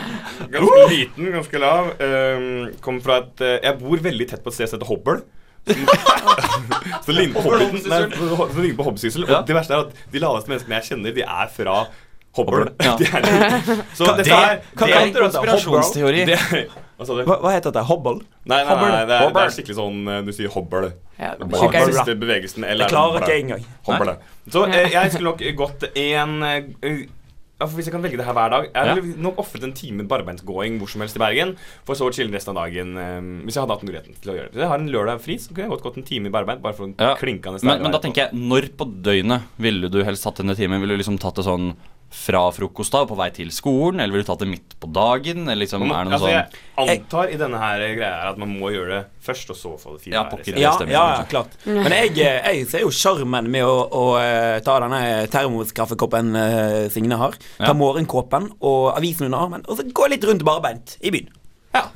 ganske 0.54 0.86
liten, 0.94 1.30
ganske 1.34 1.62
lav. 1.62 1.90
Um, 1.98 2.70
kommer 2.84 3.04
fra 3.08 3.18
et 3.24 3.42
eh, 3.46 3.56
Jeg 3.66 3.78
bor 3.82 4.06
veldig 4.06 4.28
tett 4.30 4.44
på 4.46 4.52
et 4.54 4.58
sted 4.60 4.70
som 4.70 4.78
heter 4.78 4.90
Hobbel. 4.92 5.22
Som- 5.66 7.02
Så 7.04 7.12
ligner 7.12 7.42
på. 7.42 7.50
Ja. 9.26 9.40
Og 9.40 9.46
det 9.46 9.56
verste 9.56 9.74
er 9.76 9.82
at 9.84 9.98
de 10.14 10.22
laveste 10.22 10.50
menneskene 10.52 10.78
jeg 10.80 10.88
kjenner, 10.92 11.14
de 11.16 11.26
er 11.26 11.50
fra 11.52 11.76
Hobøl. 12.38 12.68
Ja. 12.78 12.92
De 13.00 13.06
er, 13.10 13.82
så 13.98 14.06
dette 14.14 14.22
det- 14.22 14.62
kan- 14.78 14.86
Det 14.88 14.94
er 14.94 15.02
en 15.02 15.12
du 15.12 15.20
konspirasjonsteori. 15.24 16.24
det 16.28 16.38
Hva 16.96 17.06
sa 17.08 17.14
du? 17.16 17.24
Hva, 17.26 17.36
hva 17.42 17.50
heter 17.56 17.72
det? 17.74 17.82
Hobble? 17.88 18.20
Nei, 18.46 18.60
nei, 18.64 18.74
nei, 18.76 18.90
nei 18.92 19.04
det, 19.08 19.16
er, 19.18 19.32
det 19.34 19.42
er 19.46 19.54
skikkelig 19.56 19.76
sånn 19.80 20.02
eh, 20.06 20.20
Du 20.26 20.32
sier 20.36 20.52
hobble. 20.54 20.92
Ja, 21.18 21.32
det 21.40 21.48
er 21.50 21.90
siste 21.90 22.14
bevegelsen. 22.20 22.64
Eller 22.68 22.86
Det 22.86 22.92
klarer 22.94 23.24
ikke 23.24 23.34
jeg 23.34 23.46
engang. 23.48 23.64
Hobble. 23.88 24.14
Så 24.52 24.62
eh, 24.70 24.90
jeg 24.96 25.10
skulle 25.16 25.32
nok 25.32 25.42
gått 25.58 25.88
en 25.90 26.36
eh, 26.46 27.00
Hvis 27.60 27.88
jeg 27.90 27.92
kan 27.92 28.00
velge 28.06 28.16
det 28.16 28.24
her 28.24 28.32
hver 28.38 28.48
dag 28.54 28.68
Jeg 28.70 28.86
Ja. 28.88 28.94
ville 29.00 29.20
nok 29.26 29.36
ofret 29.42 29.64
en 29.66 29.74
time 29.76 30.06
barbeintgåing 30.08 30.78
hvor 30.80 30.88
som 30.88 31.02
helst 31.02 31.18
i 31.18 31.20
Bergen. 31.24 31.56
For 31.88 31.98
så 31.98 32.06
å 32.08 32.14
chille 32.14 32.30
resten 32.32 32.54
av 32.54 32.62
dagen 32.62 32.94
eh, 32.96 33.20
hvis 33.48 33.58
jeg 33.58 33.64
hadde 33.66 33.74
hatt 33.74 33.84
muligheten 33.90 34.14
til 34.22 34.30
å 34.32 34.36
gjøre 34.38 34.48
det. 34.52 34.54
Hvis 34.54 34.62
jeg 34.68 34.70
har 34.70 34.78
en 34.84 34.92
lørdag 34.94 35.20
fri, 35.26 35.36
så 35.42 35.50
kunne 35.50 35.66
jeg 35.66 35.74
godt 35.74 35.82
gått 35.88 35.98
en 35.98 36.06
time 36.14 36.30
i 36.30 36.36
barbeint. 36.38 36.62
Bare 36.62 36.78
for 36.78 36.86
å 36.86 36.94
Ja. 36.94 37.16
klinkende 37.18 37.58
Men, 37.66 37.82
men 37.82 37.90
da 37.96 37.98
tenker 37.98 38.28
jeg, 38.28 38.38
når 38.38 38.70
på 38.78 38.86
døgnet 39.02 39.50
ville 39.58 39.90
du 39.90 39.98
helst 40.06 40.22
tatt 40.28 40.38
denne 40.44 40.54
timen? 40.54 40.78
Ville 40.80 40.94
du 40.94 41.02
liksom 41.02 41.18
tatt 41.18 41.34
det 41.42 41.44
sånn 41.50 41.72
fra 42.10 42.42
frokost 42.52 42.94
av 42.98 43.06
på 43.10 43.16
vei 43.18 43.28
til 43.34 43.50
skolen? 43.54 44.00
Eller 44.02 44.16
vil 44.16 44.24
du 44.24 44.28
tatt 44.28 44.42
det 44.42 44.48
midt 44.50 44.74
på 44.80 44.90
dagen? 44.90 45.44
Eller 45.46 45.62
liksom, 45.64 45.84
er 45.86 45.88
det 45.88 46.10
noe 46.10 46.18
altså, 46.18 46.30
sånn 46.30 46.88
Jeg 46.90 47.02
antar 47.04 47.32
i 47.32 47.38
denne 47.40 47.60
her 47.62 47.84
greia 47.96 48.10
her 48.16 48.30
at 48.32 48.40
man 48.40 48.50
må 48.58 48.72
gjøre 48.74 48.96
det 48.96 49.00
først, 49.24 49.52
og 49.54 49.58
så 49.58 49.74
få 49.80 49.94
det 49.94 50.02
fine 50.06 50.16
Ja, 50.16 50.24
pokker. 50.30 50.58
Ja, 50.58 50.72
stemmer, 50.76 50.94
ja, 50.94 51.04
ja, 51.18 51.26
klart. 51.30 51.54
Men 51.68 51.94
jeg, 51.94 52.16
eh, 52.18 52.40
jeg 52.56 52.68
ser 52.72 52.84
jo 52.86 52.90
sjarmen 52.94 53.50
med 53.52 53.66
å, 53.66 53.76
å 53.86 54.04
eh, 54.20 54.58
ta 54.66 54.78
denne 54.82 55.02
termoskaffekoppen 55.32 56.34
uh, 56.36 56.88
Signe 56.92 57.20
har. 57.20 57.38
Ta 57.60 57.70
Ja. 57.70 57.76
morgenkåpen 57.76 58.50
og 58.58 58.90
avisen 58.96 59.28
under 59.28 59.46
armen, 59.46 59.64
og 59.68 59.78
så 59.78 59.86
gå 59.86 60.10
litt 60.10 60.26
rundt 60.26 60.44
barbeint 60.46 60.96
i 61.00 61.14
byen. 61.14 61.30
Ja. 61.76 61.86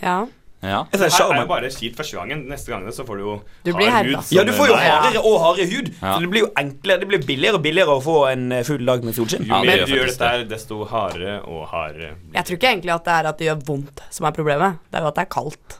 ja. 0.00 0.18
Ja. 0.60 0.80
Det 0.90 0.98
her 0.98 1.32
er 1.32 1.40
jo 1.40 1.46
bare 1.46 1.68
kjipt 1.70 1.96
første 2.00 2.16
gangen. 2.18 2.40
Neste 2.50 2.72
gang 2.72 2.86
så 2.92 3.04
får 3.06 3.20
du 3.20 3.22
jo 3.22 3.34
Du 3.62 3.70
hard 3.76 4.08
hud 4.08 4.32
Ja, 4.34 4.42
du 4.42 4.52
får 4.56 4.72
jo 4.72 4.78
hardere 4.78 5.22
og 5.22 5.36
hardere 5.44 5.66
hud. 5.70 5.90
Ja. 6.00 6.14
Så 6.14 6.22
det 6.24 6.30
blir 6.32 6.42
jo 6.46 6.50
enklere 6.58 7.02
Det 7.04 7.08
blir 7.12 7.26
billigere 7.26 7.60
og 7.60 7.62
billigere 7.62 7.94
å 7.94 8.02
få 8.02 8.16
en 8.32 8.50
eh, 8.52 8.64
full 8.66 8.82
dag 8.88 9.06
med 9.06 9.14
solskinn. 9.14 9.46
Jo 9.46 9.54
Ja, 9.54 9.60
mer 9.62 9.84
du 9.84 9.94
gjør 9.94 10.10
dette, 10.10 10.30
her, 10.32 10.46
desto 10.50 10.80
hardere 10.90 11.36
og 11.46 11.68
hardere. 11.70 12.16
Jeg 12.34 12.48
tror 12.48 12.58
ikke 12.58 12.72
egentlig 12.72 12.94
at 12.96 13.06
det 13.06 13.18
er 13.18 13.30
at 13.30 13.38
det 13.38 13.50
gjør 13.52 13.62
vondt 13.70 14.02
som 14.10 14.26
er 14.26 14.34
problemet. 14.40 14.82
Det 14.90 14.98
er 14.98 15.06
jo 15.06 15.12
at 15.12 15.20
det 15.20 15.26
er 15.28 15.32
kaldt. 15.36 15.78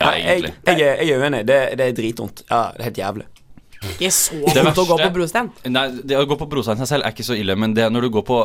Ja, 0.00 0.10
jeg, 0.16 0.54
jeg, 0.64 0.78
jeg 0.80 1.10
er 1.12 1.20
uenig. 1.20 1.44
Det, 1.46 1.60
det 1.76 1.86
er 1.90 1.96
dritvondt. 1.98 2.42
Ja, 2.48 2.62
det 2.74 2.80
er 2.80 2.88
helt 2.90 3.00
jævlig. 3.02 3.26
Ikke 3.80 4.10
så 4.12 4.36
Det 4.52 4.60
vondt 4.64 4.76
å 4.82 4.84
gå 4.90 4.96
på 5.00 5.08
brostein. 5.14 5.46
Nei, 5.72 5.86
det 6.04 6.18
Å 6.20 6.26
gå 6.28 6.36
på 6.36 6.48
brostein 6.52 6.76
seg 6.82 6.88
selv 6.90 7.06
er 7.08 7.14
ikke 7.14 7.24
så 7.24 7.36
ille, 7.38 7.54
men 7.56 7.72
det 7.72 7.86
når 7.92 8.02
du 8.06 8.10
går 8.18 8.24
på 8.28 8.38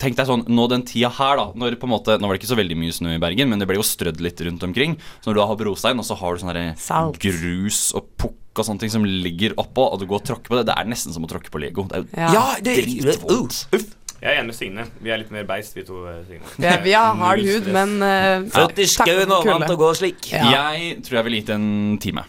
Tenk 0.00 0.16
deg 0.16 0.26
sånn 0.30 0.46
nå 0.48 0.64
den 0.72 0.82
tida 0.88 1.10
her, 1.12 1.36
da. 1.36 1.46
Når 1.60 1.76
på 1.76 1.84
en 1.88 1.92
måte, 1.92 2.16
Nå 2.18 2.24
var 2.30 2.36
det 2.38 2.40
ikke 2.42 2.52
så 2.54 2.56
veldig 2.56 2.78
mye 2.80 2.94
snø 2.96 3.12
i 3.18 3.20
Bergen, 3.20 3.50
men 3.52 3.60
det 3.60 3.68
ble 3.68 3.76
jo 3.76 3.84
strødd 3.84 4.22
litt 4.24 4.40
rundt 4.48 4.64
omkring. 4.64 4.96
Så 5.20 5.28
når 5.28 5.34
du 5.36 5.42
har 5.44 5.60
brostein, 5.60 6.00
og 6.00 6.08
så 6.08 6.16
har 6.16 6.34
du 6.38 6.40
sånn 6.44 7.14
grus 7.20 7.82
og 7.98 8.08
pukk 8.16 8.58
og 8.58 8.66
sånne 8.66 8.80
ting 8.82 8.90
som 8.90 9.04
ligger 9.04 9.52
oppå, 9.60 9.84
og 9.92 10.00
du 10.00 10.06
går 10.10 10.22
og 10.22 10.26
tråkker 10.26 10.50
på 10.50 10.56
det, 10.58 10.64
det 10.70 10.74
er 10.80 10.88
nesten 10.90 11.12
som 11.14 11.22
å 11.22 11.30
tråkke 11.30 11.52
på 11.52 11.60
Lego. 11.62 11.84
Det 11.90 12.00
er 12.00 12.02
jo 12.02 12.08
Ja. 12.16 12.32
Ja, 12.32 12.46
det 12.64 12.74
dritvondt. 12.80 13.60
Uh, 13.72 13.76
uff. 13.78 13.94
Jeg 14.18 14.32
er 14.34 14.40
enig 14.40 14.46
med 14.50 14.56
Signe. 14.58 14.84
Vi 15.04 15.10
er 15.14 15.18
litt 15.20 15.30
mer 15.30 15.44
beist, 15.46 15.76
vi 15.76 15.84
to. 15.86 16.00
eh, 16.10 16.24
Signe. 16.26 16.42
Vi, 16.56 16.66
er- 16.66 16.82
vi 16.82 16.90
har 16.96 17.14
hard 17.14 17.38
hud, 17.44 17.68
men 17.70 18.02
uh, 18.02 18.48
Født 18.50 18.80
i 18.82 18.88
skauen 18.90 19.30
og 19.30 19.46
vant 19.46 19.70
å 19.70 19.76
gå 19.78 19.92
slik. 19.94 20.32
Ja. 20.32 20.72
Jeg 20.74 21.04
tror 21.06 21.20
jeg 21.20 21.24
ville 21.28 21.38
gitt 21.44 21.50
en 21.54 21.98
time. 22.02 22.24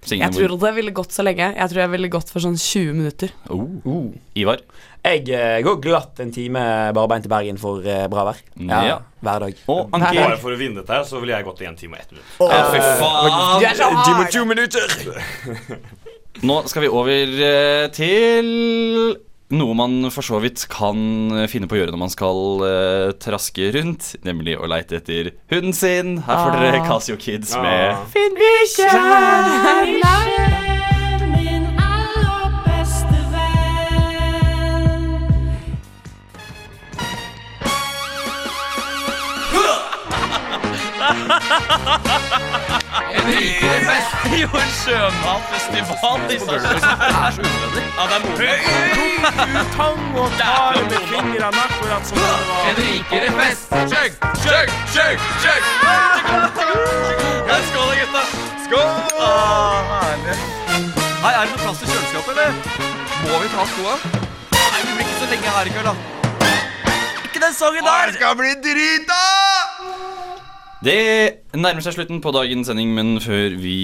Signe, 0.00 0.24
Jeg 0.24 0.32
tror 0.32 0.56
det 0.62 0.70
ville 0.78 0.92
gått 0.96 1.12
så 1.12 1.24
lenge. 1.26 1.50
Jeg 1.56 1.70
tror 1.72 1.80
jeg 1.82 1.90
ville 1.92 2.08
gått 2.12 2.30
for 2.32 2.40
sånn 2.40 2.56
20 2.56 2.94
minutter. 2.96 3.34
oh. 3.52 4.06
Ivar? 4.38 4.62
Jeg 5.04 5.26
uh, 5.28 5.58
går 5.64 5.78
glatt 5.84 6.20
en 6.20 6.32
time 6.32 6.62
barbeint 6.96 7.24
til 7.24 7.32
Bergen 7.32 7.60
for 7.60 7.84
uh, 7.84 8.06
bra 8.12 8.24
vær. 8.30 8.40
Ja, 8.56 8.80
Ja. 8.88 8.98
Hver 9.20 9.42
dag. 9.44 9.58
Og 9.68 9.92
Nei. 10.00 10.14
Bare 10.16 10.38
for 10.40 10.56
å 10.56 10.58
vinne 10.60 10.80
dette 10.80 10.96
her, 10.96 11.04
så 11.04 11.20
ville 11.20 11.36
jeg 11.36 11.44
gått 11.44 11.60
i 11.60 11.68
en 11.68 11.76
time 11.76 11.98
og 11.98 12.00
ett 12.00 12.14
minutt. 12.14 12.28
Ja, 12.40 12.60
fy 12.72 12.80
faen! 12.80 13.76
Så 13.76 13.88
hard! 13.92 14.30
20 14.32 14.48
minutter! 14.48 14.86
Nå 16.48 16.62
skal 16.72 16.86
vi 16.86 16.88
over 16.88 17.34
uh, 17.36 17.86
til 17.92 18.48
noe 19.50 19.74
man 19.74 20.10
for 20.14 20.22
så 20.26 20.38
vidt 20.42 20.66
kan 20.70 20.98
eh, 21.36 21.48
finne 21.50 21.66
på 21.70 21.74
å 21.76 21.80
gjøre 21.80 21.94
når 21.94 22.02
man 22.04 22.12
skal 22.12 22.40
uh, 22.62 23.10
traske 23.20 23.70
rundt, 23.74 24.12
nemlig 24.26 24.54
å 24.58 24.68
leite 24.70 25.00
etter 25.00 25.32
hunden 25.50 25.74
sin. 25.76 26.18
Her 26.26 26.44
får 26.44 26.50
dere 26.58 26.80
Ah. 26.80 26.86
Casio 26.88 27.16
Kids 27.20 27.54
Ah. 27.56 27.62
med 27.62 27.96
Finn 28.14 28.34
bikkje! 43.26 43.96
Jo, 44.40 44.48
sjømatfestival 44.82 46.20
i 46.30 46.38
Sarpsborg. 46.38 46.84
Er. 46.86 47.32
Ja, 47.96 48.02
det 48.10 48.16
er 48.16 48.22
moro. 48.24 48.52
Tang 49.76 50.18
og 50.22 50.30
tar 50.38 50.78
med 50.90 51.00
fingrene 51.10 51.62
akkurat 51.64 52.04
som 52.08 52.16
det 52.20 52.30
var. 52.48 52.62
En 52.70 52.76
rikere 52.78 53.30
fest. 53.40 53.66
Chug, 53.92 54.10
chug, 54.44 54.68
chug, 54.94 55.16
chug. 55.42 55.62
Skål, 57.70 57.92
gutta. 58.00 58.22
Skål. 58.64 58.88
Ah, 59.20 59.78
herlig. 60.04 60.36
Hei, 61.20 61.32
er 61.34 61.42
det 61.44 61.50
noe 61.50 61.60
plass 61.64 61.78
til 61.82 61.90
kjøleskapet, 61.90 62.32
eller? 62.32 62.52
Må 63.26 63.42
vi 63.42 63.50
ta 63.52 63.62
skoa? 63.74 63.94
Nei, 64.54 64.80
vi 64.86 64.90
blir 64.94 65.04
ikke 65.04 65.18
så 65.18 65.26
lenge 65.34 65.48
her 65.58 65.64
i 65.68 65.74
kveld, 65.74 65.88
da. 65.90 65.94
Ikke 67.26 67.40
den 67.44 67.54
sangen 67.54 67.84
der. 67.84 68.06
Det 68.08 68.20
skal 68.20 68.38
bli 68.40 68.56
drita! 68.64 69.39
Det 70.80 71.50
nærmer 71.52 71.84
seg 71.84 71.92
slutten 71.92 72.22
på 72.24 72.30
dagens 72.32 72.70
sending, 72.70 72.94
men 72.96 73.18
før 73.20 73.52
vi 73.60 73.74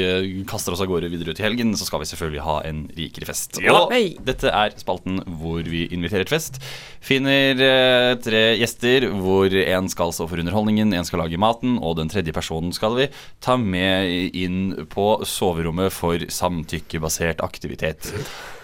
eh, 0.00 0.28
kaster 0.48 0.72
oss 0.72 0.80
av 0.80 0.88
gårde 0.88 1.10
videre 1.12 1.34
ut 1.34 1.42
i 1.42 1.44
helgen, 1.44 1.74
så 1.76 1.84
skal 1.84 2.00
vi 2.00 2.08
selvfølgelig 2.08 2.44
ha 2.46 2.54
en 2.64 2.80
rikere 2.96 3.28
fest. 3.28 3.58
Ja. 3.60 3.74
Og 3.76 3.92
dette 4.24 4.48
er 4.48 4.72
spalten 4.80 5.20
hvor 5.40 5.60
vi 5.68 5.84
inviterer 5.92 6.24
til 6.24 6.38
fest. 6.38 6.56
Finner 7.04 7.60
eh, 7.60 8.14
tre 8.24 8.42
gjester, 8.56 9.10
hvor 9.20 9.52
én 9.52 9.92
skal 9.92 10.14
stå 10.16 10.24
for 10.30 10.40
underholdningen, 10.40 10.96
én 10.96 11.08
skal 11.08 11.20
lage 11.26 11.40
maten, 11.40 11.76
og 11.84 11.98
den 12.00 12.08
tredje 12.08 12.32
personen 12.32 12.72
skal 12.72 12.96
vi 12.96 13.10
ta 13.44 13.58
med 13.60 14.32
inn 14.32 14.86
på 14.88 15.18
soverommet 15.28 15.92
for 15.92 16.24
samtykkebasert 16.32 17.44
aktivitet. 17.44 18.08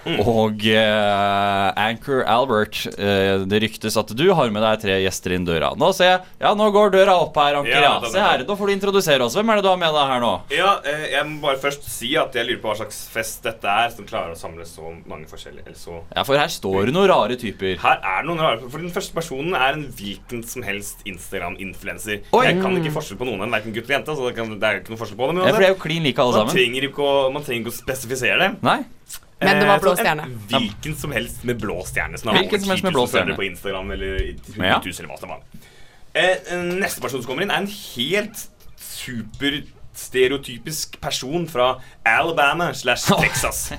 Og 0.05 0.61
uh, 0.68 1.70
Anchor 1.81 2.25
Albert, 2.29 2.83
uh, 2.99 3.44
det 3.49 3.62
ryktes 3.64 3.97
at 3.97 4.12
du 4.12 4.27
har 4.37 4.53
med 4.53 4.61
deg 4.64 4.83
tre 4.83 4.99
gjester 5.01 5.33
inn 5.37 5.47
døra. 5.49 5.73
Nå 5.81 5.90
ser 5.97 6.11
jeg, 6.11 6.18
ja, 6.44 6.53
nå 6.59 6.68
går 6.75 6.92
døra 6.92 7.16
opp 7.25 7.38
her, 7.40 7.57
Anker. 7.62 7.74
Ja, 7.75 7.81
Ja, 7.85 7.93
da, 7.99 8.07
da, 8.07 8.11
Se 8.15 8.21
her, 8.25 8.45
nå 8.49 8.57
får 8.57 8.67
du 8.71 8.73
introdusere 8.75 9.25
oss. 9.27 9.35
Hvem 9.37 9.51
er 9.51 9.57
det 9.61 9.65
du 9.67 9.69
har 9.71 9.79
med 9.81 9.93
deg 9.97 10.11
her 10.13 10.21
nå? 10.25 10.33
Ja, 10.55 10.71
eh, 10.87 11.05
jeg 11.13 11.27
må 11.31 11.41
bare 11.45 11.59
først 11.63 11.85
si 11.91 12.13
at 12.21 12.33
jeg 12.39 12.47
lurer 12.49 12.61
på 12.63 12.71
hva 12.71 12.77
slags 12.81 13.01
fest 13.13 13.42
dette 13.46 13.65
er 13.69 13.90
som 13.94 14.07
klarer 14.09 14.33
å 14.35 14.38
samle 14.38 14.65
så 14.69 14.92
mange 15.11 15.27
forskjellige 15.31 15.67
eller 15.67 15.79
så 15.79 15.98
Ja, 16.15 16.23
For 16.25 16.38
her 16.38 16.48
står 16.53 16.87
det 16.90 16.94
noen 16.94 17.09
rare 17.11 17.37
typer. 17.40 17.77
Her 17.83 17.98
er 18.03 18.23
det 18.23 18.29
noen 18.31 18.40
rare 18.44 18.71
For 18.71 18.79
den 18.79 18.90
første 18.94 19.15
personen 19.19 19.55
er 19.59 19.73
en 19.79 19.87
hvilken 19.98 20.42
som 20.46 20.63
helst 20.63 21.03
Instagram-influenser. 21.05 22.23
Jeg 22.44 22.61
kan 22.63 22.77
ikke 22.81 22.92
forskjell 22.94 23.19
på 23.21 23.27
noen 23.29 23.40
av 23.42 23.46
dem, 23.48 23.57
verken 23.59 23.75
gutt 23.77 23.85
eller 23.88 23.98
jente. 23.98 24.17
Så 24.17 24.29
det, 24.29 24.35
kan, 24.38 24.55
det 24.61 24.69
er 24.71 24.81
ikke 24.83 24.94
noe 24.94 25.01
forskjell 25.03 25.19
på 25.21 25.29
dem. 25.31 25.42
Ja, 25.44 25.53
for 25.55 25.65
det 25.65 25.69
er 25.71 25.75
jo 25.75 25.81
klin 25.83 26.03
like 26.07 26.23
alle 26.23 26.33
man 26.38 26.46
sammen. 26.48 26.57
trenger 26.59 26.88
ikke 26.88 27.05
å, 27.05 27.15
man 27.35 27.42
trenger 27.46 27.65
ikke 27.67 27.75
å 27.75 27.79
spesifisere 27.83 28.38
det. 28.40 28.51
Nei? 28.65 28.79
Men 29.44 29.59
det 29.61 29.67
var 29.69 29.77
Eh, 29.77 29.83
blå 29.83 29.92
stjerne. 29.98 30.25
en. 30.25 30.37
Hvilken 30.48 30.94
som 30.96 31.13
helst 31.13 31.42
med 31.44 31.59
blå 31.61 31.81
stjerne. 31.85 32.17
Som 32.21 32.31
helst 32.33 32.85
med 32.87 32.94
blå 32.94 33.05
10 33.05 33.13
000 33.13 33.13
følgere. 33.13 33.37
På 33.37 33.44
Instagram 33.44 33.90
eller 33.92 34.15
100 34.23 34.69
Ja. 34.71 34.79
000 34.81 34.94
eller 35.01 35.11
hva 35.11 35.19
som 35.21 35.29
var. 35.35 35.40
Eh, 36.15 36.37
neste 36.79 37.00
person 37.02 37.19
som 37.23 37.27
kommer 37.31 37.42
inn, 37.42 37.50
er 37.50 37.56
en 37.65 37.67
helt 37.67 38.44
superstereotypisk 38.79 41.00
person 41.02 41.48
fra 41.50 41.73
Alabama 42.06 42.69
slash 42.75 43.10
Texas. 43.23 43.73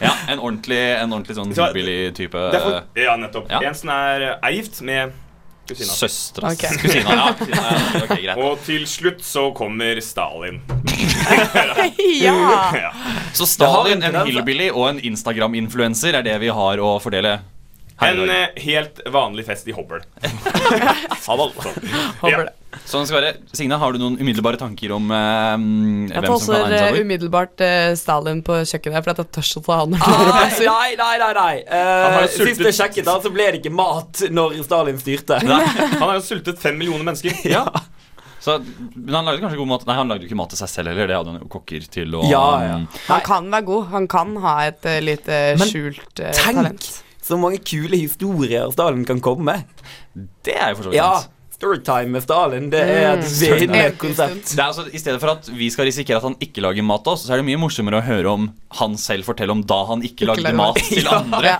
Ja, 0.00 0.10
En 0.28 0.38
ordentlig, 0.42 0.80
en 0.98 1.12
ordentlig 1.12 1.36
sånn 1.38 1.54
Så- 1.54 1.64
hillbilly-type. 1.70 2.38
Ja, 2.98 3.14
nettopp. 3.16 3.46
Ja. 3.50 3.60
En 3.68 3.74
som 3.78 3.88
er 3.94 4.20
er 4.42 4.50
gift 4.56 4.80
med 4.82 5.12
kusina. 5.70 5.92
si. 5.92 5.98
Søstera 6.08 6.50
okay. 6.52 6.76
Kusina. 6.82 7.10
Ja, 7.14 7.30
kusina, 7.38 7.62
ja. 7.62 7.68
Okay, 8.02 8.22
greit. 8.24 8.36
Og 8.42 8.58
til 8.66 8.82
slutt 8.90 9.22
så 9.22 9.52
kommer 9.54 10.00
Stalin. 10.02 10.58
Ja! 12.20 12.72
ja. 12.74 12.90
Så 13.32 13.46
Stalin, 13.46 14.02
en 14.02 14.14
en 14.16 14.26
hillbilly 14.26 14.66
og 14.74 14.88
en 14.90 14.98
Instagram-influenser 15.12 16.14
er 16.18 16.22
det 16.26 16.34
vi 16.42 16.48
har 16.52 16.78
å 16.82 16.96
fordele. 17.00 17.38
En 18.00 18.30
eh, 18.32 18.48
helt 18.64 19.00
vanlig 19.12 19.44
fest 19.48 19.68
i 19.68 19.74
Hobble. 19.76 20.00
Sånn. 21.24 21.52
Håper 22.22 22.46
det. 22.46 22.54
Sånn 22.86 23.06
skal 23.06 23.18
det 23.18 23.30
være. 23.32 23.40
Signe, 23.58 23.76
har 23.82 23.92
du 23.92 23.98
noen 24.00 24.16
umiddelbare 24.20 24.58
tanker 24.60 24.92
om 24.94 25.10
eh, 25.10 25.18
Jeg 25.18 25.58
hvem 25.58 26.08
som 26.08 26.14
kan 26.14 26.28
tosser 26.30 26.54
egne 26.56 26.70
seg 26.70 26.80
eh, 26.80 26.90
over? 26.92 27.04
umiddelbart 27.06 27.64
eh, 27.66 27.88
Stalin 27.98 28.42
på 28.46 28.58
kjøkkenet 28.70 29.04
for 29.04 29.12
at 29.12 29.22
jeg 29.24 29.30
tør 29.36 29.50
å 29.60 29.62
ta 29.66 29.78
han. 29.82 29.96
Nei, 29.98 30.48
nei, 30.70 30.90
nei. 31.00 31.14
nei, 31.24 31.30
nei. 31.40 31.54
Eh, 31.66 32.04
har 32.14 32.24
jo 32.24 32.32
sultet- 32.36 32.54
sist 32.54 32.66
jeg 32.70 32.78
sjekket, 32.78 33.08
da, 33.10 33.16
så 33.24 33.32
ble 33.34 33.48
det 33.50 33.60
ikke 33.62 33.74
mat 33.74 34.22
når 34.30 34.56
Stalin 34.66 35.00
styrte. 35.02 35.40
Han 35.44 36.06
har 36.06 36.14
jo 36.20 36.24
sultet 36.30 36.62
fem 36.62 36.78
millioner 36.80 37.06
mennesker. 37.10 37.36
Ja. 37.56 37.66
Så, 38.40 38.54
men 38.94 39.12
han 39.12 39.26
lagde 39.28 39.42
kanskje 39.42 39.58
god 39.60 39.68
mat 39.68 39.82
Nei, 39.84 39.94
han 39.98 40.08
lagde 40.08 40.24
jo 40.24 40.30
ikke 40.30 40.36
mat 40.40 40.48
til 40.54 40.60
seg 40.62 40.70
selv 40.72 40.88
heller. 40.94 41.10
Det 41.10 41.16
hadde 41.18 41.32
han 41.34 41.42
jo 41.42 41.48
kokker 41.52 41.84
til. 41.92 42.14
Og, 42.16 42.24
Ja, 42.30 42.44
ja. 42.64 42.78
Han 43.10 43.24
kan 43.26 43.50
være 43.52 43.66
god. 43.68 43.82
Han 43.92 44.06
kan 44.08 44.30
ha 44.40 44.54
et 44.70 44.86
uh, 44.88 44.96
lite 45.04 45.40
Men 45.60 45.68
skjult 45.68 46.22
eh, 46.24 46.32
Tenk 46.38 46.56
talent. 46.62 46.88
Så 47.30 47.38
mange 47.40 47.60
kule 47.64 47.96
historier 48.00 48.70
Stalin 48.74 49.04
kan 49.08 49.20
komme 49.24 49.46
med. 49.52 49.62
Det 50.44 50.56
er 50.56 50.72
jo 50.72 50.80
for 50.80 50.88
så 50.88 50.94
vidt 50.94 51.00
Ja. 51.00 51.12
Storytime 51.60 52.08
med 52.14 52.22
Stalin, 52.24 52.70
det 52.72 52.80
er 52.80 53.18
et 53.18 53.24
Mm. 53.26 53.58
vinnende 53.60 53.90
konsept. 54.00 54.54
Det 54.56 54.58
er 54.62 54.70
altså, 54.70 54.86
I 54.94 54.96
stedet 54.98 55.20
for 55.20 55.28
at 55.34 55.50
vi 55.52 55.66
skal 55.68 55.84
risikere 55.90 56.16
at 56.16 56.22
han 56.24 56.36
ikke 56.40 56.62
lager 56.64 56.82
mat 56.88 57.02
til 57.04 57.12
oss, 57.12 57.26
så 57.26 57.34
er 57.34 57.42
det 57.42 57.44
mye 57.50 57.60
morsommere 57.60 58.00
å 58.00 58.06
høre 58.06 58.30
om 58.32 58.46
han 58.80 58.96
selv 58.96 59.24
fortelle 59.28 59.52
om 59.52 59.60
da 59.68 59.84
han 59.90 60.00
ikke, 60.00 60.24
lagde 60.30 60.54
mat 60.56 60.74
mat. 60.74 60.80
til 60.88 61.06
andre. 61.20 61.42
Ja. 61.44 61.58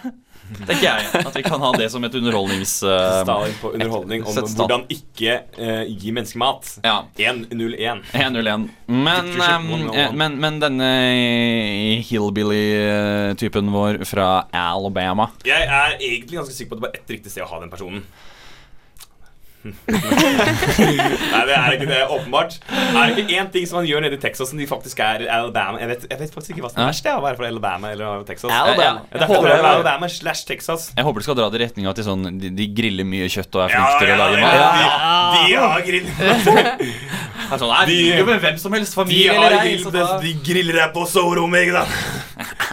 Tenker 0.59 0.85
jeg. 0.85 1.07
At 1.21 1.37
vi 1.37 1.43
kan 1.47 1.63
ha 1.63 1.71
det 1.79 1.89
som 1.93 2.05
et 2.07 2.15
underholdnings... 2.19 2.73
Uh, 2.83 3.21
Stalin 3.23 3.57
på 3.61 3.73
underholdning 3.77 4.25
om 4.27 4.39
hvordan 4.59 4.85
ikke 4.91 5.37
uh, 5.59 5.85
gi 5.87 6.15
mennesker 6.15 6.41
mat. 6.43 6.73
Ja. 6.85 6.97
101. 7.17 8.03
101. 8.13 8.67
Men, 8.87 9.31
um, 9.31 9.71
101. 9.71 9.95
eh, 9.95 10.15
men, 10.17 10.39
men 10.43 10.59
denne 10.63 10.91
hillbilly-typen 12.09 13.71
vår 13.75 14.03
fra 14.09 14.31
Alabama 14.57 15.31
Jeg 15.47 15.67
er 15.67 15.97
egentlig 15.99 16.41
ganske 16.41 16.57
sikker 16.57 16.75
på 16.75 16.79
at 16.79 16.83
det 16.83 16.89
var 16.89 16.99
ett 16.99 17.15
riktig 17.17 17.33
sted 17.33 17.47
å 17.47 17.51
ha 17.53 17.63
den 17.63 17.73
personen. 17.73 18.05
Nei, 19.61 21.43
det 21.47 21.57
er 21.57 21.75
ikke 21.77 21.89
det, 21.91 21.99
åpenbart. 22.09 22.55
Er 22.71 23.13
det 23.13 23.25
ikke 23.25 23.37
én 23.43 23.51
ting 23.53 23.67
som 23.69 23.81
man 23.81 23.89
gjør 23.89 24.01
nede 24.07 24.17
i 24.17 24.21
Texas 24.23 24.49
som 24.53 24.59
de 24.61 24.67
faktisk 24.71 25.01
er 25.05 25.27
Alabama 25.29 25.81
Jeg 25.83 25.91
vet, 25.91 26.07
jeg 26.11 26.21
vet 26.23 26.33
faktisk 26.35 26.55
ikke 26.55 26.65
hva 26.65 26.71
som 26.73 26.81
er 26.81 26.89
verst, 26.91 27.05
det, 27.05 27.13
å 27.17 27.23
være 27.25 27.39
fra 27.41 27.51
Alabama 27.51 27.91
eller 27.93 28.25
Texas. 28.29 28.51
Alabama. 28.55 29.03
Ja, 29.13 29.29
Alabama 29.75 30.09
slash 30.13 30.47
Texas. 30.49 30.89
Jeg 30.97 31.05
håper 31.07 31.21
du 31.21 31.29
skal 31.29 31.39
dra 31.41 31.51
det 31.53 31.61
i 31.61 31.65
retning 31.67 31.89
av 31.89 31.95
at 31.95 32.01
de, 32.01 32.07
sånn, 32.09 32.25
de, 32.41 32.53
de 32.57 32.69
griller 32.81 33.05
mye 33.09 33.29
kjøtt 33.33 33.59
og 33.61 33.67
er 33.67 33.75
Ja, 33.77 33.85
flinke 33.85 34.01
til 34.01 34.09
ja, 34.09 34.15
å 34.15 34.19
lage 34.25 34.41
ja, 34.41 34.47
mat. 34.47 35.35
de, 35.35 35.41
de 35.45 35.53
har 35.61 35.81
grill. 35.91 36.09
Er 37.51 37.59
sånn, 37.59 37.73
De- 37.89 37.95
de 38.15 38.25
med 38.29 38.43
hvem 38.45 38.59
som 38.63 38.75
helst, 38.77 38.93
De, 38.95 38.99
familie 39.01 39.33
har 39.35 39.51
eller 39.51 39.65
ei. 39.67 39.79
de, 39.83 40.03
de 40.23 40.35
griller 40.47 40.77
deg 40.85 40.93
på 40.95 41.03
soverommet, 41.11 41.65
ikke 41.67 41.81
sant? 41.83 41.91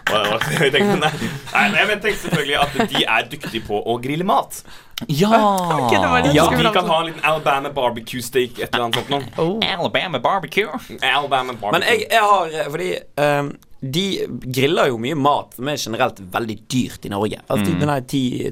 Jeg 0.07 0.71
nei, 0.77 1.71
men 1.71 1.89
jeg 1.95 2.01
tenkte 2.03 2.19
selvfølgelig 2.27 2.57
at 2.61 2.75
de 2.93 3.01
er 3.17 3.25
dyktige 3.31 3.63
på 3.65 3.79
å 3.81 3.97
grille 4.03 4.27
mat. 4.27 4.61
Ja! 5.05 5.29
det 5.91 6.07
var 6.09 6.25
litt 6.25 6.35
Ja, 6.35 6.49
Vi 6.49 6.63
kan 6.73 6.89
ha 6.89 6.99
en 6.99 7.05
liten 7.05 7.23
Alabama 7.23 7.69
barbecue 7.69 8.21
steak, 8.21 8.59
et 8.59 8.73
eller 8.73 8.87
annet 8.87 8.99
sånt 9.03 9.37
noe. 9.37 9.61
Alabama 9.61 10.19
barbecue. 10.19 10.67
Alabama 11.01 11.53
barbecue. 11.53 11.71
Men 11.77 11.85
jeg, 11.85 12.07
jeg 12.09 12.23
har 12.31 12.53
eh, 12.53 12.69
Fordi 12.73 12.89
um, 13.21 13.51
de 13.79 14.05
griller 14.57 14.89
jo 14.89 14.97
mye 15.01 15.17
mat 15.21 15.53
som 15.53 15.69
er 15.69 15.77
generelt 15.77 16.21
veldig 16.33 16.57
dyrt 16.65 17.05
i 17.05 17.11
Norge. 17.13 17.41
Altså 17.45 17.73
mm. 17.75 17.81
Denne 17.83 17.97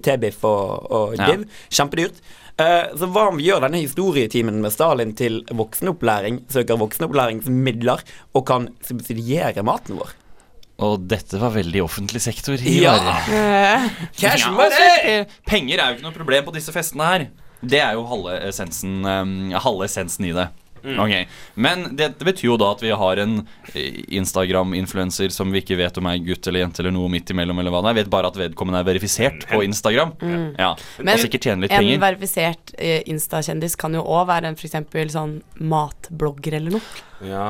T-biff 0.05 0.43
og, 0.45 0.91
og 0.91 1.15
Ja. 1.17 1.31
div. 1.31 1.47
Kjempedyrt. 1.73 2.21
Uh, 2.55 2.93
så 2.95 3.09
hva 3.11 3.25
om 3.31 3.39
vi 3.41 3.49
gjør 3.49 3.65
denne 3.65 3.81
historietimen 3.81 4.61
med 4.63 4.71
Stalin 4.71 5.15
til 5.17 5.41
voksenopplæring, 5.49 6.43
søker 6.53 6.77
voksenopplæringsmidler 6.79 8.05
og 8.37 8.45
kan 8.47 8.69
subsidiere 8.85 9.65
maten 9.65 9.97
vår? 9.99 10.13
Og 10.83 11.05
dette 11.07 11.39
var 11.39 11.53
veldig 11.55 11.81
offentlig 11.85 12.19
sektor. 12.25 12.59
Ja. 12.59 12.97
Eh, 13.31 13.85
Cash 14.19 14.49
money! 14.51 15.23
Penger 15.47 15.79
er 15.79 15.91
jo 15.91 15.97
ikke 15.97 16.07
noe 16.09 16.17
problem 16.17 16.47
på 16.49 16.55
disse 16.57 16.73
festene 16.75 17.07
her. 17.11 17.27
Det 17.65 17.79
er 17.79 17.95
jo 17.95 18.03
halve 18.09 18.35
essensen, 18.49 18.99
um, 19.07 19.35
halve 19.63 19.87
essensen 19.87 20.27
i 20.27 20.33
det. 20.35 20.49
Ok, 20.85 21.13
Men 21.55 21.87
det, 21.97 22.11
det 22.19 22.27
betyr 22.27 22.49
jo 22.51 22.57
da 22.61 22.71
at 22.75 22.83
vi 22.83 22.91
har 22.93 23.21
en 23.23 23.37
eh, 23.73 24.03
Instagram-influenser 24.19 25.33
som 25.33 25.51
vi 25.53 25.63
ikke 25.63 25.77
vet 25.79 25.97
om 26.01 26.09
er 26.11 26.21
gutt 26.25 26.47
eller 26.47 26.65
jente 26.65 26.83
eller 26.83 26.95
noe 26.95 27.09
midt 27.11 27.31
imellom. 27.33 27.59
eller 27.59 27.73
hva 27.73 27.81
det 27.85 27.93
er. 27.93 27.99
Vet 28.03 28.13
bare 28.13 28.31
at 28.31 28.39
vedkommende 28.39 28.83
er 28.83 28.89
verifisert 28.91 29.47
på 29.49 29.63
Instagram. 29.65 30.13
Ja, 30.59 30.75
Men 30.99 31.17
en 31.17 31.67
penger. 31.69 31.99
verifisert 32.05 32.75
eh, 32.77 33.01
Insta-kjendis 33.09 33.75
kan 33.79 33.93
jo 33.97 34.05
òg 34.05 34.27
være 34.29 34.51
en 34.51 34.59
eksempel 34.59 35.09
sånn 35.13 35.39
matblogger 35.59 36.59
eller 36.59 36.77
noe. 36.77 37.03
Ja. 37.23 37.45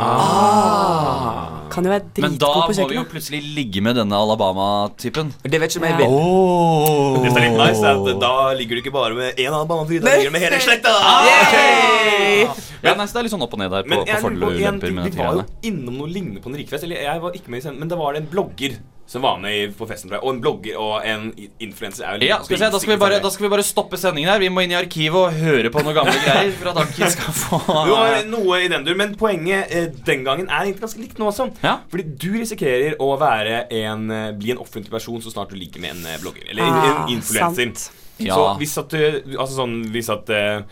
Kan 1.73 1.87
jo 1.87 1.91
være 1.91 2.05
dritgod 2.13 2.37
på 2.37 2.75
kjøkkenet. 2.75 2.75
Men 2.75 2.75
da 2.77 2.83
må 2.85 2.89
vi 2.91 2.97
jo 2.99 3.05
plutselig 3.09 3.41
ligge 3.57 3.81
med 3.83 3.97
denne 3.97 4.19
Alabama-typen. 4.19 5.31
Det 5.41 5.59
vet 5.61 5.73
ikke 5.73 5.81
om 5.81 5.87
jeg 5.89 5.97
vil. 5.99 6.13
Oh. 6.13 7.17
Det 7.23 7.31
som 7.31 7.39
er 7.39 7.47
litt 7.47 7.57
nice, 7.59 7.81
er 7.81 7.97
at 7.97 8.21
da 8.21 8.33
ligger 8.59 8.77
du 8.77 8.83
ikke 8.83 8.93
bare 8.95 9.17
med 9.17 9.41
én 9.41 9.49
Alabama-fyr, 9.49 10.03
da 10.05 10.13
ligger 10.13 10.29
du 10.31 10.35
med 10.37 10.45
hele 10.45 10.61
slekta! 10.63 10.93
Yay! 11.25 12.45
Ja, 12.85 12.93
nei, 12.93 13.07
så 13.09 13.23
Det 13.24 13.24
er 13.25 13.29
litt 13.29 13.35
sånn 13.35 13.45
opp 13.49 13.53
og 13.57 13.63
ned 13.65 13.73
der 13.73 13.87
på, 13.89 14.01
på 14.05 14.19
fordeler 14.23 14.47
og 14.47 14.59
ulemper 14.61 14.97
Vi 15.09 15.15
var 15.19 15.39
jo 15.41 15.47
innom 15.73 15.97
noe 16.03 16.11
lignende 16.13 16.41
på 16.45 16.53
en 16.53 16.59
rikfest. 16.61 16.85
Eller 16.87 17.01
jeg 17.09 17.21
var 17.25 17.33
ikke 17.41 17.49
med 17.51 17.59
i 17.59 17.65
scenen, 17.65 17.81
men 17.81 17.89
det 17.91 17.97
var 17.99 18.15
en 18.21 18.29
blogger 18.31 18.77
som 19.05 19.21
var 19.21 19.35
med 19.37 19.75
på 19.77 19.85
festen. 19.85 20.09
Og 20.17 20.31
en 20.31 20.39
blogger 20.41 20.79
og 20.81 21.03
en 21.05 21.27
influenser 21.61 22.07
er 22.07 22.15
jo 22.23 22.25
Ja, 22.31 22.39
skal 22.41 22.55
vi 22.55 22.59
se, 22.63 22.69
da 22.73 22.79
skal 22.81 22.93
vi, 22.95 22.97
bare, 23.03 23.19
da 23.21 23.29
skal 23.29 23.45
vi 23.45 23.51
bare 23.53 23.65
stoppe 23.67 23.99
sendingen 24.01 24.31
her. 24.31 24.39
Vi 24.41 24.49
må 24.49 24.63
inn 24.65 24.73
i 24.73 24.77
arkivet 24.79 25.19
og 25.19 25.35
høre 25.37 25.69
på 25.73 25.83
noen 25.85 25.93
gamle 25.99 26.15
greier. 26.25 26.49
For 26.57 26.71
at 26.71 26.79
Anki 26.81 27.09
skal 27.13 27.35
få 27.37 27.59
Du 27.85 27.91
har 27.93 28.17
noe 28.31 28.57
i 28.65 28.69
den 28.73 28.87
dur, 28.87 28.97
men 28.97 29.13
poenget 29.19 29.69
eh, 29.77 29.91
den 30.09 30.25
gangen 30.25 30.49
er 30.49 30.63
egentlig 30.65 30.87
ganske 30.87 31.03
likt 31.03 31.21
nå 31.21 31.29
også. 31.29 31.51
Ja. 31.61 31.75
Fordi 31.93 32.07
du 32.25 32.31
risikerer 32.39 32.97
å 32.97 33.11
være 33.21 33.61
en, 33.83 34.07
eh, 34.09 34.31
bli 34.41 34.55
en 34.55 34.63
offentlig 34.65 34.89
person 34.95 35.21
så 35.21 35.35
snart 35.35 35.53
du 35.53 35.59
liker 35.61 35.85
med 35.85 35.93
en 35.99 36.09
eh, 36.15 36.17
blogger. 36.25 36.49
Eller 36.49 36.65
en, 36.65 36.73
Ah, 36.81 36.89
en 37.05 37.13
influenser. 37.13 37.77
Ja. 38.25 38.33
Så 38.39 38.49
hvis 38.63 38.73
at, 38.81 38.89
du- 38.95 39.35
altså 39.37 39.53
sånn, 39.61 39.77
hvis 39.93 40.09
at 40.13 40.29
eh, 40.33 40.63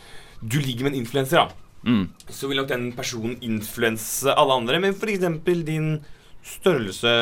du 0.42 0.58
ligger 0.58 0.88
med 0.88 0.96
en 0.96 1.04
influenser, 1.06 1.38
da, 1.44 1.63
Mm. 1.84 2.06
så 2.32 2.48
vil 2.48 2.62
nok 2.62 2.70
den 2.70 2.86
personen 2.96 3.36
influense 3.44 4.32
alle 4.32 4.56
andre 4.56 4.80
med 4.80 4.96
f.eks. 4.96 5.20
din 5.68 5.90
størrelse 6.44 7.14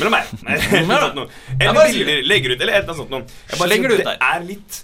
mellom 0.00 0.14
meg. 0.16 0.30
Eller 0.80 1.14
noe 1.16 1.86
bilder 1.92 2.22
legger 2.24 2.54
ut, 2.56 2.60
eller 2.60 2.72
et 2.78 2.82
eller 2.82 2.92
annet 2.92 3.00
sånt 3.02 3.12
noe. 3.12 3.24
Jeg 3.50 3.60
bare 3.60 3.68
Slenger 3.70 3.92
det 3.92 3.98
ut 3.98 4.06
Det 4.08 4.18
er 4.32 4.46
litt, 4.50 4.78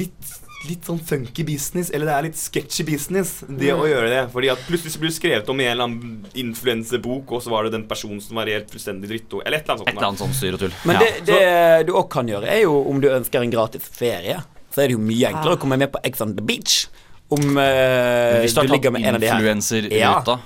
litt 0.00 0.34
Litt 0.66 0.86
sånn 0.88 0.98
funky 0.98 1.44
business, 1.46 1.92
eller 1.94 2.08
det 2.08 2.14
er 2.16 2.24
litt 2.26 2.38
sketchy 2.40 2.82
business, 2.88 3.36
det 3.46 3.68
å 3.70 3.84
gjøre 3.86 4.08
det. 4.10 4.22
Fordi 4.32 4.48
at 4.50 4.62
plutselig 4.66 4.94
så 4.96 5.02
blir 5.02 5.12
det 5.12 5.16
skrevet 5.18 5.50
om 5.52 5.60
i 5.62 5.66
en 5.68 5.74
eller 5.76 5.86
annen 5.86 6.24
influensebok, 6.42 7.34
og 7.36 7.44
så 7.44 7.52
var 7.52 7.68
det 7.68 7.74
den 7.76 7.84
personen 7.86 8.18
som 8.24 8.40
var 8.40 8.50
helt 8.50 8.72
fullstendig 8.72 9.10
dritto, 9.12 9.42
eller 9.44 9.60
et 9.60 9.68
eller 9.68 9.76
annet 9.76 9.84
sånt. 9.84 9.92
Et 9.92 10.00
eller 10.00 10.08
annet 10.08 10.22
sånt 10.24 10.38
styr 10.40 10.56
og 10.56 10.62
tull. 10.64 10.74
Men 10.88 10.98
Ja. 10.98 11.04
det, 11.04 11.12
det 11.28 11.86
du 11.86 11.92
òg 12.00 12.08
kan 12.10 12.26
gjøre, 12.32 12.48
er 12.50 12.64
jo 12.64 12.80
om 12.90 12.98
du 13.04 13.06
ønsker 13.12 13.44
en 13.46 13.52
gratis 13.52 13.86
ferie. 13.94 14.40
Så 14.74 14.82
er 14.82 14.90
det 14.90 14.96
jo 14.96 15.04
mye 15.06 15.30
enklere 15.30 15.54
å 15.54 15.60
komme 15.62 15.78
med 15.78 15.92
på 15.94 16.02
Ex 16.08 16.24
on 16.24 16.34
the 16.34 16.42
Beach. 16.42 16.88
Om 17.28 17.58
eh, 17.58 18.40
Hvis 18.44 18.54
du 18.54 18.60
du 18.62 18.72
ligger 18.72 18.90
med 18.94 19.02
en 19.04 19.14
av 19.14 19.20
de 19.20 19.26
her. 19.26 19.40
influenser-ruta 19.40 19.96
Ja. 19.96 20.38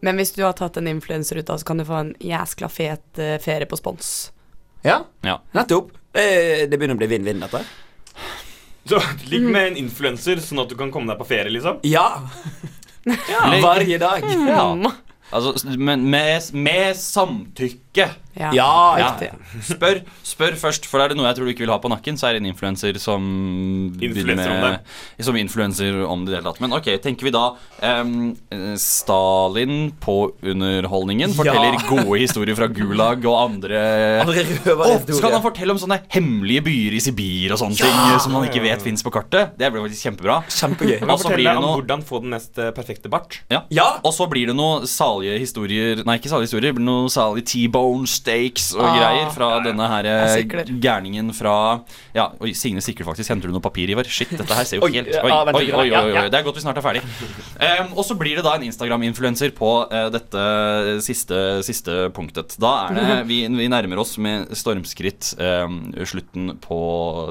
Men 0.00 0.16
hvis 0.20 0.30
du 0.36 0.44
har 0.44 0.52
tatt 0.54 0.76
en 0.78 0.86
influenser 0.86 1.40
ut, 1.40 1.46
da, 1.46 1.56
så 1.58 1.66
kan 1.66 1.80
du 1.80 1.84
få 1.84 1.96
en 1.98 2.12
jæskla 2.22 2.68
fet 2.70 3.18
eh, 3.18 3.38
ferie 3.42 3.66
på 3.66 3.76
spons. 3.76 4.30
Ja, 4.86 5.00
Ja. 5.26 5.40
nettopp. 5.52 5.90
Det, 6.14 6.66
det 6.70 6.78
begynner 6.78 6.94
å 6.94 7.00
bli 7.02 7.08
vinn-vinn, 7.10 7.40
dette. 7.42 7.64
Så 8.88 9.00
ligg 9.28 9.42
med 9.42 9.72
en 9.72 9.76
influenser, 9.76 10.38
sånn 10.40 10.62
at 10.62 10.70
du 10.70 10.76
kan 10.78 10.92
komme 10.94 11.10
deg 11.12 11.18
på 11.20 11.26
ferie, 11.28 11.50
liksom. 11.52 11.80
Ja. 11.82 12.06
ja. 13.04 13.42
Hver 13.58 13.98
dag. 13.98 14.24
Ja. 14.48 14.70
Altså, 15.34 15.52
men 15.76 16.06
med, 16.10 16.46
med 16.54 16.96
samtykke. 16.96 18.06
Ja, 18.38 18.96
Ja. 18.98 19.10
Spør, 19.64 20.00
spør 20.22 20.54
først, 20.60 20.86
for 20.86 21.00
er 21.02 21.08
det 21.10 21.16
noe 21.18 21.26
jeg 21.26 21.36
tror 21.38 21.44
du 21.48 21.52
ikke 21.52 21.64
vil 21.66 21.72
ha 21.74 21.78
på 21.82 21.90
nakken, 21.90 22.16
så 22.20 22.28
er 22.28 22.36
det 22.38 22.42
en 22.44 22.50
influenser 22.52 22.98
som 23.02 23.24
Influenser 23.98 24.30
Influencer 24.30 24.50
om 24.52 24.60
det. 24.64 25.24
Som 25.26 25.36
influenser 25.40 25.98
om 26.06 26.24
det 26.24 26.30
i 26.30 26.36
det 26.36 26.40
hele 26.42 26.52
tatt. 26.52 26.60
Men 26.62 26.76
ok, 26.78 26.88
tenker 27.02 27.28
vi 27.28 27.32
da 27.34 27.44
eh, 27.82 28.76
Stalin 28.78 29.90
på 30.02 30.16
Underholdningen 30.42 31.34
forteller 31.36 31.76
Ja. 31.78 31.82
gode 31.88 32.18
historier 32.22 32.54
fra 32.58 32.66
Gulag 32.68 33.24
og 33.26 33.36
andre 33.50 33.78
Andre 34.22 34.42
Å, 34.42 34.46
røverhistorier. 34.64 35.18
Skal 35.18 35.32
han 35.36 35.42
fortelle 35.44 35.74
om 35.74 35.80
sånne 35.82 36.00
hemmelige 36.14 36.62
byer 36.68 36.96
i 36.98 37.00
Sibir 37.02 37.52
og 37.54 37.60
sånne 37.62 37.78
Ja! 37.78 37.90
ting 37.90 38.20
som 38.24 38.32
man 38.36 38.46
ikke 38.48 38.62
vet 38.64 38.82
fins 38.84 39.02
på 39.04 39.12
kartet? 39.14 39.56
Det 39.58 39.70
blir 39.72 39.84
faktisk 39.86 40.08
kjempebra. 40.08 40.38
Kjempegøy. 40.48 41.02
Og 41.08 41.18
så 41.22 41.32
blir 41.34 41.44
det 41.48 41.56
om 41.56 41.64
noe 41.66 41.76
hvordan 41.80 42.04
få 42.06 42.20
den 42.22 42.30
mest 42.36 42.58
eh, 42.58 42.70
perfekte 42.76 43.08
bart. 43.12 43.40
ja. 43.50 43.64
Og 44.04 44.12
så 44.14 44.28
blir 44.30 44.46
det 44.50 44.56
noe 44.56 44.86
salige 44.86 45.38
historier 45.40 46.02
Nei, 46.06 46.18
ikke 46.18 46.30
salige 46.30 46.48
historier, 46.48 46.68
det 46.70 46.76
blir 46.78 46.86
noe 46.86 47.08
salige 47.12 47.46
T-bone 47.50 48.06
steaks 48.28 48.68
og 48.76 48.84
Ah. 48.84 48.96
greier 48.98 49.30
fra 49.34 49.48
denne 49.64 49.88
her 49.90 50.06
eh, 50.08 50.44
gærningen 50.78 51.32
fra 51.34 51.54
Ja, 52.14 52.28
oi, 52.40 52.52
Signe 52.56 52.82
sikler 52.84 53.08
faktisk. 53.08 53.30
Henter 53.32 53.48
du 53.48 53.54
noe 53.56 53.64
papir, 53.64 53.88
Ivar? 53.90 54.04
Shit, 54.08 54.30
dette 54.36 54.54
her 54.54 54.64
ser 54.68 54.78
jo 54.80 54.88
helt 54.88 55.10
ja, 55.12 55.22
Oi, 55.24 55.32
oi, 55.32 55.64
oi, 55.72 55.88
oi, 55.90 56.12
oi. 56.12 56.24
Det 56.28 56.38
er 56.38 56.44
godt 56.46 56.58
vi 56.58 56.64
snart 56.64 56.78
er 56.80 56.84
ferdig. 56.84 57.02
Um, 57.58 57.92
og 57.98 58.04
så 58.06 58.16
blir 58.18 58.38
det 58.38 58.44
da 58.46 58.54
en 58.58 58.66
Instagram-influenser 58.68 59.52
på 59.56 59.70
uh, 59.90 60.08
dette 60.14 60.44
siste, 61.04 61.38
siste 61.66 62.08
punktet. 62.16 62.56
Da 62.60 62.72
er 62.88 62.98
det 62.98 63.18
vi, 63.30 63.40
vi 63.58 63.68
nærmer 63.70 64.02
oss 64.02 64.16
med 64.22 64.50
stormskritt 64.58 65.34
um, 65.38 65.80
slutten 66.08 66.56
på 66.64 66.80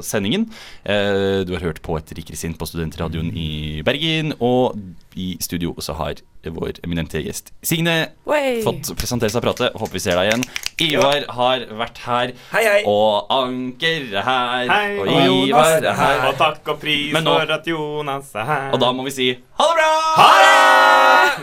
sendingen. 0.06 0.48
Uh, 0.88 1.44
du 1.48 1.54
har 1.58 1.68
hørt 1.70 1.82
på 1.86 1.98
Et 1.98 2.16
rikere 2.20 2.38
sinn 2.40 2.56
på 2.58 2.68
Studentradioen 2.70 3.32
i 3.36 3.82
Bergen, 3.86 4.34
og 4.40 4.78
i 5.18 5.36
studio 5.42 5.74
så 5.82 5.96
har 5.98 6.22
vår 6.56 6.80
eminente 6.84 7.22
gjest 7.24 7.52
Signe 7.64 7.96
Wey. 8.28 8.62
fått 8.64 8.92
presentere 8.98 9.30
seg 9.34 9.42
og 9.42 9.48
prate. 9.48 9.72
Håper 9.78 9.94
vi 9.94 10.00
ser 10.04 10.16
deg 10.20 10.30
igjen. 10.32 10.44
Ivar 10.88 11.26
har 11.38 11.66
vært 11.80 11.98
her. 12.06 12.34
Hei, 12.54 12.64
hei. 12.68 12.82
Og 12.88 13.28
Anker 13.34 14.08
er 14.14 14.24
her. 14.28 14.68
Hei, 14.72 14.98
og 15.00 15.08
og 15.08 15.48
Ivar 15.50 15.84
er 15.84 15.94
her. 15.98 16.28
Og 16.30 16.38
takk 16.38 16.74
og 16.76 16.80
pris 16.82 17.14
nå- 17.18 17.38
for 17.40 17.52
at 17.58 17.68
Jonas 17.68 18.34
er 18.36 18.46
her. 18.52 18.70
Og 18.74 18.80
da 18.84 18.92
må 18.94 19.04
vi 19.08 19.12
si 19.12 19.30
ha 19.34 19.70
det 19.72 19.76
bra! 19.80 19.92
Ha 20.18 21.38